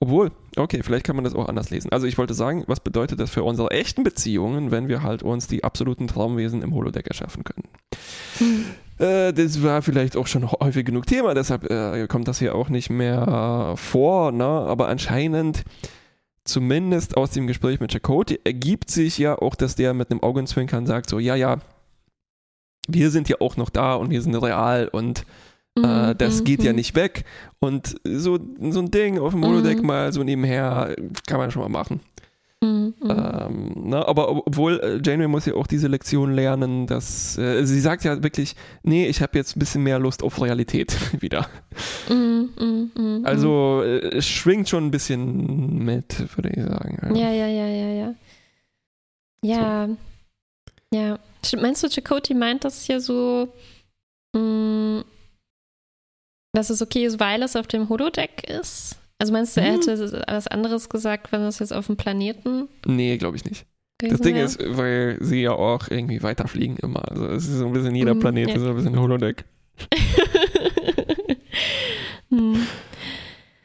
obwohl, 0.00 0.30
okay, 0.56 0.80
vielleicht 0.82 1.04
kann 1.04 1.16
man 1.16 1.24
das 1.24 1.34
auch 1.34 1.48
anders 1.48 1.70
lesen. 1.70 1.92
Also 1.92 2.06
ich 2.06 2.16
wollte 2.18 2.34
sagen, 2.34 2.64
was 2.66 2.80
bedeutet 2.80 3.20
das 3.20 3.30
für 3.30 3.42
unsere 3.42 3.70
echten 3.70 4.02
Beziehungen, 4.02 4.70
wenn 4.70 4.88
wir 4.88 5.02
halt 5.02 5.22
uns 5.22 5.46
die 5.46 5.64
absoluten 5.64 6.08
Traumwesen 6.08 6.62
im 6.62 6.74
Holodeck 6.74 7.06
erschaffen 7.06 7.44
können? 7.44 7.68
Hm. 8.38 8.64
Äh, 8.98 9.32
das 9.32 9.62
war 9.62 9.82
vielleicht 9.82 10.16
auch 10.16 10.26
schon 10.26 10.50
häufig 10.50 10.84
genug 10.84 11.06
Thema, 11.06 11.34
deshalb 11.34 11.70
äh, 11.70 12.06
kommt 12.08 12.28
das 12.28 12.38
hier 12.38 12.54
auch 12.54 12.68
nicht 12.68 12.90
mehr 12.90 13.72
äh, 13.72 13.76
vor, 13.76 14.32
ne? 14.32 14.44
aber 14.44 14.88
anscheinend 14.88 15.64
zumindest 16.44 17.16
aus 17.16 17.30
dem 17.30 17.46
Gespräch 17.46 17.78
mit 17.78 17.92
Chakotay 17.92 18.40
ergibt 18.44 18.90
sich 18.90 19.18
ja 19.18 19.38
auch, 19.38 19.54
dass 19.54 19.76
der 19.76 19.94
mit 19.94 20.10
einem 20.10 20.22
Augenzwinkern 20.22 20.86
sagt, 20.86 21.10
so, 21.10 21.18
ja, 21.18 21.36
ja, 21.36 21.58
wir 22.88 23.10
sind 23.10 23.28
ja 23.28 23.36
auch 23.40 23.56
noch 23.56 23.70
da 23.70 23.94
und 23.94 24.10
wir 24.10 24.22
sind 24.22 24.34
real 24.34 24.88
und 24.88 25.24
äh, 25.84 26.10
mhm, 26.10 26.18
das 26.18 26.44
geht 26.44 26.62
ja 26.62 26.72
mhm. 26.72 26.76
nicht 26.76 26.94
weg. 26.94 27.24
Und 27.60 27.96
so, 28.04 28.38
so 28.70 28.80
ein 28.80 28.90
Ding 28.90 29.18
auf 29.18 29.32
dem 29.32 29.44
Holodeck 29.44 29.80
mhm. 29.80 29.86
mal 29.86 30.12
so 30.12 30.22
nebenher 30.22 30.94
kann 31.26 31.38
man 31.38 31.50
schon 31.50 31.62
mal 31.62 31.68
machen. 31.68 32.00
Mhm. 32.60 32.94
Ähm, 33.02 33.72
ne, 33.88 34.08
aber 34.08 34.30
obwohl 34.30 34.80
äh, 34.80 35.00
Janeway 35.04 35.28
muss 35.28 35.46
ja 35.46 35.54
auch 35.54 35.68
diese 35.68 35.86
Lektion 35.86 36.32
lernen, 36.32 36.88
dass 36.88 37.38
äh, 37.38 37.64
sie 37.64 37.80
sagt 37.80 38.02
ja 38.02 38.20
wirklich, 38.22 38.56
nee, 38.82 39.06
ich 39.06 39.22
habe 39.22 39.38
jetzt 39.38 39.56
ein 39.56 39.60
bisschen 39.60 39.84
mehr 39.84 40.00
Lust 40.00 40.24
auf 40.24 40.42
Realität 40.42 40.96
wieder. 41.22 41.46
Mhm, 42.08 42.50
mhm, 42.58 42.90
mhm, 42.96 43.20
also 43.24 43.82
äh, 43.84 44.16
es 44.16 44.26
schwingt 44.26 44.68
schon 44.68 44.86
ein 44.86 44.90
bisschen 44.90 45.84
mit, 45.84 46.36
würde 46.36 46.50
ich 46.50 46.64
sagen. 46.64 47.14
Ja, 47.14 47.30
ja, 47.30 47.46
ja, 47.46 47.66
ja, 47.66 47.88
ja. 47.90 48.14
Ja. 49.42 49.86
So. 49.86 49.96
Ja. 50.96 51.18
Meinst 51.60 51.84
du, 51.84 51.88
Chakoti 51.88 52.34
meint 52.34 52.64
das 52.64 52.82
hier 52.82 53.00
so, 53.00 53.48
mh, 54.32 54.40
mm, 54.40 55.04
dass 56.52 56.70
es 56.70 56.82
okay 56.82 57.04
ist, 57.04 57.20
weil 57.20 57.42
es 57.42 57.56
auf 57.56 57.66
dem 57.66 57.88
Holodeck 57.88 58.48
ist? 58.48 58.96
Also 59.18 59.32
meinst 59.32 59.56
du, 59.56 59.60
er 59.60 59.74
hm. 59.74 59.80
hätte 59.80 60.24
was 60.28 60.46
anderes 60.46 60.88
gesagt, 60.88 61.32
wenn 61.32 61.42
es 61.42 61.58
jetzt 61.58 61.72
auf 61.72 61.86
dem 61.86 61.96
Planeten? 61.96 62.68
Nee, 62.86 63.16
glaube 63.18 63.36
ich 63.36 63.44
nicht. 63.44 63.66
Das 64.00 64.20
Ding 64.20 64.36
ist, 64.36 64.60
weil 64.64 65.18
sie 65.20 65.42
ja 65.42 65.52
auch 65.52 65.88
irgendwie 65.90 66.22
weiterfliegen 66.22 66.76
immer. 66.76 67.10
Also 67.10 67.26
es 67.26 67.48
ist 67.48 67.58
so 67.58 67.66
ein 67.66 67.72
bisschen 67.72 67.96
jeder 67.96 68.14
mhm, 68.14 68.20
Planet, 68.20 68.48
ja. 68.48 68.54
ist 68.54 68.62
so 68.62 68.68
ein 68.68 68.76
bisschen 68.76 69.00
Holodeck. 69.00 69.44
hm. 72.30 72.66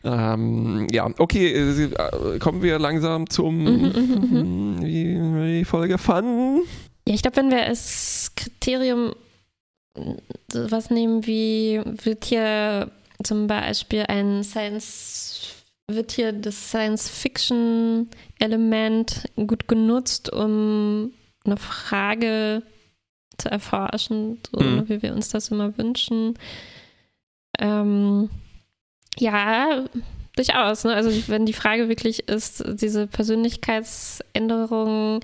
ähm, 0.03 0.87
ja, 0.91 1.07
okay, 1.19 1.51
äh, 1.53 2.39
kommen 2.39 2.63
wir 2.63 2.79
langsam 2.79 3.29
zum, 3.29 3.63
mhm, 3.63 3.91
mhm, 3.91 4.29
mhm. 4.31 4.81
wie 4.81 5.19
wir 5.19 5.59
die 5.59 5.65
Folge 5.65 5.99
fanden. 5.99 6.61
Ja, 7.07 7.13
ich 7.13 7.21
glaube, 7.21 7.37
wenn 7.37 7.51
wir 7.51 7.63
als 7.63 8.31
Kriterium 8.35 9.13
was 10.53 10.89
nehmen 10.89 11.25
wie, 11.25 11.81
wird 11.85 12.25
hier 12.25 12.91
zum 13.23 13.47
Beispiel 13.47 14.03
ein 14.07 14.43
Science, 14.43 15.63
wird 15.87 16.11
hier 16.11 16.33
das 16.33 16.69
Science-Fiction-Element 16.69 19.29
gut 19.35 19.67
genutzt, 19.67 20.31
um 20.31 21.11
eine 21.45 21.57
Frage 21.57 22.61
zu 23.37 23.49
erforschen, 23.49 24.39
so 24.51 24.59
mhm. 24.63 24.87
wie 24.89 25.01
wir 25.01 25.13
uns 25.13 25.29
das 25.29 25.49
immer 25.49 25.75
wünschen. 25.77 26.37
Ähm, 27.59 28.29
ja, 29.17 29.85
durchaus. 30.35 30.83
Ne? 30.83 30.93
Also 30.93 31.09
wenn 31.27 31.45
die 31.45 31.53
Frage 31.53 31.87
wirklich 31.89 32.27
ist, 32.27 32.63
diese 32.67 33.07
Persönlichkeitsänderung 33.07 35.21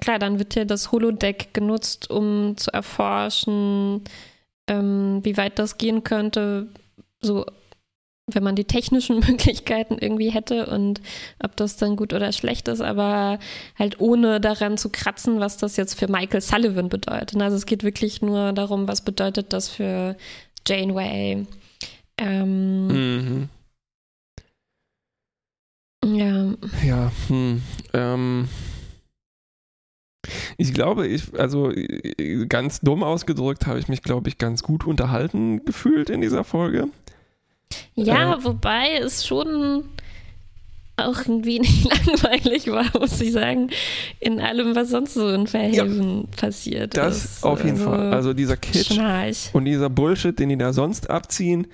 klar, 0.00 0.18
dann 0.18 0.38
wird 0.38 0.54
ja 0.54 0.64
das 0.64 0.92
Holodeck 0.92 1.52
genutzt, 1.52 2.10
um 2.10 2.56
zu 2.56 2.72
erforschen, 2.72 4.02
ähm, 4.68 5.20
wie 5.22 5.36
weit 5.36 5.58
das 5.58 5.78
gehen 5.78 6.04
könnte, 6.04 6.68
so 7.20 7.46
wenn 8.32 8.42
man 8.42 8.56
die 8.56 8.64
technischen 8.64 9.20
Möglichkeiten 9.26 9.98
irgendwie 9.98 10.30
hätte 10.30 10.66
und 10.66 11.00
ob 11.42 11.56
das 11.56 11.76
dann 11.76 11.96
gut 11.96 12.12
oder 12.12 12.32
schlecht 12.32 12.68
ist, 12.68 12.80
aber 12.80 13.38
halt 13.78 14.00
ohne 14.00 14.40
daran 14.40 14.78
zu 14.78 14.90
kratzen, 14.90 15.40
was 15.40 15.56
das 15.58 15.76
jetzt 15.76 15.98
für 15.98 16.08
Michael 16.08 16.40
Sullivan 16.40 16.88
bedeutet. 16.88 17.40
Also 17.40 17.56
es 17.56 17.66
geht 17.66 17.84
wirklich 17.84 18.22
nur 18.22 18.52
darum, 18.52 18.88
was 18.88 19.02
bedeutet 19.02 19.52
das 19.52 19.68
für 19.68 20.16
Janeway. 20.66 21.46
Ähm, 22.18 22.86
mhm. 22.88 23.48
Ja. 26.04 26.54
Ja, 26.84 27.12
hm. 27.28 27.62
Ähm. 27.92 28.48
Ich 30.58 30.72
glaube, 30.72 31.06
ich, 31.06 31.38
also 31.38 31.72
ganz 32.48 32.80
dumm 32.80 33.02
ausgedrückt, 33.02 33.66
habe 33.66 33.78
ich 33.78 33.88
mich, 33.88 34.02
glaube 34.02 34.28
ich, 34.28 34.38
ganz 34.38 34.62
gut 34.62 34.86
unterhalten 34.86 35.64
gefühlt 35.64 36.08
in 36.08 36.20
dieser 36.20 36.44
Folge. 36.44 36.88
Ja, 37.94 38.34
äh, 38.34 38.44
wobei 38.44 38.98
es 39.00 39.26
schon 39.26 39.84
auch 40.96 41.18
irgendwie 41.26 41.60
nicht 41.60 41.84
langweilig 42.06 42.68
war, 42.68 42.86
muss 42.98 43.20
ich 43.20 43.32
sagen, 43.32 43.70
in 44.20 44.40
allem, 44.40 44.74
was 44.74 44.90
sonst 44.90 45.14
so 45.14 45.28
in 45.28 45.46
Verhelfen 45.46 46.22
ja, 46.22 46.40
passiert 46.40 46.96
das 46.96 47.16
ist. 47.16 47.36
Das 47.36 47.44
auf 47.44 47.64
jeden 47.64 47.76
also, 47.76 47.90
Fall. 47.90 48.12
Also 48.12 48.32
dieser 48.32 48.56
Kitsch 48.56 48.94
Schnarch. 48.94 49.50
und 49.52 49.66
dieser 49.66 49.90
Bullshit, 49.90 50.38
den 50.38 50.48
die 50.48 50.58
da 50.58 50.72
sonst 50.72 51.10
abziehen, 51.10 51.66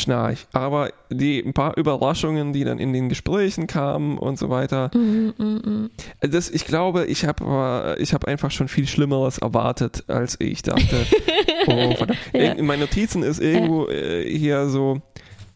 Schnarch. 0.00 0.46
Aber 0.52 0.90
die 1.10 1.40
ein 1.40 1.52
paar 1.52 1.76
Überraschungen, 1.76 2.52
die 2.52 2.64
dann 2.64 2.78
in 2.78 2.92
den 2.92 3.08
Gesprächen 3.08 3.66
kamen 3.66 4.18
und 4.18 4.38
so 4.38 4.50
weiter, 4.50 4.90
mm, 4.94 5.32
mm, 5.38 5.44
mm. 5.44 5.90
Das, 6.20 6.50
ich 6.50 6.64
glaube, 6.64 7.06
ich 7.06 7.24
habe 7.24 7.96
ich 7.98 8.14
hab 8.14 8.26
einfach 8.26 8.50
schon 8.50 8.68
viel 8.68 8.86
Schlimmeres 8.86 9.38
erwartet, 9.38 10.04
als 10.08 10.36
ich 10.40 10.62
dachte. 10.62 11.06
oh, 11.66 11.94
verdammt. 11.94 12.18
ja. 12.32 12.52
In 12.52 12.66
meinen 12.66 12.80
Notizen 12.80 13.22
ist 13.22 13.40
irgendwo 13.40 13.88
äh, 13.88 14.24
hier 14.28 14.68
so, 14.68 15.00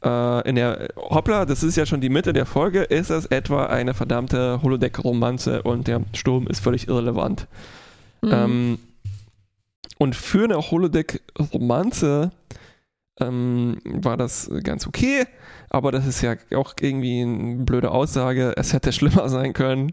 äh, 0.05 0.49
in 0.49 0.57
der 0.57 0.89
Hoppla, 0.97 1.47
das 1.47 1.63
ist 1.63 1.77
ja 1.77 1.87
schon 1.87 2.01
die 2.01 2.09
Mitte 2.11 2.33
der 2.33 2.47
Folge, 2.47 2.83
ist 2.83 3.11
es 3.11 3.27
etwa 3.27 3.67
eine 3.67 3.95
verdammte 3.95 4.61
Holodeck-Romanze 4.63 5.63
und 5.63 5.89
der 5.89 6.03
Sturm 6.13 6.47
ist 6.47 6.61
völlig 6.61 6.89
irrelevant. 6.89 7.47
Mhm. 8.23 8.33
Ähm, 8.33 8.79
und 9.99 10.15
für 10.15 10.45
eine 10.45 10.59
Holodeck-Romanze 10.59 12.31
ähm, 13.21 13.79
war 13.85 14.17
das 14.17 14.51
ganz 14.63 14.87
okay. 14.87 15.25
Aber 15.71 15.91
das 15.91 16.07
ist 16.07 16.23
ja 16.23 16.37
auch 16.55 16.75
irgendwie 16.81 17.23
eine 17.23 17.65
blöde 17.65 17.91
Aussage. 17.91 18.53
Es 18.57 18.73
hätte 18.73 18.93
schlimmer 18.93 19.29
sein 19.29 19.53
können. 19.53 19.93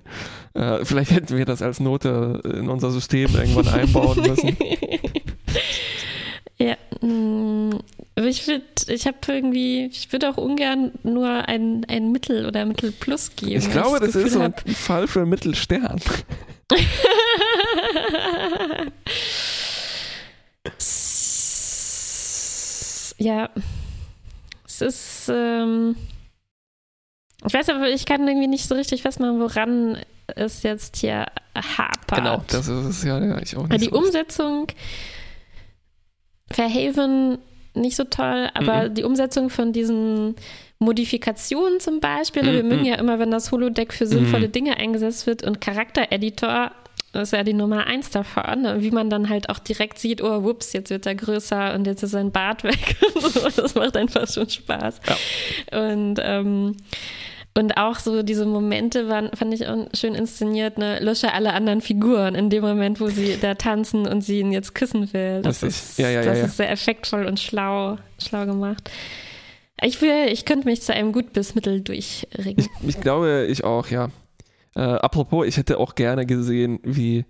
Äh, 0.53 0.85
vielleicht 0.85 1.11
hätten 1.11 1.37
wir 1.37 1.45
das 1.45 1.61
als 1.61 1.79
Note 1.79 2.41
in 2.43 2.69
unser 2.69 2.91
System 2.91 3.33
irgendwann 3.33 3.67
einbauen 3.67 4.21
müssen. 4.21 4.57
ja, 6.59 6.75
mm, 7.01 7.71
ich 8.15 8.47
würde, 8.47 8.63
ich 8.87 9.07
habe 9.07 9.17
irgendwie, 9.27 9.85
ich 9.85 10.11
würde 10.11 10.29
auch 10.29 10.37
ungern 10.37 10.91
nur 11.03 11.47
ein, 11.47 11.85
ein 11.87 12.11
Mittel 12.11 12.45
oder 12.45 12.65
Mittel 12.65 12.91
Plus 12.91 13.35
geben. 13.35 13.57
Ich 13.57 13.71
glaube, 13.71 13.99
das, 13.99 14.11
das 14.11 14.23
ist 14.23 14.33
so 14.33 14.41
ein 14.41 14.53
Fall 14.75 15.07
für 15.07 15.25
Mittelstern. 15.25 15.99
Ja, 23.21 23.49
es 24.65 24.81
ist. 24.81 25.31
Ähm, 25.33 25.95
ich 27.45 27.53
weiß 27.53 27.69
aber, 27.69 27.89
ich 27.89 28.05
kann 28.05 28.27
irgendwie 28.27 28.47
nicht 28.47 28.67
so 28.67 28.75
richtig 28.75 29.01
festmachen, 29.01 29.39
woran 29.39 29.97
es 30.35 30.63
jetzt 30.63 30.97
hier 30.97 31.25
hapert. 31.55 32.19
Genau, 32.19 32.43
das 32.47 32.67
ist 32.67 32.85
es 32.85 33.03
ja, 33.03 33.19
ja 33.23 33.39
ich 33.41 33.55
auch 33.57 33.67
nicht. 33.67 33.81
Die 33.81 33.89
so 33.89 33.97
Umsetzung 33.97 34.67
Verhaven 36.51 37.39
nicht 37.73 37.95
so 37.95 38.03
toll, 38.03 38.49
aber 38.53 38.89
mhm. 38.89 38.93
die 38.95 39.03
Umsetzung 39.03 39.49
von 39.49 39.73
diesen 39.73 40.35
Modifikationen 40.79 41.79
zum 41.79 41.99
Beispiel, 41.99 42.43
mhm. 42.43 42.51
wir 42.51 42.63
mögen 42.63 42.85
ja 42.85 42.95
immer, 42.95 43.19
wenn 43.19 43.31
das 43.31 43.51
Holodeck 43.51 43.93
für 43.93 44.07
sinnvolle 44.07 44.47
mhm. 44.47 44.51
Dinge 44.51 44.77
eingesetzt 44.77 45.27
wird 45.27 45.43
und 45.43 45.61
Charaktereditor 45.61 46.71
das 47.11 47.29
ist 47.29 47.31
ja 47.33 47.43
die 47.43 47.53
Nummer 47.53 47.87
eins 47.87 48.09
davon, 48.09 48.61
ne? 48.61 48.81
wie 48.81 48.91
man 48.91 49.09
dann 49.09 49.29
halt 49.29 49.49
auch 49.49 49.59
direkt 49.59 49.99
sieht, 49.99 50.21
oh, 50.21 50.43
whoops, 50.43 50.73
jetzt 50.73 50.89
wird 50.89 51.05
er 51.05 51.15
größer 51.15 51.73
und 51.73 51.85
jetzt 51.85 52.03
ist 52.03 52.11
sein 52.11 52.31
Bart 52.31 52.63
weg. 52.63 52.95
das 53.55 53.75
macht 53.75 53.97
einfach 53.97 54.27
schon 54.27 54.49
Spaß. 54.49 55.01
Ja. 55.07 55.79
Und 55.91 56.19
ähm, 56.21 56.77
und 57.53 57.75
auch 57.75 57.99
so 57.99 58.23
diese 58.23 58.45
Momente 58.45 59.09
waren, 59.09 59.29
fand 59.33 59.53
ich 59.53 59.65
schön 59.93 60.15
inszeniert, 60.15 60.77
ne? 60.77 60.99
Lösche 60.99 61.33
alle 61.33 61.51
anderen 61.51 61.81
Figuren 61.81 62.33
in 62.33 62.49
dem 62.49 62.63
Moment, 62.63 63.01
wo 63.01 63.07
sie 63.07 63.37
da 63.41 63.55
tanzen 63.55 64.07
und 64.07 64.21
sie 64.21 64.39
ihn 64.39 64.53
jetzt 64.53 64.73
küssen 64.73 65.11
will. 65.11 65.41
Das, 65.41 65.59
das 65.59 65.89
ist, 65.89 65.99
ja, 65.99 66.09
ja, 66.09 66.23
das 66.23 66.37
ja, 66.37 66.45
ist 66.45 66.57
sehr 66.57 66.71
effektvoll 66.71 67.25
und 67.25 67.41
schlau, 67.41 67.97
schlau 68.19 68.45
gemacht. 68.45 68.89
Ich 69.83 70.01
will, 70.01 70.29
ich 70.29 70.45
könnte 70.45 70.65
mich 70.65 70.81
zu 70.81 70.93
einem 70.93 71.11
gut 71.11 71.33
bis 71.33 71.53
Mittel 71.53 71.81
durchringen. 71.81 72.55
Ich, 72.57 72.69
ich 72.87 73.01
glaube, 73.01 73.47
ich 73.49 73.65
auch, 73.65 73.87
ja. 73.87 74.09
Äh, 74.75 74.81
apropos, 74.81 75.45
ich 75.45 75.57
hätte 75.57 75.77
auch 75.77 75.95
gerne 75.95 76.25
gesehen, 76.25 76.79
wie, 76.83 77.25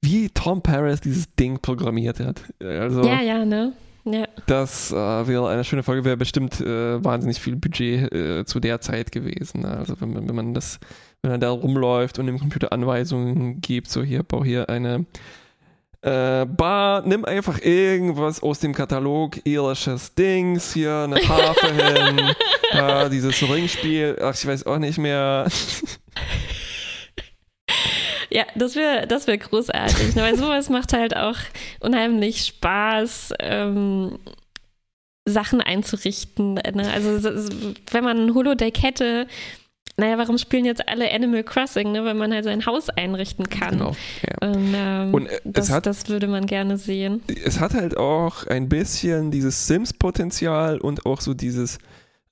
wie 0.00 0.28
Tom 0.30 0.62
Paris 0.62 1.00
dieses 1.00 1.34
Ding 1.34 1.58
programmiert 1.60 2.20
hat. 2.20 2.42
Also, 2.60 3.04
ja, 3.04 3.20
ja, 3.20 3.44
ne? 3.44 3.72
Ja. 4.04 4.26
Das 4.46 4.90
äh, 4.92 4.96
wäre 4.96 5.48
eine 5.48 5.64
schöne 5.64 5.82
Folge, 5.82 6.04
wäre 6.04 6.16
bestimmt 6.16 6.60
äh, 6.60 7.04
wahnsinnig 7.04 7.38
viel 7.38 7.56
Budget 7.56 8.12
äh, 8.12 8.44
zu 8.44 8.60
der 8.60 8.80
Zeit 8.80 9.12
gewesen. 9.12 9.64
Also 9.64 10.00
wenn, 10.00 10.26
wenn 10.26 10.34
man 10.34 10.54
das, 10.54 10.80
wenn 11.22 11.32
man 11.32 11.40
da 11.40 11.50
rumläuft 11.50 12.18
und 12.18 12.26
dem 12.26 12.38
Computer 12.38 12.72
Anweisungen 12.72 13.60
gibt, 13.60 13.90
so 13.90 14.02
hier, 14.02 14.22
bau 14.22 14.42
hier 14.42 14.70
eine 14.70 15.04
äh, 16.02 16.46
Bar, 16.46 17.02
nimm 17.06 17.26
einfach 17.26 17.60
irgendwas 17.60 18.42
aus 18.42 18.60
dem 18.60 18.74
Katalog 18.74 19.44
irisches 19.44 20.14
Dings, 20.14 20.72
hier 20.72 21.04
eine 21.04 21.16
Harfe 21.28 21.74
hin, 21.74 23.10
dieses 23.12 23.42
Ringspiel, 23.42 24.18
ach, 24.22 24.34
ich 24.34 24.46
weiß 24.46 24.64
auch 24.66 24.78
nicht 24.78 24.98
mehr. 24.98 25.46
Ja, 28.30 28.44
das 28.54 28.76
wäre 28.76 29.06
das 29.06 29.26
wär 29.26 29.38
großartig. 29.38 30.14
Ne? 30.14 30.22
Weil 30.22 30.36
sowas 30.36 30.68
macht 30.68 30.92
halt 30.92 31.16
auch 31.16 31.36
unheimlich 31.80 32.46
Spaß. 32.46 33.34
Ähm, 33.40 34.18
Sachen 35.26 35.60
einzurichten. 35.60 36.54
Ne? 36.54 36.90
Also 36.92 37.30
wenn 37.90 38.04
man 38.04 38.26
ein 38.26 38.34
Holodeck 38.34 38.82
hätte, 38.82 39.26
naja, 39.96 40.18
warum 40.18 40.38
spielen 40.38 40.64
jetzt 40.64 40.88
alle 40.88 41.12
Animal 41.12 41.44
Crossing, 41.44 41.92
ne? 41.92 42.04
weil 42.04 42.14
man 42.14 42.32
halt 42.32 42.44
sein 42.44 42.64
Haus 42.66 42.88
einrichten 42.88 43.48
kann. 43.48 43.78
Genau. 43.78 43.96
Ja. 44.22 44.48
Und, 44.48 44.74
ähm, 44.74 45.14
Und 45.14 45.26
äh, 45.26 45.40
das, 45.44 45.70
hat, 45.70 45.86
das 45.86 46.08
würde 46.08 46.26
man 46.26 46.46
gerne 46.46 46.78
sehen. 46.78 47.22
Es 47.44 47.60
hat 47.60 47.74
halt 47.74 47.96
auch 47.96 48.46
ein 48.46 48.68
bisschen 48.68 49.30
dieses 49.30 49.66
Sims-Potenzial 49.66 50.78
und 50.78 51.06
auch 51.06 51.20
so 51.20 51.34
dieses 51.34 51.78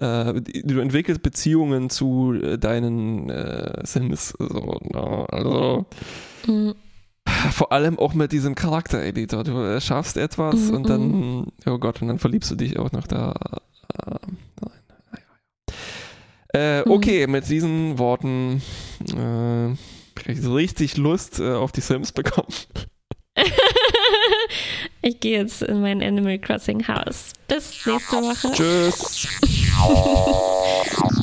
äh, 0.01 0.41
du 0.41 0.81
entwickelst 0.81 1.23
Beziehungen 1.23 1.91
zu 1.91 2.35
äh, 2.35 2.59
deinen 2.59 3.31
äh, 3.31 3.85
Sims. 3.85 4.35
So, 4.39 4.81
no, 4.93 5.25
also, 5.27 5.87
mhm. 6.47 6.75
Vor 7.53 7.73
allem 7.73 7.99
auch 7.99 8.15
mit 8.15 8.33
diesem 8.33 8.55
Charaktereditor. 8.55 9.45
Du 9.45 9.61
äh, 9.61 9.81
schaffst 9.81 10.17
etwas 10.17 10.55
mhm, 10.55 10.75
und 10.75 10.89
dann, 10.89 11.11
mhm. 11.11 11.47
oh 11.67 11.79
Gott, 11.79 12.01
und 12.01 12.09
dann 12.09 12.19
verliebst 12.19 12.51
du 12.51 12.55
dich 12.55 12.79
auch 12.79 12.93
noch 12.93 13.07
da. 13.07 13.35
Äh, 16.55 16.85
mhm. 16.85 16.91
okay, 16.91 17.27
mit 17.27 17.49
diesen 17.49 17.99
Worten 17.99 18.63
äh, 19.15 19.73
ich 19.73 20.47
richtig 20.47 20.97
Lust 20.97 21.41
äh, 21.41 21.53
auf 21.53 21.73
die 21.73 21.81
Sims 21.81 22.13
bekommen. 22.13 22.49
ich 25.03 25.21
gehe 25.21 25.39
jetzt 25.39 25.63
in 25.63 25.81
mein 25.81 26.03
Animal 26.03 26.39
Crossing 26.39 26.87
Haus. 26.89 27.33
Bis 27.47 27.87
nächste 27.87 28.17
Woche. 28.17 28.53
Tschüss. 28.53 29.29